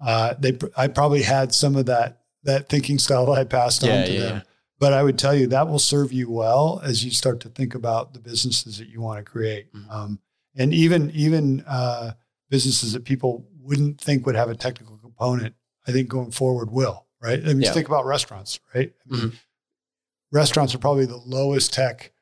uh, 0.00 0.34
they 0.38 0.50
pr- 0.52 0.66
I 0.76 0.88
probably 0.88 1.22
had 1.22 1.54
some 1.54 1.76
of 1.76 1.86
that 1.86 2.22
that 2.42 2.68
thinking 2.68 2.98
style 2.98 3.26
that 3.26 3.38
I 3.38 3.44
passed 3.44 3.84
Yeah, 3.84 4.00
on 4.00 4.06
to 4.06 4.12
yeah, 4.12 4.20
them. 4.20 4.42
But 4.80 4.94
I 4.94 5.04
would 5.04 5.16
tell 5.18 5.34
you 5.34 5.46
that 5.48 5.68
will 5.68 5.78
serve 5.78 6.12
you 6.12 6.28
well 6.28 6.80
as 6.82 7.04
you 7.04 7.12
start 7.12 7.38
to 7.40 7.50
think 7.50 7.76
about 7.76 8.14
the 8.14 8.18
businesses 8.18 8.78
that 8.78 8.88
you 8.88 9.00
want 9.00 9.24
to 9.24 9.30
create, 9.30 9.72
Mhm. 9.72 9.90
um, 9.94 10.18
and 10.56 10.74
even 10.74 11.10
even 11.12 11.62
uh, 11.68 12.12
businesses 12.50 12.92
that 12.92 13.04
people 13.04 13.46
wouldn't 13.62 14.00
think 14.00 14.26
would 14.26 14.34
have 14.34 14.50
a 14.50 14.54
technical 14.54 14.98
component. 14.98 15.54
I 15.86 15.92
think 15.92 16.08
going 16.08 16.30
forward 16.32 16.70
will. 16.70 17.06
Right. 17.22 17.40
I 17.42 17.48
mean, 17.48 17.62
Yeah. 17.62 17.72
think 17.72 17.86
about 17.88 18.04
restaurants. 18.06 18.60
Right. 18.74 18.92
I 19.10 19.14
mean, 19.16 19.22
Mhm. 19.30 19.34
Restaurants 20.32 20.74
are 20.74 20.78
probably 20.78 21.06
the 21.06 21.16
lowest 21.16 21.72
tech 21.72 22.12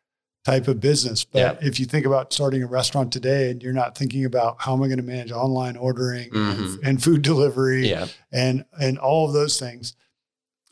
type 0.44 0.66
of 0.66 0.80
business. 0.80 1.24
But 1.24 1.38
Yeah. 1.60 1.66
if 1.68 1.78
you 1.78 1.86
think 1.86 2.06
about 2.06 2.32
starting 2.32 2.62
a 2.62 2.66
restaurant 2.66 3.12
today 3.12 3.50
and 3.50 3.62
you're 3.62 3.72
not 3.72 3.96
thinking 3.98 4.24
about 4.24 4.56
how 4.60 4.72
am 4.74 4.82
I 4.82 4.86
going 4.86 4.96
to 4.98 5.02
manage 5.04 5.30
online 5.30 5.76
ordering 5.76 6.30
and, 6.34 6.58
Mhm. 6.58 6.80
and 6.82 7.02
food 7.02 7.22
delivery 7.22 7.88
Yeah. 7.88 8.08
and 8.32 8.64
and 8.80 8.98
all 8.98 9.26
of 9.26 9.34
those 9.34 9.58
things, 9.58 9.94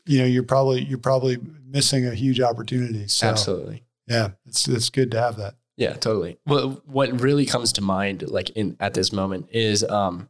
you 0.05 0.17
know, 0.19 0.25
you're 0.25 0.41
probably 0.43 0.83
you're 0.83 0.97
probably 0.97 1.37
missing 1.63 2.05
a 2.07 2.15
huge 2.15 2.41
opportunity. 2.41 3.07
So 3.07 3.27
Absolutely. 3.27 3.83
yeah, 4.07 4.31
it's 4.47 4.67
it's 4.67 4.89
good 4.89 5.11
to 5.11 5.19
have 5.19 5.37
that. 5.37 5.55
Yeah, 5.77 5.93
totally. 5.93 6.39
Well, 6.45 6.81
what 6.85 7.21
really 7.21 7.45
comes 7.45 7.71
to 7.73 7.81
mind, 7.81 8.23
like 8.29 8.49
in 8.51 8.75
at 8.79 8.93
this 8.95 9.13
moment, 9.13 9.47
is 9.51 9.83
um, 9.83 10.27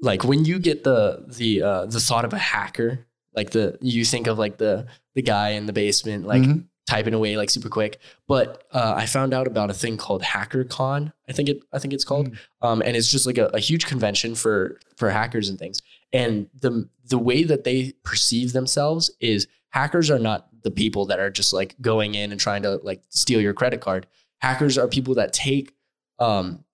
like 0.00 0.24
when 0.24 0.44
you 0.44 0.58
get 0.58 0.82
the 0.84 1.24
the 1.28 1.62
uh, 1.62 1.86
the 1.86 2.00
thought 2.00 2.24
of 2.24 2.32
a 2.32 2.38
hacker, 2.38 3.06
like 3.34 3.50
the 3.50 3.78
you 3.80 4.04
think 4.04 4.26
of 4.26 4.38
like 4.38 4.56
the 4.58 4.86
the 5.14 5.22
guy 5.22 5.50
in 5.50 5.66
the 5.66 5.72
basement, 5.72 6.26
like 6.26 6.42
Mhm. 6.42 6.64
typing 6.88 7.12
away 7.14 7.36
like 7.36 7.50
super 7.50 7.68
quick. 7.68 7.98
But 8.26 8.64
uh, 8.72 8.94
I 8.96 9.06
found 9.06 9.34
out 9.34 9.46
about 9.46 9.70
a 9.70 9.74
thing 9.74 9.96
called 9.98 10.22
HackerCon. 10.22 11.12
I 11.28 11.32
think 11.32 11.48
it 11.50 11.60
I 11.72 11.78
think 11.78 11.92
it's 11.92 12.04
called, 12.04 12.30
Mm. 12.30 12.38
um, 12.62 12.82
and 12.82 12.96
it's 12.96 13.10
just 13.10 13.26
like 13.26 13.38
a, 13.38 13.46
a 13.52 13.58
huge 13.60 13.86
convention 13.86 14.34
for 14.34 14.78
for 14.96 15.10
hackers 15.10 15.48
and 15.50 15.58
things. 15.58 15.82
And 16.14 16.48
the 16.60 16.88
the 17.04 17.18
way 17.18 17.44
that 17.44 17.64
they 17.64 17.92
perceive 18.04 18.52
themselves 18.54 19.10
is 19.20 19.46
hackers 19.70 20.10
are 20.10 20.18
not 20.18 20.48
the 20.62 20.70
people 20.70 21.04
that 21.06 21.18
are 21.20 21.30
just 21.30 21.52
like 21.52 21.76
going 21.80 22.14
in 22.14 22.32
and 22.32 22.40
trying 22.40 22.62
to 22.62 22.76
like 22.82 23.02
steal 23.10 23.40
your 23.40 23.52
credit 23.52 23.80
card. 23.82 24.06
Hackers 24.40 24.76
are 24.78 24.88
people 24.88 25.14
that 25.14 25.32
take 25.32 25.72
um 26.18 26.64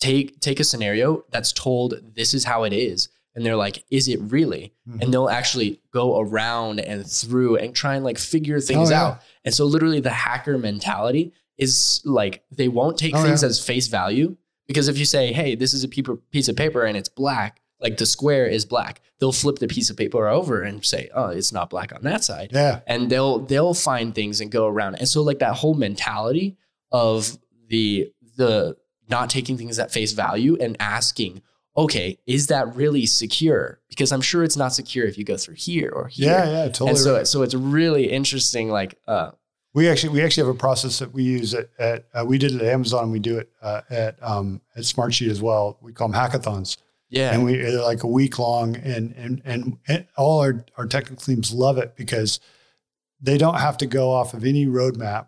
take 0.00 0.40
take 0.40 0.58
a 0.60 0.64
scenario 0.64 1.24
that's 1.30 1.52
told 1.52 1.94
this 2.14 2.34
is 2.34 2.44
how 2.44 2.64
it 2.64 2.72
is 2.72 3.08
and 3.34 3.46
they're 3.46 3.56
like 3.56 3.84
is 3.90 4.08
it 4.08 4.20
really 4.20 4.74
Mhm. 4.88 5.00
and 5.02 5.14
they'll 5.14 5.28
actually 5.28 5.80
go 5.92 6.18
around 6.20 6.80
and 6.80 7.06
through 7.08 7.56
and 7.56 7.74
try 7.74 7.94
and 7.94 8.04
like 8.04 8.18
figure 8.18 8.58
things 8.60 8.90
Oh, 8.90 8.92
yeah. 8.92 9.02
out 9.04 9.22
and 9.44 9.54
so 9.54 9.64
literally 9.64 10.00
the 10.00 10.10
hacker 10.10 10.58
mentality 10.58 11.32
is 11.56 12.00
like 12.04 12.42
they 12.50 12.66
won't 12.68 12.98
take 12.98 13.14
Oh, 13.14 13.22
things 13.22 13.42
yeah. 13.42 13.48
as 13.48 13.64
face 13.64 13.86
value 13.86 14.36
because 14.66 14.88
if 14.88 14.98
you 14.98 15.04
say 15.04 15.32
hey 15.32 15.54
this 15.54 15.72
is 15.72 15.84
a 15.84 15.88
piece 15.88 16.48
of 16.48 16.56
paper 16.56 16.84
and 16.84 16.96
it's 16.96 17.08
black 17.08 17.60
like 17.82 17.96
the 17.98 18.06
square 18.06 18.46
is 18.46 18.64
black 18.64 19.00
they'll 19.18 19.32
flip 19.32 19.58
the 19.58 19.68
piece 19.68 19.90
of 19.90 19.96
paper 19.96 20.26
over 20.28 20.62
and 20.62 20.84
say 20.84 21.08
oh 21.14 21.26
it's 21.26 21.52
not 21.52 21.68
black 21.70 21.92
on 21.94 22.02
that 22.02 22.24
side 22.24 22.50
Yeah. 22.52 22.80
and 22.86 23.10
they'll 23.10 23.38
they'll 23.40 23.74
find 23.74 24.14
things 24.14 24.40
and 24.40 24.50
go 24.50 24.66
around. 24.66 24.94
And 24.96 25.08
so 25.08 25.22
like 25.22 25.38
that 25.40 25.54
whole 25.54 25.74
mentality 25.74 26.56
of 26.90 27.38
the 27.68 28.10
the 28.36 28.76
not 29.08 29.28
taking 29.30 29.56
things 29.58 29.78
at 29.78 29.90
face 29.92 30.12
value 30.12 30.56
and 30.60 30.76
asking, 30.80 31.42
okay, 31.76 32.18
is 32.26 32.46
that 32.46 32.74
really 32.74 33.04
secure? 33.06 33.80
Because 33.88 34.10
I'm 34.12 34.20
sure 34.22 34.42
it's 34.42 34.56
not 34.56 34.72
secure 34.72 35.06
if 35.06 35.18
you 35.18 35.24
go 35.24 35.36
through 35.36 35.56
here 35.56 35.90
or 35.94 36.08
here. 36.08 36.28
Yeah. 36.30 36.50
Yeah. 36.50 36.64
Totally. 36.68 36.90
and 36.90 36.98
so 36.98 37.16
right. 37.16 37.26
so 37.26 37.42
it's 37.42 37.54
really 37.54 38.10
interesting. 38.10 38.70
Like 38.70 38.98
uh 39.06 39.30
We 39.74 39.88
actually 39.88 40.10
we 40.14 40.22
actually 40.22 40.46
have 40.46 40.54
a 40.54 40.58
process 40.58 40.98
that 40.98 41.12
we 41.12 41.22
use 41.24 41.54
at, 41.54 41.68
at 41.78 42.06
uh, 42.14 42.24
we 42.26 42.38
did 42.38 42.52
it 42.54 42.62
at 42.62 42.68
Amazon 42.68 43.04
and 43.04 43.12
we 43.12 43.18
do 43.20 43.38
it 43.38 43.50
uh, 43.62 43.82
at 43.90 44.16
um, 44.22 44.60
at 44.76 44.82
Smartsheet 44.84 45.30
as 45.30 45.40
well. 45.40 45.78
We 45.80 45.92
call 45.92 46.08
them 46.08 46.18
hackathons, 46.20 46.76
yeah. 47.12 47.32
and 47.32 47.44
we 47.44 47.56
they're 47.58 47.80
like 47.82 48.02
a 48.02 48.08
week 48.08 48.38
long, 48.38 48.74
and 48.76 49.12
and 49.16 49.40
and, 49.44 49.78
and 49.86 50.06
all 50.16 50.40
our 50.40 50.64
our 50.76 50.86
technical 50.86 51.24
teams 51.24 51.52
love 51.52 51.78
it 51.78 51.94
because 51.94 52.40
they 53.20 53.38
don't 53.38 53.58
have 53.60 53.76
to 53.78 53.86
go 53.86 54.10
off 54.10 54.34
of 54.34 54.44
any 54.44 54.66
roadmap. 54.66 55.26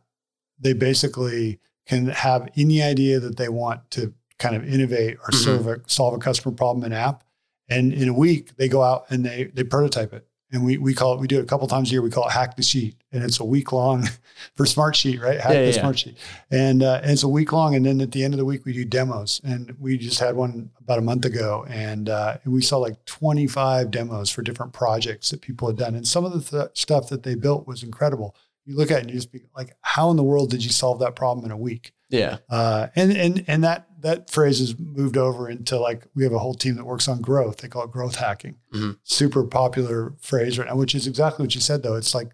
They 0.59 0.73
basically 0.73 1.61
can 1.87 2.07
have 2.07 2.49
any 2.57 2.83
idea 2.83 3.21
that 3.21 3.37
they 3.37 3.49
want 3.49 3.91
to 3.93 4.15
kind 4.39 4.57
of 4.57 4.67
innovate 4.67 5.17
or 5.19 5.29
Mhm. 5.31 5.45
serve 5.45 5.67
a, 5.69 5.81
solve 5.87 6.15
a 6.15 6.19
customer 6.19 6.55
problem 6.55 6.85
in 6.85 6.93
app, 6.93 7.23
and 7.69 7.93
in 7.93 8.09
a 8.09 8.15
week 8.15 8.57
they 8.57 8.69
go 8.69 8.83
out 8.83 9.05
and 9.11 9.25
they 9.25 9.45
they 9.55 9.63
prototype 9.63 10.13
it 10.13 10.27
and 10.55 10.65
we 10.65 10.79
we 10.79 10.95
call 10.95 11.15
it 11.15 11.21
we 11.21 11.27
do 11.27 11.41
it 11.41 11.43
a 11.43 11.47
couple 11.47 11.67
times 11.67 11.91
a 11.91 11.93
year. 11.93 12.01
We 12.01 12.11
call 12.11 12.29
it 12.29 12.33
hack 12.33 12.57
the 12.57 12.63
sheet, 12.63 12.97
and 13.13 13.25
it's 13.25 13.41
a 13.41 13.45
week 13.45 13.73
long 13.73 14.09
for 14.55 14.65
Smartsheet, 14.65 15.21
right? 15.21 15.41
Hack 15.41 15.53
Yeah, 15.53 15.65
the 15.65 15.73
yeah, 15.73 15.83
Smartsheet, 15.83 16.15
and, 16.51 16.83
uh, 16.83 17.01
and 17.03 17.11
it's 17.11 17.25
a 17.25 17.29
week 17.29 17.53
long. 17.53 17.75
And 17.75 17.85
then 17.85 18.01
at 18.01 18.13
the 18.13 18.23
end 18.23 18.35
of 18.35 18.39
the 18.39 18.45
week, 18.45 18.65
we 18.65 18.73
do 18.73 18.85
demos, 18.85 19.41
and 19.45 19.77
we 19.81 19.99
just 19.99 20.21
had 20.21 20.37
one 20.37 20.71
about 20.81 20.99
a 20.99 21.03
month 21.03 21.25
ago, 21.25 21.67
and 21.69 22.09
uh, 22.09 22.39
and 22.45 22.53
we 22.53 22.63
saw 22.63 22.79
like 22.79 23.05
25 23.05 23.91
demos 23.91 24.31
for 24.31 24.43
different 24.43 24.73
projects 24.73 25.31
that 25.31 25.41
people 25.41 25.67
had 25.67 25.77
done, 25.77 25.97
and 25.97 26.07
some 26.07 26.25
of 26.25 26.33
the 26.33 26.59
th- 26.59 26.79
stuff 26.79 27.09
that 27.09 27.25
they 27.25 27.35
built 27.35 27.67
was 27.67 27.83
incredible. 27.83 28.37
You 28.65 28.77
look 28.77 28.91
at 28.91 28.99
it 28.99 29.01
and 29.03 29.11
you 29.11 29.17
just 29.17 29.31
be 29.31 29.43
like, 29.55 29.77
how 29.83 30.11
in 30.11 30.17
the 30.17 30.23
world 30.23 30.51
did 30.51 30.65
you 30.65 30.71
solve 30.71 31.01
that 31.01 31.17
problem 31.17 31.45
in 31.45 31.51
a 31.51 31.57
week? 31.57 31.93
Yeah. 32.09 32.39
Uh, 32.49 32.87
and 32.97 33.13
and 33.13 33.45
and 33.49 33.65
that 33.65 33.89
that 34.05 34.31
phrase 34.31 34.59
has 34.61 34.79
moved 34.79 35.17
over 35.17 35.49
into 35.49 35.79
like 35.79 36.07
we 36.15 36.23
have 36.25 36.33
a 36.33 36.39
whole 36.39 36.55
team 36.55 36.77
that 36.77 36.85
works 36.85 37.09
on 37.09 37.21
growth. 37.21 37.57
They 37.59 37.69
call 37.69 37.85
it 37.85 37.91
growth 37.91 38.17
hacking. 38.17 38.57
Mhm. 38.73 38.99
Super 39.03 39.45
popular 39.45 40.13
phrase 40.21 40.59
right 40.59 40.69
now, 40.69 40.77
which 40.77 40.95
is 40.95 41.07
exactly 41.07 41.43
what 41.43 41.55
you 41.55 41.61
said. 41.61 41.83
Though 41.83 41.97
it's 41.97 42.15
like 42.15 42.31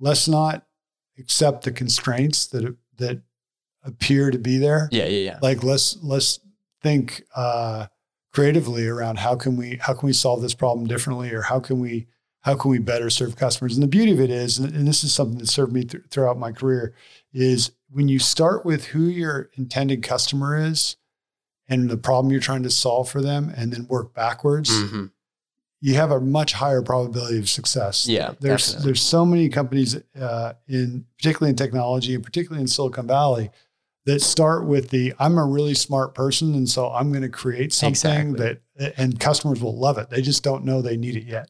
let's 0.00 0.26
not 0.26 0.66
accept 1.18 1.62
the 1.64 1.72
constraints 1.72 2.46
that 2.48 2.74
that 2.96 3.20
appear 3.82 4.30
to 4.30 4.38
be 4.38 4.56
there. 4.58 4.88
Yeah. 4.90 5.04
Yeah. 5.06 5.18
Yeah. 5.32 5.38
Like 5.42 5.62
let's 5.62 5.96
let's 6.02 6.40
think 6.82 7.22
uh, 7.36 7.86
creatively 8.32 8.86
around 8.86 9.18
how 9.18 9.36
can 9.36 9.56
we 9.56 9.76
how 9.80 9.92
can 9.94 10.06
we 10.06 10.12
solve 10.14 10.40
this 10.42 10.54
problem 10.54 10.86
differently, 10.86 11.30
or 11.32 11.42
how 11.42 11.60
can 11.60 11.78
we 11.80 12.06
how 12.44 12.54
can 12.54 12.70
we 12.70 12.78
better 12.78 13.08
serve 13.10 13.36
customers? 13.36 13.74
And 13.74 13.82
the 13.82 13.86
beauty 13.88 14.12
of 14.12 14.20
it 14.20 14.30
is, 14.30 14.58
and 14.58 14.86
this 14.86 15.02
is 15.02 15.14
something 15.14 15.38
that 15.38 15.48
served 15.48 15.72
me 15.72 15.84
th- 15.84 16.04
throughout 16.10 16.38
my 16.38 16.52
career, 16.52 16.94
is 17.32 17.72
when 17.90 18.08
you 18.08 18.18
start 18.18 18.64
with 18.66 18.86
who 18.86 19.04
your 19.04 19.48
intended 19.54 20.02
customer 20.02 20.56
is 20.58 20.96
and 21.68 21.88
the 21.88 21.96
problem 21.96 22.30
you're 22.30 22.40
trying 22.42 22.62
to 22.62 22.70
solve 22.70 23.08
for 23.08 23.22
them, 23.22 23.50
and 23.56 23.72
then 23.72 23.86
work 23.88 24.12
backwards, 24.14 24.70
Mhm. 24.70 25.10
you 25.80 25.94
have 25.94 26.10
a 26.10 26.20
much 26.20 26.52
higher 26.52 26.82
probability 26.82 27.38
of 27.38 27.48
success. 27.48 28.06
Yeah. 28.06 28.34
There's 28.40 28.66
definitely. 28.66 28.84
there's 28.88 29.00
so 29.02 29.24
many 29.24 29.48
companies 29.48 29.96
uh, 30.20 30.52
in 30.68 31.06
particularly 31.18 31.50
in 31.50 31.56
technology 31.56 32.14
and 32.14 32.22
particularly 32.22 32.60
in 32.60 32.68
Silicon 32.68 33.06
Valley 33.06 33.50
that 34.04 34.20
start 34.20 34.66
with 34.66 34.90
the 34.90 35.14
I'm 35.18 35.38
a 35.38 35.44
really 35.46 35.72
smart 35.74 36.14
person 36.14 36.54
and 36.54 36.68
so 36.68 36.90
I'm 36.90 37.08
going 37.10 37.22
to 37.22 37.28
create 37.30 37.72
something 37.72 38.30
Exactly. 38.32 38.58
that 38.76 38.94
and 38.98 39.18
customers 39.18 39.62
will 39.62 39.78
love 39.78 39.96
it. 39.96 40.10
They 40.10 40.20
just 40.20 40.42
don't 40.42 40.64
know 40.66 40.82
they 40.82 40.98
need 40.98 41.16
it 41.16 41.24
yet. 41.24 41.48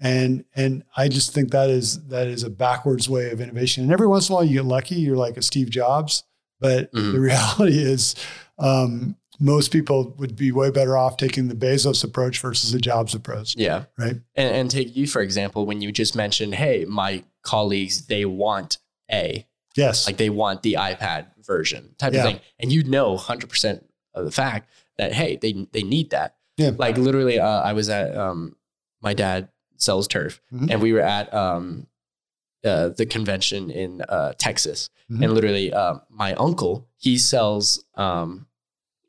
And 0.00 0.44
and 0.54 0.82
I 0.96 1.08
just 1.08 1.32
think 1.32 1.50
that 1.52 1.70
is 1.70 2.04
that 2.08 2.26
is 2.26 2.42
a 2.42 2.50
backwards 2.50 3.08
way 3.08 3.30
of 3.30 3.40
innovation. 3.40 3.84
And 3.84 3.92
every 3.92 4.06
once 4.08 4.28
in 4.28 4.32
a 4.32 4.36
while 4.36 4.44
you 4.44 4.54
get 4.54 4.64
lucky, 4.64 4.96
you're 4.96 5.16
like 5.16 5.36
a 5.36 5.42
Steve 5.42 5.70
Jobs, 5.70 6.24
but 6.60 6.92
Mhm. 6.92 7.12
the 7.12 7.20
reality 7.30 7.78
is 7.78 8.14
um, 8.58 9.16
most 9.40 9.72
people 9.72 10.14
would 10.18 10.36
be 10.36 10.52
way 10.52 10.70
better 10.70 10.96
off 10.96 11.16
taking 11.16 11.48
the 11.48 11.54
Bezos 11.54 12.04
approach 12.04 12.40
versus 12.40 12.72
the 12.72 12.78
Jobs 12.78 13.14
approach. 13.14 13.54
Yeah. 13.56 13.84
Right. 13.98 14.16
And, 14.36 14.54
and 14.54 14.70
take 14.70 14.94
you 14.96 15.06
for 15.06 15.22
example, 15.22 15.64
when 15.66 15.80
you 15.80 15.90
just 15.92 16.14
mentioned, 16.16 16.54
hey, 16.56 16.84
my 16.88 17.24
colleagues, 17.42 18.06
they 18.06 18.24
want 18.24 18.78
A, 19.10 19.46
Yes. 19.76 20.06
like 20.06 20.16
they 20.18 20.30
want 20.30 20.62
the 20.62 20.74
iPad 20.74 21.26
version 21.44 21.94
type 21.98 22.12
Yeah. 22.14 22.20
of 22.20 22.26
thing. 22.26 22.40
And 22.60 22.72
you 22.72 22.84
know 22.84 23.16
100% 23.16 23.84
of 24.14 24.24
the 24.24 24.30
fact 24.30 24.68
that, 24.98 25.12
hey, 25.12 25.36
they, 25.36 25.66
they 25.72 25.82
need 25.82 26.10
that. 26.10 26.36
Yeah. 26.56 26.70
Like 26.76 26.96
literally, 26.96 27.38
uh, 27.40 27.60
I 27.62 27.72
was 27.72 27.88
at, 27.88 28.16
um, 28.16 28.54
my 29.02 29.14
dad 29.14 29.48
sells 29.76 30.06
turf 30.08 30.40
Mhm. 30.52 30.70
and 30.70 30.82
we 30.82 30.92
were 30.92 31.00
at, 31.00 31.32
um, 31.34 31.86
uh, 32.64 32.88
the 32.90 33.04
convention 33.06 33.70
in 33.70 34.00
uh, 34.08 34.32
Texas, 34.38 34.88
Mhm. 35.10 35.24
and 35.24 35.34
literally, 35.34 35.72
uh, 35.72 35.96
my 36.08 36.32
uncle 36.34 36.88
he 36.96 37.18
sells 37.18 37.84
um, 37.96 38.46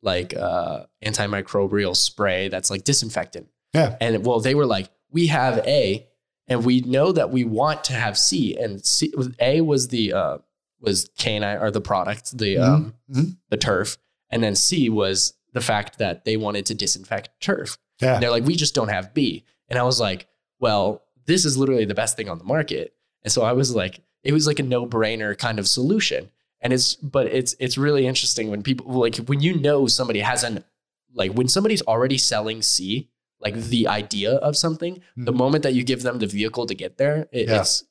like 0.02 0.36
uh, 0.36 0.86
antimicrobial 1.04 1.96
spray 1.96 2.48
that's 2.50 2.70
like 2.70 2.84
disinfectant. 2.84 3.48
Yeah. 3.74 3.96
And 4.02 4.26
well, 4.26 4.40
they 4.40 4.56
were 4.56 4.66
like, 4.66 4.90
we 5.10 5.28
have 5.28 5.60
A, 5.66 6.08
and 6.48 6.66
we 6.66 6.82
know 6.82 7.12
that 7.14 7.32
we 7.32 7.44
want 7.44 7.84
to 7.86 7.94
have 7.94 8.18
C, 8.18 8.56
and 8.58 8.86
C 8.86 9.14
A 9.40 9.62
was 9.62 9.88
the 9.88 10.14
uh, 10.14 10.38
was 10.82 11.10
canine 11.18 11.58
or 11.58 11.72
the 11.72 11.82
product, 11.82 12.38
the 12.38 12.56
Mhm. 12.56 12.62
um, 12.68 12.94
Mhm. 13.12 13.38
the 13.50 13.58
turf, 13.58 13.98
and 14.30 14.44
then 14.44 14.56
C 14.56 14.90
was 14.90 15.34
the 15.54 15.62
fact 15.62 15.98
that 16.00 16.26
they 16.26 16.36
wanted 16.38 16.66
to 16.68 16.74
disinfect 16.76 17.30
turf. 17.40 17.78
Yeah. 18.02 18.16
And 18.16 18.24
they're 18.24 18.30
like, 18.32 18.44
we 18.46 18.56
just 18.58 18.76
don't 18.76 18.90
have 18.90 19.14
B, 19.14 19.46
and 19.70 19.80
I 19.80 19.84
was 19.84 20.00
like, 20.02 20.28
well, 20.66 20.86
this 21.30 21.42
is 21.50 21.54
literally 21.62 21.86
the 21.86 22.00
best 22.02 22.14
thing 22.18 22.30
on 22.30 22.38
the 22.42 22.44
market, 22.56 22.86
and 23.24 23.32
so 23.36 23.40
I 23.52 23.54
was 23.62 23.70
like, 23.82 23.96
it 24.24 24.34
was 24.38 24.46
like 24.50 24.60
a 24.60 24.64
no 24.76 24.82
brainer 24.96 25.32
kind 25.46 25.58
of 25.60 25.66
solution. 25.68 26.22
And 26.62 26.74
it's, 26.74 26.90
but 27.16 27.26
it's, 27.40 27.54
it's 27.60 27.78
really 27.78 28.06
interesting 28.12 28.46
when 28.52 28.62
people 28.64 28.86
like, 29.06 29.18
when 29.30 29.40
you 29.48 29.54
know 29.68 29.80
somebody 30.00 30.22
has 30.32 30.42
an, 30.44 30.64
like 31.22 31.32
when 31.38 31.48
somebody's 31.56 31.84
already 31.92 32.18
selling 32.18 32.60
C, 32.64 33.10
like 33.46 33.56
the 33.76 33.84
idea 34.02 34.32
of 34.48 34.54
something, 34.66 34.94
the 35.28 35.32
Mhm. 35.34 35.38
moment 35.44 35.62
that 35.66 35.74
you 35.78 35.84
give 35.92 36.02
them 36.08 36.18
the 36.24 36.26
vehicle 36.38 36.66
to 36.72 36.74
get 36.84 36.98
there, 37.02 37.18
it, 37.32 37.48
Yeah. 37.50 37.60
it's, 37.62 37.84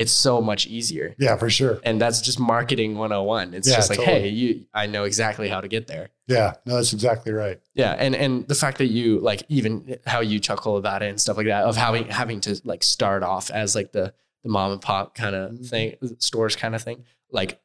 it's 0.00 0.10
so 0.12 0.40
much 0.40 0.66
easier. 0.66 1.14
Yeah, 1.18 1.36
for 1.36 1.50
sure. 1.50 1.78
And 1.84 2.00
that's 2.00 2.20
just 2.20 2.40
marketing 2.40 2.96
101. 2.96 3.54
It's 3.54 3.68
Yeah, 3.68 3.76
just 3.76 3.90
like, 3.90 3.98
totally. 3.98 4.20
hey, 4.22 4.28
you, 4.28 4.66
I 4.74 4.86
know 4.86 5.04
exactly 5.04 5.48
how 5.48 5.60
to 5.60 5.68
get 5.68 5.86
there. 5.86 6.08
Yeah, 6.26 6.54
no, 6.66 6.76
that's 6.76 6.92
exactly 6.92 7.32
right. 7.32 7.60
Yeah, 7.74 7.92
and 7.98 8.14
and 8.16 8.48
the 8.48 8.54
fact 8.54 8.78
that 8.78 8.86
you 8.86 9.18
like 9.20 9.42
even 9.48 9.98
how 10.06 10.20
you 10.20 10.40
chuckle 10.40 10.76
about 10.76 11.02
it 11.02 11.10
and 11.10 11.20
stuff 11.20 11.36
like 11.36 11.46
that 11.46 11.64
of 11.64 11.76
having 11.76 12.06
having 12.08 12.40
to 12.42 12.60
like 12.64 12.82
start 12.82 13.22
off 13.22 13.50
as 13.50 13.74
like 13.74 13.92
the 13.92 14.12
the 14.42 14.48
mom 14.48 14.72
and 14.72 14.80
pop 14.80 15.14
kind 15.14 15.34
of 15.36 15.50
Mhm. 15.52 15.68
thing, 15.68 15.96
stores 16.18 16.56
kind 16.56 16.74
of 16.74 16.82
thing. 16.82 17.04
Like 17.30 17.60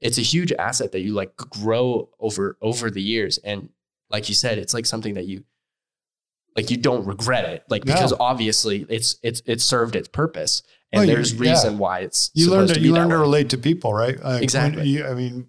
it's 0.00 0.18
a 0.18 0.22
huge 0.22 0.52
asset 0.52 0.92
that 0.92 1.00
you 1.00 1.12
like 1.14 1.36
grow 1.36 2.08
over 2.18 2.56
over 2.60 2.90
the 2.90 3.02
years, 3.02 3.38
and 3.38 3.68
like 4.10 4.28
you 4.28 4.34
said, 4.34 4.58
it's 4.58 4.74
like 4.74 4.86
something 4.86 5.14
that 5.14 5.26
you 5.26 5.44
like 6.56 6.70
you 6.70 6.76
don't 6.78 7.04
regret 7.06 7.44
it, 7.44 7.64
like 7.68 7.84
No. 7.84 7.92
because 7.92 8.12
obviously 8.18 8.86
it's 8.88 9.16
it's 9.22 9.42
it 9.46 9.60
served 9.60 9.94
its 9.94 10.08
purpose, 10.08 10.62
and 10.92 11.00
Well, 11.00 11.08
you- 11.08 11.14
there's 11.14 11.32
yeah. 11.34 11.50
reason 11.50 11.78
why 11.78 12.00
it's 12.00 12.30
You 12.34 12.50
learn 12.50 12.68
supposed 12.68 12.80
to 12.80 12.86
you 12.86 12.92
learn 12.92 13.08
to 13.10 13.18
relate 13.18 13.50
to 13.50 13.58
people, 13.58 13.92
right? 13.94 14.22
Like, 14.22 14.42
Exactly. 14.42 14.88
you- 14.88 15.06
I 15.06 15.14
mean, 15.14 15.46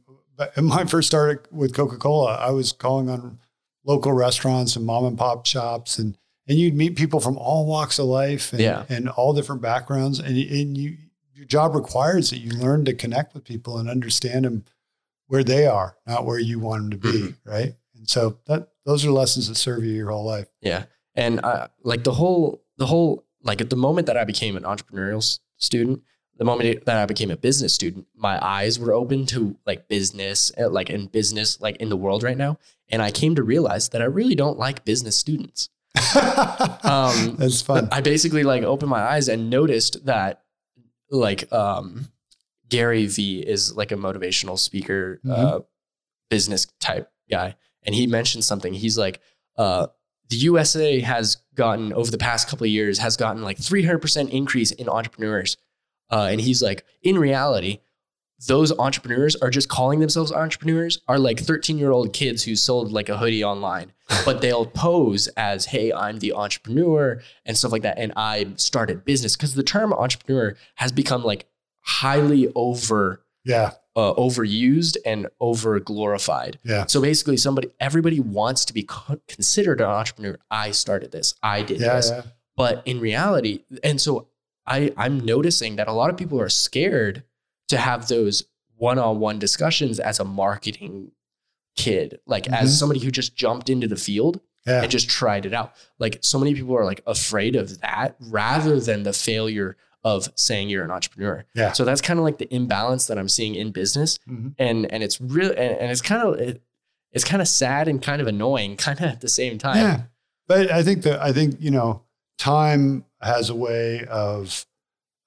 when 0.56 0.72
I 0.72 0.86
first 0.86 1.08
started 1.08 1.48
with 1.52 1.74
Coca 1.74 1.98
Cola, 1.98 2.36
I 2.36 2.52
was 2.52 2.72
calling 2.72 3.10
on 3.10 3.40
local 3.86 4.12
restaurants 4.14 4.76
and 4.76 4.86
mom 4.86 5.06
and 5.06 5.18
pop 5.18 5.46
shops, 5.46 5.98
and 6.00 6.18
and 6.50 6.58
you'd 6.58 6.76
meet 6.76 6.96
people 6.96 7.20
from 7.20 7.38
all 7.38 7.66
walks 7.66 8.00
of 8.00 8.06
life 8.06 8.54
and, 8.54 8.62
Yeah. 8.62 8.86
and 8.88 9.10
all 9.10 9.34
different 9.34 9.62
backgrounds, 9.62 10.20
and 10.20 10.38
and 10.38 10.78
you 10.78 10.98
your 11.34 11.46
job 11.46 11.76
requires 11.76 12.30
that 12.32 12.40
you 12.40 12.52
learn 12.52 12.84
to 12.86 12.94
connect 12.94 13.34
with 13.36 13.44
people 13.44 13.78
and 13.78 13.88
understand 13.90 14.46
them 14.46 14.64
where 15.28 15.44
they 15.44 15.68
are, 15.68 15.98
not 16.08 16.26
where 16.26 16.40
you 16.40 16.58
want 16.60 16.82
them 16.84 16.90
to 16.92 16.98
be, 16.98 17.20
Mm-hmm. 17.20 17.50
right? 17.50 17.76
And 17.96 18.10
so 18.10 18.38
that 18.48 18.70
those 18.86 19.06
are 19.06 19.12
lessons 19.12 19.48
that 19.50 19.56
serve 19.56 19.84
you 19.84 19.92
your 19.92 20.10
whole 20.10 20.26
life. 20.26 20.48
Yeah. 20.62 20.86
And 21.16 21.40
uh, 21.44 21.68
like 21.84 22.04
the 22.06 22.14
whole, 22.14 22.64
the 22.78 22.86
whole, 22.88 23.24
like 23.44 23.62
at 23.62 23.70
the 23.70 23.76
moment 23.76 24.08
that 24.08 24.18
I 24.18 24.24
became 24.24 24.56
an 24.58 24.64
entrepreneurial 24.64 25.18
s- 25.18 25.40
student, 25.58 26.02
the 26.38 26.46
moment 26.46 26.86
that 26.86 26.98
I 26.98 27.06
became 27.06 27.32
a 27.32 27.38
business 27.38 27.74
student, 27.74 28.06
my 28.16 28.44
eyes 28.46 28.78
were 28.80 28.94
open 28.94 29.26
to 29.28 29.58
like 29.66 29.88
business, 29.88 30.52
uh, 30.60 30.70
like 30.70 30.90
in 30.90 31.08
business, 31.08 31.60
like 31.60 31.78
in 31.78 31.90
the 31.90 31.98
world 31.98 32.22
right 32.24 32.38
now. 32.38 32.60
And 32.90 33.02
I 33.02 33.10
came 33.12 33.36
to 33.36 33.44
realize 33.44 33.90
that 33.90 34.02
I 34.02 34.06
really 34.06 34.36
don't 34.36 34.58
like 34.60 34.86
business 34.86 35.16
students. 35.16 35.70
Um, 36.84 37.36
That's 37.38 37.62
fun. 37.62 37.90
I 37.92 38.02
basically 38.02 38.44
like 38.44 38.64
opened 38.64 38.90
my 38.90 39.02
eyes 39.02 39.28
and 39.28 39.50
noticed 39.50 40.06
that 40.06 40.44
like 41.10 41.52
um 41.54 42.08
Gary 42.70 43.06
V 43.08 43.40
is 43.40 43.74
like 43.76 43.92
a 43.92 43.96
motivational 43.96 44.58
speaker, 44.60 45.20
uh 45.30 45.60
business 46.30 46.68
type 46.80 47.10
guy. 47.30 47.56
And 47.84 47.96
he 47.96 48.06
mentioned 48.08 48.44
something. 48.44 48.74
He's 48.74 48.98
like, 48.98 49.22
uh, 49.58 49.88
the 50.30 50.38
USA 50.38 51.00
has 51.00 51.38
gotten 51.56 51.94
over 51.94 52.12
the 52.12 52.18
past 52.18 52.48
couple 52.48 52.66
of 52.66 52.70
years 52.70 53.00
has 53.00 53.18
gotten 53.18 53.44
like 53.44 53.58
300% 53.58 54.30
increase 54.30 54.72
in 54.72 54.90
entrepreneurs. 54.90 55.58
Uh, 56.10 56.30
and 56.32 56.42
he's 56.42 56.62
like, 56.62 56.86
in 57.02 57.18
reality, 57.18 57.80
those 58.48 58.78
entrepreneurs 58.78 59.36
are 59.36 59.50
just 59.50 59.68
calling 59.68 60.00
themselves 60.00 60.32
entrepreneurs 60.32 61.02
are 61.08 61.18
like 61.18 61.40
13 61.40 61.78
year 61.78 61.92
old 61.92 62.14
kids 62.14 62.44
who 62.44 62.56
sold 62.56 62.92
like 62.92 63.10
a 63.10 63.18
hoodie 63.18 63.44
online, 63.44 63.94
but 64.26 64.42
they'll 64.42 64.66
pose 64.66 65.28
as, 65.38 65.66
hey, 65.66 65.92
I'm 65.92 66.20
the 66.20 66.34
entrepreneur 66.34 67.22
and 67.46 67.58
stuff 67.58 67.72
like 67.72 67.82
that. 67.82 67.98
And 67.98 68.14
I 68.16 68.48
started 68.56 69.06
business 69.06 69.36
because 69.36 69.56
the 69.56 69.64
term 69.64 69.92
entrepreneur 69.92 70.56
has 70.76 70.92
become 70.92 71.24
like 71.24 71.48
highly 71.82 72.52
over 72.54 73.24
yeah, 73.48 73.72
uh, 73.98 74.14
overused 74.14 74.96
and 75.06 75.28
over 75.42 75.78
glorified. 75.80 76.60
yeah, 76.64 76.86
So 76.86 77.02
basically, 77.02 77.36
somebody, 77.36 77.70
everybody 77.80 78.20
wants 78.22 78.64
to 78.66 78.74
be 78.74 78.84
co- 78.84 79.20
considered 79.28 79.82
an 79.82 79.88
entrepreneur. 79.88 80.38
I 80.52 80.72
started 80.72 81.12
this. 81.12 81.34
I 81.44 81.64
did 81.64 81.82
yeah, 81.82 81.96
this. 81.96 82.12
yeah. 82.12 82.22
But 82.56 82.84
in 82.86 83.00
reality, 83.00 83.64
and 83.84 84.00
so 84.00 84.28
I, 84.66 84.94
I'm 84.98 85.20
noticing 85.20 85.76
that 85.78 85.88
a 85.88 85.94
lot 85.94 86.10
of 86.12 86.16
people 86.18 86.40
are 86.40 86.50
scared 86.50 87.24
to 87.70 87.78
have 87.78 88.08
those 88.08 88.44
one-on-one 88.78 89.40
discussions 89.40 90.00
as 90.00 90.20
a 90.20 90.24
marketing 90.26 91.12
kid, 91.76 92.20
like 92.28 92.46
Mhm. 92.46 92.54
as 92.62 92.78
somebody 92.78 93.00
who 93.00 93.12
just 93.12 93.36
jumped 93.36 93.70
into 93.70 93.88
the 93.88 93.96
field 93.96 94.40
yeah. 94.66 94.82
and 94.84 94.92
just 94.92 95.10
tried 95.10 95.46
it 95.46 95.54
out. 95.54 95.74
Like 96.00 96.20
so 96.22 96.38
many 96.40 96.54
people 96.54 96.76
are 96.76 96.86
like 96.86 97.02
afraid 97.08 97.56
of 97.56 97.82
that 97.82 98.16
rather 98.20 98.80
than 98.80 99.04
the 99.04 99.14
failure 99.14 99.76
of 100.04 100.30
saying 100.36 100.70
you're 100.70 100.84
an 100.84 100.92
entrepreneur. 100.92 101.44
Yeah. 101.56 101.72
So 101.74 101.84
that's 101.86 102.02
kind 102.02 102.20
of 102.20 102.24
like 102.26 102.38
the 102.38 102.54
imbalance 102.54 103.08
that 103.08 103.18
I'm 103.18 103.30
seeing 103.30 103.56
in 103.56 103.72
business, 103.72 104.20
Mhm. 104.30 104.54
and 104.58 104.92
and 104.92 105.04
it's 105.04 105.20
real, 105.20 105.50
and, 105.50 105.60
and 105.60 105.92
it's 105.92 106.02
kind 106.02 106.22
of 106.28 106.40
it, 106.40 106.62
it's 107.12 107.24
kind 107.24 107.42
of 107.42 107.48
sad 107.48 107.88
and 107.88 108.02
kind 108.02 108.22
of 108.22 108.28
annoying, 108.28 108.78
kind 108.88 109.00
of 109.00 109.06
at 109.06 109.22
the 109.22 109.30
same 109.30 109.58
time. 109.58 109.78
Yeah, 109.78 110.02
but 110.48 110.72
I 110.72 110.84
think 110.84 111.04
that 111.04 111.22
I 111.22 111.34
think 111.34 111.58
you 111.60 111.72
know 111.72 112.04
time 112.38 113.04
has 113.22 113.50
a 113.50 113.56
way 113.56 114.06
of 114.06 114.66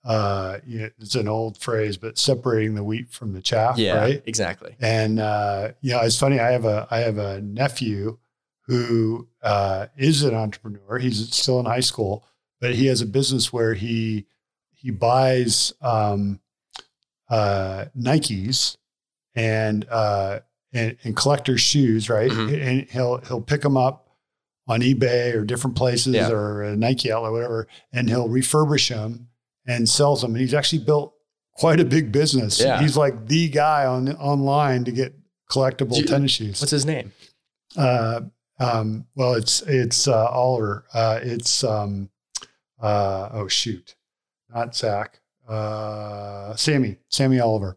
uh, 0.05 0.59
it's 0.65 1.15
an 1.15 1.29
old 1.29 1.59
phrase, 1.59 1.97
but 1.99 2.17
separating 2.17 2.75
the 2.75 2.83
wheat 2.85 3.11
from 3.11 3.33
the 3.35 3.41
chaff, 3.43 3.77
Yeah, 3.77 3.99
right? 3.99 4.23
exactly. 4.25 4.75
And 4.81 5.21
uh, 5.21 5.73
you 5.83 5.91
know, 5.93 6.01
it's 6.01 6.19
funny. 6.19 6.41
I 6.41 6.53
have 6.53 6.65
a 6.65 6.87
I 6.91 7.01
have 7.01 7.19
a 7.19 7.41
nephew 7.43 8.17
who 8.67 9.29
uh, 9.43 9.87
is 9.99 10.23
an 10.23 10.35
entrepreneur. 10.35 10.99
He's 10.99 11.35
still 11.35 11.61
in 11.61 11.67
high 11.67 11.81
school, 11.81 12.25
but 12.61 12.75
he 12.77 12.87
has 12.87 13.01
a 13.03 13.07
business 13.07 13.53
where 13.53 13.75
he 13.75 14.27
he 14.81 14.91
buys 14.91 15.73
um, 15.83 16.41
uh, 17.29 17.87
Nikes 17.99 18.77
and 19.35 19.87
uh, 19.91 20.41
and, 20.73 20.97
and 21.05 21.17
collector's 21.17 21.61
shoes, 21.61 22.09
right? 22.09 22.31
Mhm. 22.31 22.63
And 22.63 22.91
he'll 22.91 23.19
he'll 23.19 23.41
pick 23.41 23.63
them 23.63 23.77
up 23.77 24.09
on 24.69 24.81
eBay 24.81 25.35
or 25.35 25.45
different 25.45 25.77
places 25.77 26.15
Yeah. 26.15 26.31
or 26.31 26.63
a 26.63 26.77
Nike 26.77 27.11
outlet, 27.13 27.33
whatever, 27.33 27.67
and 27.93 28.09
he'll 28.09 28.29
refurbish 28.29 28.89
them 28.89 29.29
and 29.67 29.89
sells 29.89 30.23
them. 30.23 30.33
And 30.33 30.41
he's 30.41 30.55
actually 30.55 30.85
built 30.85 31.13
quite 31.55 31.81
a 31.81 31.85
big 31.85 32.13
business. 32.13 32.61
Yeah. 32.61 32.81
He's 32.81 32.97
like 32.97 33.27
the 33.27 33.49
guy 33.49 33.85
on 33.85 34.09
online 34.17 34.85
to 34.85 34.93
get 34.93 35.15
collectible 35.51 35.97
you- 35.97 36.05
tennis 36.05 36.31
shoes. 36.33 36.61
What's 36.61 36.71
his 36.71 36.87
name? 36.87 37.13
Uh, 37.77 38.23
um, 38.59 39.07
well, 39.15 39.35
it's 39.35 39.63
it's 39.63 40.07
uh, 40.09 40.27
Oliver. 40.29 40.85
Uh, 40.93 41.19
it's 41.23 41.65
um, 41.65 42.11
uh, 42.81 43.29
oh 43.33 43.49
shoot, 43.49 43.95
not 44.55 44.75
Zach. 44.75 45.21
Uh, 45.49 46.55
Sammy. 46.57 46.97
Sammy 47.09 47.41
Oliver. 47.41 47.77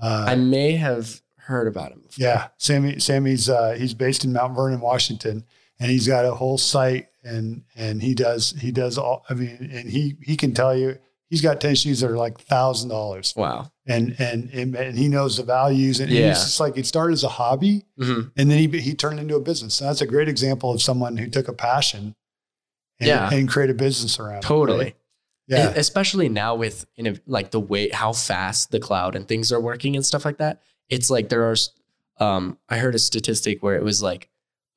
Uh, 0.00 0.24
I 0.28 0.34
may 0.34 0.72
have 0.72 1.20
heard 1.36 1.66
about 1.68 1.92
him. 1.92 2.00
Before. 2.00 2.24
yeah, 2.24 2.48
Sammy. 2.58 2.98
Sammy's 2.98 3.48
uh, 3.48 3.74
he's 3.78 3.94
based 3.94 4.24
in 4.24 4.32
Mount 4.32 4.54
Vernon, 4.56 4.80
Washington, 4.80 5.44
and 5.78 5.90
he's 5.90 6.06
got 6.06 6.24
a 6.24 6.34
whole 6.34 6.58
site, 6.58 7.08
and 7.22 7.62
and 7.76 8.02
he 8.02 8.14
does 8.14 8.52
he 8.60 8.72
does 8.72 8.98
all. 8.98 9.24
I 9.30 9.34
mean, 9.34 9.70
and 9.72 9.88
he 9.90 10.16
he 10.22 10.36
can 10.36 10.54
tell 10.54 10.76
you 10.76 10.98
he's 11.28 11.40
got 11.42 11.60
tennis 11.60 11.80
shoes 11.82 12.00
that 12.00 12.10
are 12.10 12.16
like 12.16 12.40
thousand 12.40 12.88
dollars, 12.88 13.34
Wow. 13.36 13.70
and 13.86 14.16
and 14.18 14.50
and 14.50 14.74
and 14.74 14.98
he 14.98 15.08
knows 15.08 15.36
the 15.36 15.44
values, 15.44 16.00
and 16.00 16.10
Yeah. 16.10 16.30
it's 16.30 16.42
just 16.44 16.60
like 16.60 16.76
it 16.78 16.86
started 16.86 17.12
as 17.14 17.24
a 17.24 17.28
hobby, 17.28 17.84
hmm 17.98 18.22
and 18.36 18.50
then 18.50 18.58
he 18.58 18.66
he 18.80 18.94
turned 18.94 19.20
into 19.20 19.36
a 19.36 19.40
business. 19.40 19.80
And 19.80 19.88
that's 19.90 20.00
a 20.00 20.06
great 20.06 20.28
example 20.28 20.72
of 20.72 20.82
someone 20.82 21.16
who 21.16 21.28
took 21.28 21.46
a 21.48 21.52
passion, 21.52 22.16
and, 22.98 23.08
Yeah. 23.08 23.30
and 23.32 23.48
created 23.48 23.76
a 23.76 23.78
business 23.78 24.18
around. 24.18 24.38
it, 24.38 24.42
Totally. 24.42 24.84
right? 24.86 24.96
Yeah. 25.48 25.72
Especially 25.76 26.28
now 26.28 26.54
with 26.54 26.86
you 26.96 27.04
know, 27.04 27.14
like 27.26 27.50
the 27.50 27.60
way 27.60 27.88
how 27.90 28.12
fast 28.12 28.70
the 28.70 28.78
cloud 28.80 29.14
and 29.16 29.26
things 29.28 29.50
are 29.52 29.60
working 29.60 29.96
and 29.96 30.06
stuff 30.06 30.24
like 30.24 30.38
that. 30.38 30.62
It's 30.88 31.10
like 31.10 31.28
there 31.28 31.44
are. 31.50 31.56
Um, 32.18 32.58
I 32.68 32.78
heard 32.78 32.94
a 32.94 32.98
statistic 32.98 33.62
where 33.62 33.74
it 33.74 33.82
was 33.82 34.02
like 34.02 34.28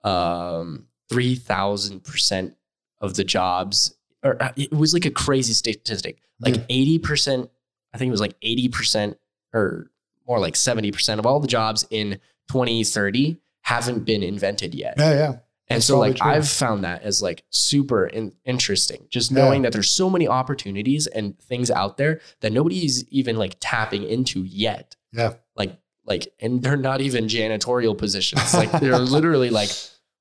um, 0.03 0.87
three 1.09 1.35
thousand 1.35 2.03
percent 2.03 2.55
of 2.99 3.15
the 3.15 3.23
jobs, 3.23 3.95
or 4.23 4.41
uh, 4.41 4.51
it 4.55 4.71
was 4.71 4.93
like 4.93 5.05
a 5.05 5.11
crazy 5.11 5.53
statistic. 5.53 6.17
Like 6.39 6.55
Yeah. 6.55 6.63
eighty 6.69 6.99
percent, 6.99 7.49
I 7.93 7.97
think 7.97 8.09
it 8.09 8.11
was 8.11 8.21
like 8.21 8.35
eighty 8.41 8.67
percent, 8.69 9.17
or 9.53 9.91
more 10.27 10.39
like 10.39 10.55
seventy 10.55 10.91
percent 10.91 11.19
of 11.19 11.25
all 11.25 11.39
the 11.39 11.47
jobs 11.47 11.85
in 11.89 12.19
twenty 12.49 12.83
thirty 12.83 13.37
haven't 13.61 14.05
been 14.05 14.21
invented 14.23 14.75
yet. 14.75 14.95
yeah, 14.97 15.13
yeah. 15.13 15.35
And 15.67 15.77
That's 15.77 15.87
so 15.87 15.97
like 15.99 16.17
true. 16.17 16.29
I've 16.29 16.47
found 16.47 16.83
that 16.83 17.01
as 17.01 17.21
like 17.23 17.43
super 17.49 18.05
in- 18.05 18.33
interesting, 18.45 19.07
just 19.09 19.31
Yeah. 19.31 19.39
knowing 19.39 19.63
that 19.63 19.73
there's 19.73 19.89
so 19.89 20.09
many 20.09 20.27
opportunities 20.27 21.07
and 21.07 21.37
things 21.39 21.71
out 21.71 21.97
there 21.97 22.21
that 22.41 22.51
nobody's 22.53 23.03
even 23.09 23.35
like 23.37 23.57
tapping 23.59 24.03
into 24.03 24.43
yet. 24.43 24.95
Yeah. 25.11 25.33
Like 25.55 25.77
like 26.05 26.27
and 26.39 26.61
they're 26.61 26.77
not 26.77 27.01
even 27.01 27.25
janitorial 27.25 27.97
positions. 27.97 28.53
Like 28.53 28.71
they're 28.79 28.99
literally 28.99 29.49
like 29.49 29.71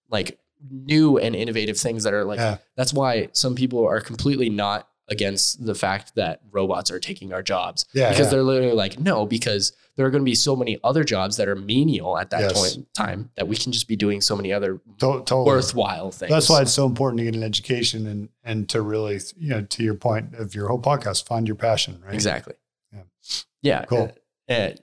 like 0.08 0.38
new 0.70 1.18
and 1.18 1.36
innovative 1.36 1.76
things 1.76 2.04
that 2.04 2.14
are 2.14 2.24
like 2.24 2.38
Yeah. 2.38 2.56
that's 2.74 2.94
why 2.94 3.28
some 3.32 3.54
people 3.54 3.86
are 3.86 4.00
completely 4.00 4.48
not 4.48 4.88
against 5.08 5.64
the 5.64 5.74
fact 5.74 6.14
that 6.14 6.40
robots 6.50 6.90
are 6.90 6.98
taking 6.98 7.32
our 7.32 7.42
jobs 7.42 7.84
Yeah, 7.92 8.08
because 8.10 8.26
yeah. 8.26 8.30
they're 8.30 8.42
literally 8.42 8.72
like 8.74 8.98
no 8.98 9.26
because 9.26 9.72
there 9.96 10.04
are 10.06 10.10
going 10.10 10.22
to 10.22 10.28
be 10.28 10.34
so 10.34 10.56
many 10.56 10.78
other 10.82 11.04
jobs 11.04 11.36
that 11.36 11.46
are 11.46 11.54
menial 11.54 12.18
at 12.18 12.30
that 12.30 12.40
Yes. 12.40 12.52
point 12.54 12.76
in 12.76 12.86
time 12.94 13.30
that 13.36 13.46
we 13.46 13.56
can 13.56 13.70
just 13.70 13.86
be 13.86 13.96
doing 13.96 14.20
so 14.20 14.34
many 14.34 14.52
other 14.52 14.80
To- 14.98 15.22
totally. 15.24 15.44
worthwhile 15.46 16.10
things. 16.10 16.30
That's 16.30 16.48
why 16.48 16.62
it's 16.62 16.72
so 16.72 16.86
important 16.86 17.18
to 17.18 17.24
get 17.24 17.34
an 17.34 17.42
education 17.44 18.06
and 18.06 18.28
and 18.42 18.68
to 18.70 18.80
really, 18.82 19.20
you 19.36 19.50
know, 19.50 19.62
to 19.62 19.82
your 19.84 19.94
point 19.94 20.34
of 20.36 20.54
your 20.54 20.68
whole 20.68 20.80
podcast, 20.80 21.26
find 21.26 21.46
your 21.46 21.56
passion, 21.56 22.00
right? 22.04 22.14
exactly. 22.14 22.54
Yeah. 22.92 23.02
Yeah. 23.62 23.84
Cool. 23.84 24.10
And 24.48 24.80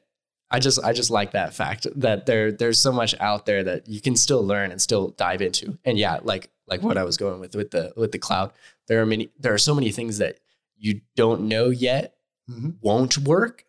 I 0.50 0.60
just 0.60 0.84
I 0.84 0.94
just 0.94 1.10
like 1.10 1.32
that 1.32 1.54
fact 1.54 1.88
that 1.96 2.26
there 2.26 2.52
there's 2.52 2.80
so 2.80 2.92
much 2.92 3.16
out 3.20 3.46
there 3.46 3.64
that 3.64 3.88
you 3.88 4.02
can 4.02 4.16
still 4.16 4.46
learn 4.46 4.72
and 4.72 4.82
still 4.82 5.10
dive 5.18 5.42
into. 5.42 5.78
And 5.86 5.98
yeah, 5.98 6.20
like 6.24 6.50
like 6.68 6.82
what 6.82 6.98
I 6.98 7.04
was 7.04 7.18
going 7.18 7.40
with 7.40 7.56
with 7.56 7.72
the 7.72 7.94
with 7.98 8.12
the 8.12 8.20
cloud, 8.20 8.52
there 8.92 9.02
are 9.02 9.06
many 9.06 9.32
there 9.40 9.54
are 9.54 9.58
so 9.58 9.74
many 9.74 9.90
things 9.92 10.18
that 10.18 10.38
you 10.76 11.00
don't 11.16 11.48
know 11.48 11.70
yet 11.70 12.16
Mhm. 12.50 12.76
won't 12.82 13.18
work. 13.20 13.64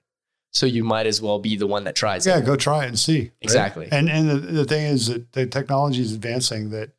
So 0.50 0.66
you 0.66 0.82
might 0.84 1.06
as 1.06 1.22
well 1.22 1.38
be 1.38 1.56
the 1.56 1.66
one 1.68 1.84
that 1.84 1.94
tries 1.94 2.26
Yeah, 2.26 2.38
it. 2.38 2.44
go 2.44 2.56
try 2.56 2.84
it 2.84 2.88
and 2.88 2.98
see. 2.98 3.20
right? 3.20 3.32
Exactly. 3.40 3.88
And 3.92 4.10
and 4.10 4.28
the, 4.28 4.36
the 4.38 4.64
thing 4.64 4.84
is 4.86 5.06
that 5.06 5.30
the 5.32 5.46
technology 5.46 6.00
is 6.02 6.12
advancing 6.12 6.70
that 6.70 6.90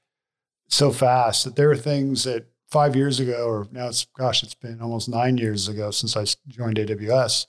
so 0.69 0.91
fast 0.91 1.43
that 1.43 1.55
there 1.57 1.69
are 1.69 1.75
things 1.75 2.23
that 2.23 2.45
five 2.71 2.95
years 2.95 3.19
ago, 3.19 3.45
or 3.45 3.67
now 3.71 3.87
it's 3.89 4.05
gosh, 4.17 4.41
it's 4.43 4.55
been 4.55 4.81
almost 4.81 5.09
nine 5.09 5.37
years 5.37 5.67
ago 5.67 5.91
since 5.91 6.15
I 6.15 6.25
joined 6.47 6.77
AWS. 6.79 7.45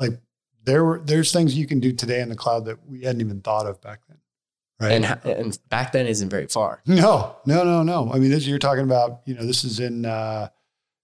Like 0.00 0.20
there 0.64 0.84
were 0.84 0.98
there's 1.02 1.32
things 1.32 1.54
you 1.56 1.66
can 1.66 1.80
do 1.80 1.92
today 1.92 2.20
in 2.20 2.28
the 2.28 2.36
cloud 2.36 2.64
that 2.66 2.84
we 2.86 3.02
hadn't 3.02 3.20
even 3.20 3.40
thought 3.40 3.66
of 3.66 3.80
back 3.80 4.00
then. 4.08 4.18
Right. 4.80 4.92
And 4.92 5.04
and 5.24 5.58
back 5.68 5.90
then 5.92 6.06
isn't 6.06 6.28
very 6.30 6.46
far. 6.46 6.82
No, 6.86 7.36
no, 7.46 7.64
no, 7.64 7.82
no. 7.82 8.12
I 8.12 8.18
mean, 8.18 8.30
this 8.30 8.46
you're 8.46 8.58
talking 8.60 8.84
about. 8.84 9.22
You 9.24 9.34
know, 9.34 9.44
this 9.44 9.64
is 9.64 9.80
in 9.80 10.04
uh, 10.06 10.48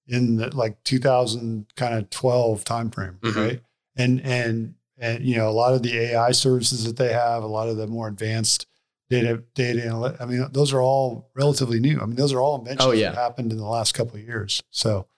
in 0.06 0.36
the, 0.36 0.54
like 0.56 0.82
2000 0.84 1.66
kind 1.76 1.94
of 1.94 2.08
12 2.10 2.62
timeframe, 2.64 3.18
Mhm. 3.20 3.34
right? 3.36 3.60
And 3.96 4.20
and 4.22 4.74
and 4.96 5.24
you 5.24 5.36
know, 5.36 5.48
a 5.48 5.50
lot 5.52 5.74
of 5.74 5.82
the 5.82 5.98
AI 5.98 6.30
services 6.30 6.84
that 6.84 6.96
they 6.96 7.12
have, 7.12 7.42
a 7.42 7.46
lot 7.48 7.68
of 7.68 7.76
the 7.76 7.88
more 7.88 8.06
advanced 8.06 8.66
data 9.10 9.42
data. 9.54 10.16
I 10.20 10.24
mean, 10.24 10.46
those 10.52 10.72
are 10.72 10.80
all 10.80 11.30
relatively 11.34 11.80
new. 11.80 11.98
I 12.00 12.06
mean, 12.06 12.14
those 12.16 12.32
are 12.32 12.40
all 12.40 12.56
inventions 12.58 12.86
Oh, 12.86 12.92
yeah. 12.92 13.10
that 13.10 13.16
happened 13.16 13.50
in 13.50 13.58
the 13.58 13.66
last 13.66 13.92
couple 13.94 14.14
of 14.16 14.22
years. 14.22 14.62
So 14.70 15.08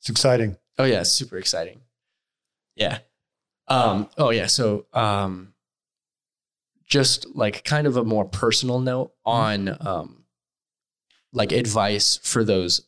it's 0.00 0.08
exciting. 0.08 0.56
Oh 0.78 0.84
yeah, 0.84 1.02
super 1.02 1.36
exciting. 1.36 1.80
Yeah. 2.76 2.98
Um, 3.68 4.08
oh 4.16 4.30
yeah. 4.30 4.46
So 4.46 4.86
um, 4.94 5.52
just 6.86 7.26
like 7.34 7.64
kind 7.64 7.86
of 7.86 7.96
a 7.96 8.04
more 8.04 8.24
personal 8.24 8.78
note 8.80 9.12
on 9.24 9.76
um, 9.86 10.24
like 11.32 11.52
advice 11.52 12.18
for 12.22 12.44
those 12.44 12.82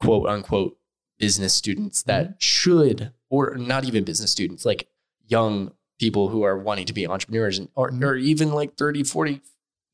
quote 0.00 0.28
unquote 0.28 0.76
business 1.18 1.54
students 1.54 2.02
that 2.04 2.36
should, 2.38 3.12
or 3.30 3.56
not 3.56 3.84
even 3.84 4.04
business 4.04 4.30
students, 4.30 4.64
like 4.64 4.88
young 5.26 5.72
people 5.98 6.28
who 6.28 6.42
are 6.44 6.56
wanting 6.56 6.86
to 6.86 6.92
be 6.92 7.06
entrepreneurs 7.06 7.58
and, 7.58 7.68
or, 7.74 7.90
Mhm. 7.90 8.04
or 8.04 8.14
even 8.16 8.52
like 8.52 8.76
30, 8.76 9.02
40, 9.02 9.40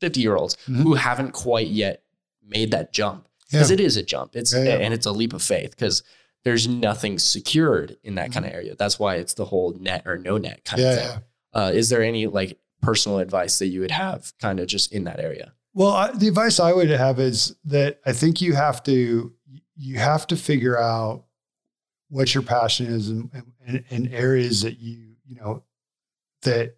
50 0.00 0.20
year 0.20 0.36
olds 0.36 0.56
Mhm. 0.68 0.82
who 0.82 0.94
haven't 0.94 1.32
quite 1.32 1.68
yet 1.68 2.02
made 2.46 2.70
that 2.72 2.92
jump 2.92 3.26
Yeah. 3.50 3.60
because 3.60 3.70
it 3.70 3.80
is 3.80 3.96
a 3.96 4.02
jump. 4.02 4.36
It's 4.36 4.52
Yeah, 4.52 4.64
yeah. 4.64 4.70
and 4.76 4.92
it's 4.92 5.06
a 5.06 5.12
leap 5.12 5.32
of 5.32 5.42
faith 5.42 5.70
because 5.70 6.02
there's 6.44 6.68
nothing 6.68 7.18
secured 7.18 7.96
in 8.02 8.16
that 8.16 8.30
kind 8.32 8.44
of 8.44 8.52
area. 8.52 8.74
That's 8.76 8.98
why 8.98 9.16
it's 9.16 9.32
the 9.32 9.46
whole 9.46 9.72
net 9.80 10.02
or 10.04 10.18
no 10.18 10.36
net 10.36 10.62
kind 10.66 10.82
Mm-hmm. 10.82 10.90
Yeah, 10.90 10.92
of 11.06 11.10
thing. 11.14 11.22
yeah. 11.54 11.60
Uh, 11.62 11.70
is 11.70 11.88
there 11.88 12.02
any 12.02 12.26
like 12.26 12.58
personal 12.84 13.18
advice 13.18 13.58
that 13.58 13.66
you 13.68 13.80
would 13.80 13.90
have, 13.90 14.32
kind 14.40 14.60
of 14.60 14.66
just 14.66 14.92
in 14.92 15.04
that 15.04 15.20
area? 15.20 15.52
Well, 15.72 15.92
I, 15.92 16.12
the 16.12 16.28
advice 16.28 16.60
I 16.60 16.72
would 16.72 16.88
have 16.90 17.18
is 17.18 17.56
that 17.64 18.00
I 18.06 18.12
think 18.12 18.40
you 18.40 18.52
have 18.54 18.82
to 18.84 19.32
you 19.76 19.98
have 19.98 20.26
to 20.28 20.36
figure 20.36 20.78
out 20.78 21.24
what 22.08 22.32
your 22.34 22.44
passion 22.44 22.86
is 22.86 23.08
and, 23.08 23.28
and, 23.66 23.84
and 23.90 24.14
areas 24.14 24.60
that 24.62 24.78
you 24.78 25.14
you 25.26 25.36
know 25.36 25.64
that 26.42 26.76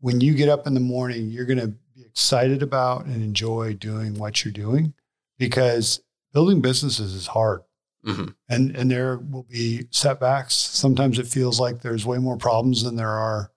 when 0.00 0.20
you 0.20 0.34
get 0.34 0.48
up 0.48 0.66
in 0.66 0.74
the 0.74 0.80
morning 0.80 1.28
you're 1.28 1.44
going 1.44 1.58
to 1.58 1.74
be 1.94 2.02
excited 2.04 2.62
about 2.62 3.04
and 3.04 3.22
enjoy 3.22 3.74
doing 3.74 4.14
what 4.14 4.44
you're 4.44 4.52
doing 4.52 4.94
because 5.38 6.00
building 6.32 6.60
businesses 6.60 7.12
is 7.14 7.26
hard 7.26 7.60
Mhm. 8.06 8.34
and 8.48 8.76
and 8.76 8.88
there 8.90 9.18
will 9.18 9.42
be 9.42 9.88
setbacks 9.90 10.54
sometimes 10.54 11.18
it 11.18 11.26
feels 11.26 11.58
like 11.58 11.82
there's 11.82 12.06
way 12.06 12.18
more 12.18 12.36
problems 12.36 12.84
than 12.84 12.94
there 12.94 13.10
are 13.10 13.50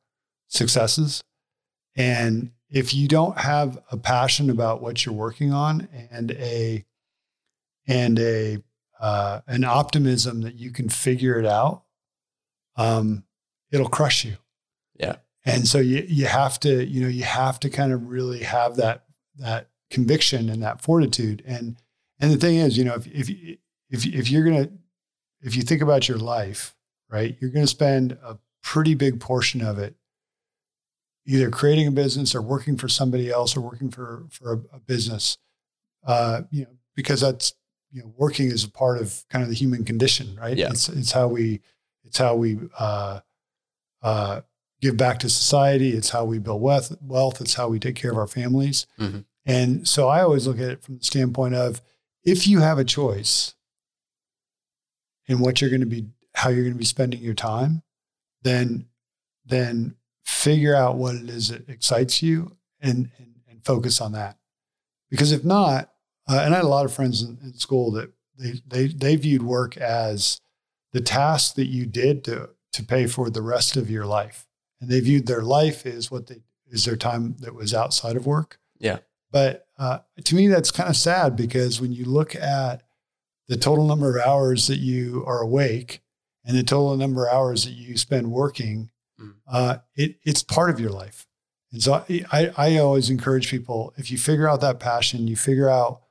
successes 0.50 1.24
and 1.95 2.52
if 2.70 2.93
you 2.93 3.08
don't 3.08 3.38
have 3.38 3.80
a 3.91 3.97
passion 3.97 4.50
about 4.50 4.82
what 4.82 5.06
you're 5.06 5.16
working 5.16 5.52
on 5.52 5.88
and 6.12 6.32
a 6.32 6.86
and 7.88 8.20
a 8.20 8.64
uh, 9.00 9.41
an 9.47 9.64
optimism 9.64 10.41
that 10.41 10.56
you 10.56 10.72
can 10.72 10.89
figure 10.89 11.39
it 11.39 11.45
out, 11.45 11.84
um, 12.76 13.24
it'll 13.72 13.89
crush 13.89 14.26
you. 14.26 14.38
Yeah. 14.95 15.18
And 15.45 15.68
so 15.68 15.80
you 15.80 16.06
you 16.08 16.26
have 16.28 16.60
to 16.62 16.86
you 16.86 17.02
know 17.02 17.08
you 17.08 17.24
have 17.24 17.60
to 17.62 17.70
kind 17.70 17.91
of 17.91 18.10
really 18.10 18.43
have 18.43 18.76
that 18.76 19.06
that 19.38 19.70
conviction 19.89 20.50
and 20.50 20.62
that 20.62 20.82
fortitude. 20.82 21.41
And 21.45 21.78
and 22.20 22.32
the 22.32 22.38
thing 22.38 22.58
is, 22.58 22.78
you 22.78 22.86
know, 22.86 22.95
if 22.95 23.08
if 23.08 23.30
if 23.89 24.06
if 24.06 24.30
you're 24.30 24.43
gonna 24.43 24.70
if 25.41 25.56
you 25.56 25.64
think 25.64 25.82
about 25.82 26.08
your 26.08 26.18
life, 26.18 26.76
right, 27.10 27.36
you're 27.39 27.52
gonna 27.52 27.68
spend 27.68 28.18
a 28.24 28.38
pretty 28.62 28.93
big 28.93 29.20
portion 29.20 29.62
of 29.62 29.80
it 29.80 29.95
either 31.32 31.50
creating 31.50 31.88
a 31.88 31.92
business 31.92 32.34
or 32.34 32.42
working 32.42 32.76
for 32.78 32.90
somebody 32.90 33.30
else 33.30 33.56
or 33.56 33.62
working 33.62 33.90
for 33.92 34.26
for 34.30 34.54
a, 34.54 34.58
a 34.78 34.80
business 34.80 35.38
uh, 36.06 36.42
you 36.50 36.64
know 36.64 36.72
because 36.96 37.22
that's 37.22 37.54
you 37.92 38.02
know, 38.02 38.14
working 38.18 38.48
is 38.52 38.64
a 38.64 38.70
part 38.70 39.02
of 39.02 39.24
kind 39.30 39.42
of 39.44 39.50
the 39.50 39.56
human 39.56 39.84
condition, 39.84 40.36
right? 40.40 40.56
Yeah. 40.58 40.70
It's 40.70 40.90
it's 40.90 41.12
how 41.12 41.28
we 41.28 41.62
it's 42.04 42.18
how 42.18 42.36
we 42.36 42.60
uh, 42.78 43.20
uh, 44.04 44.42
give 44.82 44.96
back 44.96 45.20
to 45.20 45.30
society. 45.30 45.90
It's 45.98 46.10
how 46.10 46.24
we 46.26 46.38
build 46.40 46.62
wealth. 46.62 46.96
Wealth. 47.02 47.42
It's 47.42 47.56
how 47.56 47.68
we 47.68 47.80
take 47.80 47.96
care 47.96 48.12
of 48.12 48.18
our 48.18 48.28
families. 48.28 48.86
Mhm. 49.00 49.26
And 49.46 49.88
so 49.88 50.08
I 50.08 50.22
always 50.22 50.46
look 50.46 50.60
at 50.60 50.70
it 50.70 50.84
from 50.84 50.98
the 51.00 51.04
standpoint 51.04 51.56
of 51.56 51.82
if 52.24 52.48
you 52.48 52.60
have 52.60 52.78
a 52.78 52.84
choice 52.84 53.56
in 55.28 55.40
what 55.40 55.60
you're 55.62 55.72
going 55.72 55.80
to 55.80 55.88
be, 55.88 56.06
how 56.36 56.50
you're 56.50 56.64
going 56.64 56.74
to 56.74 56.80
be 56.80 56.86
spending 56.86 57.22
your 57.22 57.34
time, 57.34 57.82
then 58.44 58.86
then 59.46 59.96
figure 60.30 60.76
out 60.76 60.96
what 60.96 61.16
it 61.16 61.30
is 61.30 61.50
that 61.50 61.68
excites 61.68 62.22
you 62.22 62.56
and 62.80 63.10
and, 63.18 63.36
and 63.50 63.66
focus 63.66 64.00
on 64.00 64.12
that. 64.14 64.38
Because 65.10 65.32
if 65.32 65.44
not, 65.44 65.90
uh, 66.30 66.42
and 66.44 66.54
I 66.54 66.58
had 66.58 66.66
a 66.66 66.70
lot 66.70 66.86
of 66.86 66.94
friends 66.94 67.24
in, 67.24 67.38
in 67.44 67.54
school 67.56 67.92
that 67.92 68.12
they 68.38 68.62
they 68.68 68.88
they 68.88 69.16
viewed 69.16 69.44
work 69.44 69.76
as 69.78 70.40
the 70.94 71.02
task 71.02 71.56
that 71.56 71.68
you 71.68 71.86
did 71.86 72.24
to 72.26 72.52
to 72.74 72.84
pay 72.84 73.08
for 73.08 73.30
the 73.30 73.42
rest 73.42 73.76
of 73.76 73.90
your 73.90 74.06
life, 74.06 74.48
and 74.80 74.90
they 74.90 75.00
viewed 75.00 75.26
their 75.26 75.42
life 75.42 75.86
as 75.86 76.12
what 76.12 76.28
they 76.28 76.42
is 76.70 76.86
their 76.86 76.96
time 76.96 77.36
that 77.40 77.56
was 77.56 77.74
outside 77.74 78.16
of 78.16 78.28
work. 78.28 78.60
Yeah. 78.78 79.00
But 79.32 79.68
uh, 79.78 80.00
to 80.24 80.36
me, 80.36 80.48
that's 80.48 80.72
kind 80.72 80.90
of 80.90 80.96
sad 80.96 81.36
because 81.36 81.82
when 81.82 81.92
you 81.92 82.06
look 82.06 82.36
at 82.36 82.84
the 83.48 83.58
total 83.58 83.86
number 83.86 84.16
of 84.16 84.24
hours 84.24 84.68
that 84.68 84.78
you 84.78 85.24
are 85.26 85.40
awake 85.40 86.02
and 86.46 86.56
the 86.56 86.64
total 86.64 86.96
number 86.96 87.28
of 87.28 87.34
hours 87.34 87.66
that 87.66 87.72
you 87.72 87.98
spend 87.98 88.32
working, 88.32 88.92
Mm. 89.20 89.34
uh, 89.51 89.78
it, 89.95 90.15
it's 90.24 90.43
part 90.43 90.70
of 90.70 90.80
your 90.80 90.91
life. 90.91 91.28
And 91.72 91.84
so 91.84 92.03
I, 92.09 92.51
I, 92.57 92.78
always 92.78 93.09
encourage 93.09 93.51
people 93.51 93.93
if 93.97 94.09
you 94.09 94.17
figure 94.17 94.47
out 94.47 94.61
that 94.61 94.80
passion, 94.80 95.28
you 95.28 95.36
figure 95.36 95.70
out 95.70 96.01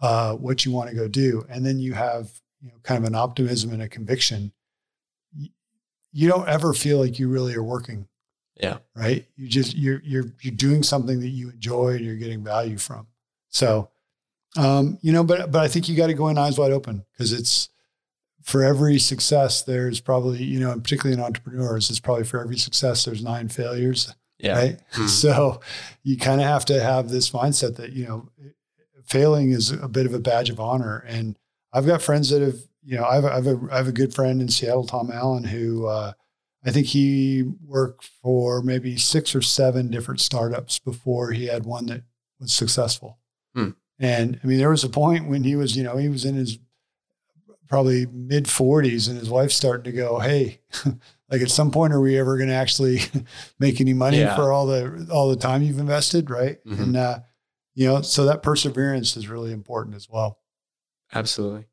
uh, 0.00 0.34
what 0.34 0.64
you 0.64 0.72
want 0.72 0.88
to 0.90 0.96
go 0.96 1.06
do, 1.08 1.44
and 1.50 1.66
then 1.66 1.78
you 1.78 1.92
have 1.94 2.30
you 2.60 2.68
know 2.68 2.76
kind 2.82 2.98
of 3.02 3.06
an 3.06 3.14
optimism 3.14 3.72
and 3.72 3.82
a 3.82 3.88
conviction. 3.88 4.52
You, 5.36 5.50
you 6.12 6.28
don't 6.28 6.48
ever 6.48 6.72
feel 6.72 6.98
like 6.98 7.18
you 7.18 7.28
really 7.28 7.54
are 7.54 7.62
working, 7.62 8.08
Yeah. 8.56 8.78
right? 8.94 9.26
You 9.36 9.48
just 9.48 9.76
you're 9.76 10.00
you're 10.04 10.32
you're 10.40 10.54
doing 10.54 10.82
something 10.82 11.20
that 11.20 11.28
you 11.28 11.50
enjoy 11.50 11.96
and 11.96 12.04
you're 12.04 12.16
getting 12.16 12.42
value 12.42 12.78
from. 12.78 13.06
So, 13.50 13.90
um, 14.56 14.98
you 15.02 15.12
know, 15.12 15.24
but 15.24 15.50
but 15.52 15.62
I 15.62 15.68
think 15.68 15.88
you 15.88 15.96
got 15.96 16.06
to 16.06 16.14
go 16.14 16.28
in 16.28 16.38
eyes 16.38 16.58
wide 16.58 16.72
open 16.72 17.04
because 17.12 17.32
it's 17.32 17.68
for 18.42 18.62
every 18.64 18.98
success 18.98 19.62
there's 19.62 20.00
probably 20.00 20.42
you 20.42 20.58
know, 20.60 20.70
and 20.72 20.82
particularly 20.82 21.18
in 21.20 21.24
entrepreneurs, 21.24 21.90
it's 21.90 22.00
probably 22.00 22.24
for 22.24 22.40
every 22.40 22.56
success 22.58 23.04
there's 23.04 23.22
nine 23.22 23.48
failures 23.48 24.12
Yeah. 24.38 24.58
right? 24.58 24.80
Mhm. 24.94 25.08
So 25.08 25.60
you 26.02 26.16
kind 26.16 26.40
of 26.40 26.46
have 26.46 26.64
to 26.66 26.82
have 26.82 27.08
this 27.08 27.30
mindset 27.30 27.76
that 27.76 27.92
you 27.92 28.06
know 28.06 28.28
failing 29.04 29.50
is 29.50 29.70
a 29.70 29.88
bit 29.88 30.06
of 30.06 30.14
a 30.14 30.18
badge 30.18 30.50
of 30.50 30.60
honor. 30.60 31.04
And 31.06 31.36
I've 31.72 31.86
got 31.86 32.02
friends 32.02 32.30
that 32.30 32.42
have 32.42 32.56
you 32.84 32.96
know 32.96 33.04
I've 33.04 33.24
I've 33.24 33.46
a, 33.46 33.60
I 33.70 33.76
have 33.76 33.88
a 33.88 33.92
good 33.92 34.14
friend 34.14 34.40
in 34.40 34.48
Seattle, 34.48 34.86
Tom 34.86 35.10
Allen, 35.12 35.44
who 35.44 35.86
uh, 35.86 36.12
I 36.64 36.70
think 36.70 36.86
he 36.88 37.44
worked 37.64 38.10
for 38.22 38.62
maybe 38.62 38.96
six 38.96 39.34
or 39.34 39.42
seven 39.42 39.88
different 39.90 40.20
startups 40.20 40.78
before 40.78 41.32
he 41.32 41.46
had 41.46 41.64
one 41.64 41.86
that 41.86 42.02
was 42.40 42.52
successful. 42.52 43.18
Hmm. 43.54 43.70
And 43.98 44.40
I 44.42 44.46
mean, 44.46 44.58
there 44.58 44.70
was 44.70 44.82
a 44.84 44.88
point 44.88 45.28
when 45.28 45.44
he 45.44 45.54
was 45.56 45.76
you 45.76 45.82
know 45.84 45.96
he 45.96 46.08
was 46.08 46.24
in 46.24 46.34
his 46.34 46.58
probably 47.72 48.04
mid 48.12 48.44
40s 48.44 49.08
and 49.08 49.18
his 49.18 49.30
wife's 49.30 49.54
starting 49.56 49.84
to 49.84 49.92
go 49.92 50.18
hey 50.18 50.60
like 51.30 51.40
at 51.40 51.50
some 51.50 51.70
point 51.70 51.94
are 51.94 52.00
we 52.02 52.18
ever 52.18 52.36
going 52.36 52.50
to 52.50 52.54
actually 52.54 53.00
make 53.58 53.80
any 53.80 53.94
money 53.94 54.18
Yeah. 54.20 54.36
for 54.36 54.52
all 54.52 54.66
the 54.66 55.08
all 55.10 55.30
the 55.30 55.36
time 55.36 55.62
you've 55.62 55.78
invested 55.78 56.28
right 56.28 56.62
Mhm. 56.66 56.82
and 56.82 56.96
uh 56.98 57.18
you 57.74 57.86
know 57.88 58.02
so 58.02 58.26
that 58.26 58.42
perseverance 58.42 59.16
is 59.16 59.26
really 59.28 59.52
important 59.52 59.96
as 59.96 60.06
well 60.08 60.38
Absolutely. 61.14 61.64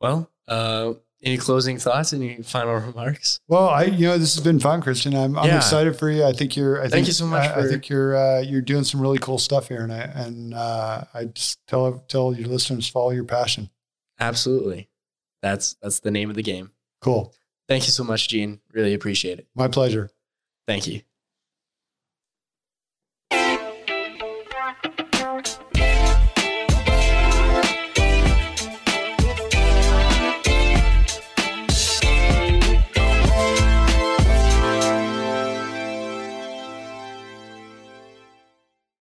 Well, 0.00 0.30
uh, 0.46 0.92
any 1.22 1.36
closing 1.38 1.78
thoughts? 1.78 2.12
Any 2.12 2.42
final 2.42 2.74
remarks? 2.76 3.40
well 3.48 3.68
i 3.68 3.82
you 3.84 4.06
know 4.06 4.16
this 4.16 4.34
has 4.36 4.42
been 4.44 4.58
fun 4.60 4.80
christian 4.80 5.14
i'm, 5.14 5.36
I'm 5.36 5.48
Yeah. 5.48 5.56
excited 5.56 5.98
for 5.98 6.08
you 6.10 6.24
i 6.24 6.32
think 6.32 6.56
you're 6.56 6.78
i 6.78 6.82
Thank 6.82 6.92
think 6.92 7.06
you 7.08 7.12
so 7.12 7.26
much 7.26 7.44
I, 7.44 7.52
I 7.58 7.62
for- 7.62 7.68
think 7.68 7.88
you're 7.90 8.16
uh 8.16 8.40
you're 8.40 8.62
doing 8.62 8.84
some 8.84 9.00
really 9.02 9.18
cool 9.18 9.36
stuff 9.38 9.68
here 9.68 9.82
and 9.82 9.92
i 9.92 9.98
and 9.98 10.54
uh 10.54 11.04
i 11.12 11.24
just 11.26 11.58
tell 11.66 12.04
tell 12.08 12.32
your 12.34 12.48
listeners 12.48 12.88
follow 12.88 13.10
your 13.10 13.24
passion 13.24 13.68
Absolutely. 14.20 14.88
That's 15.42 15.76
that's 15.82 16.00
the 16.00 16.10
name 16.10 16.30
of 16.30 16.36
the 16.36 16.42
game. 16.42 16.72
cool 17.00 17.34
Thank 17.68 17.86
you 17.86 17.92
so 17.92 18.02
much, 18.02 18.28
Gene. 18.28 18.60
Really 18.72 18.94
appreciate 18.94 19.38
it. 19.38 19.46
my 19.54 19.68
pleasure 19.68 20.10
Thank 20.66 20.86
you. 20.86 21.00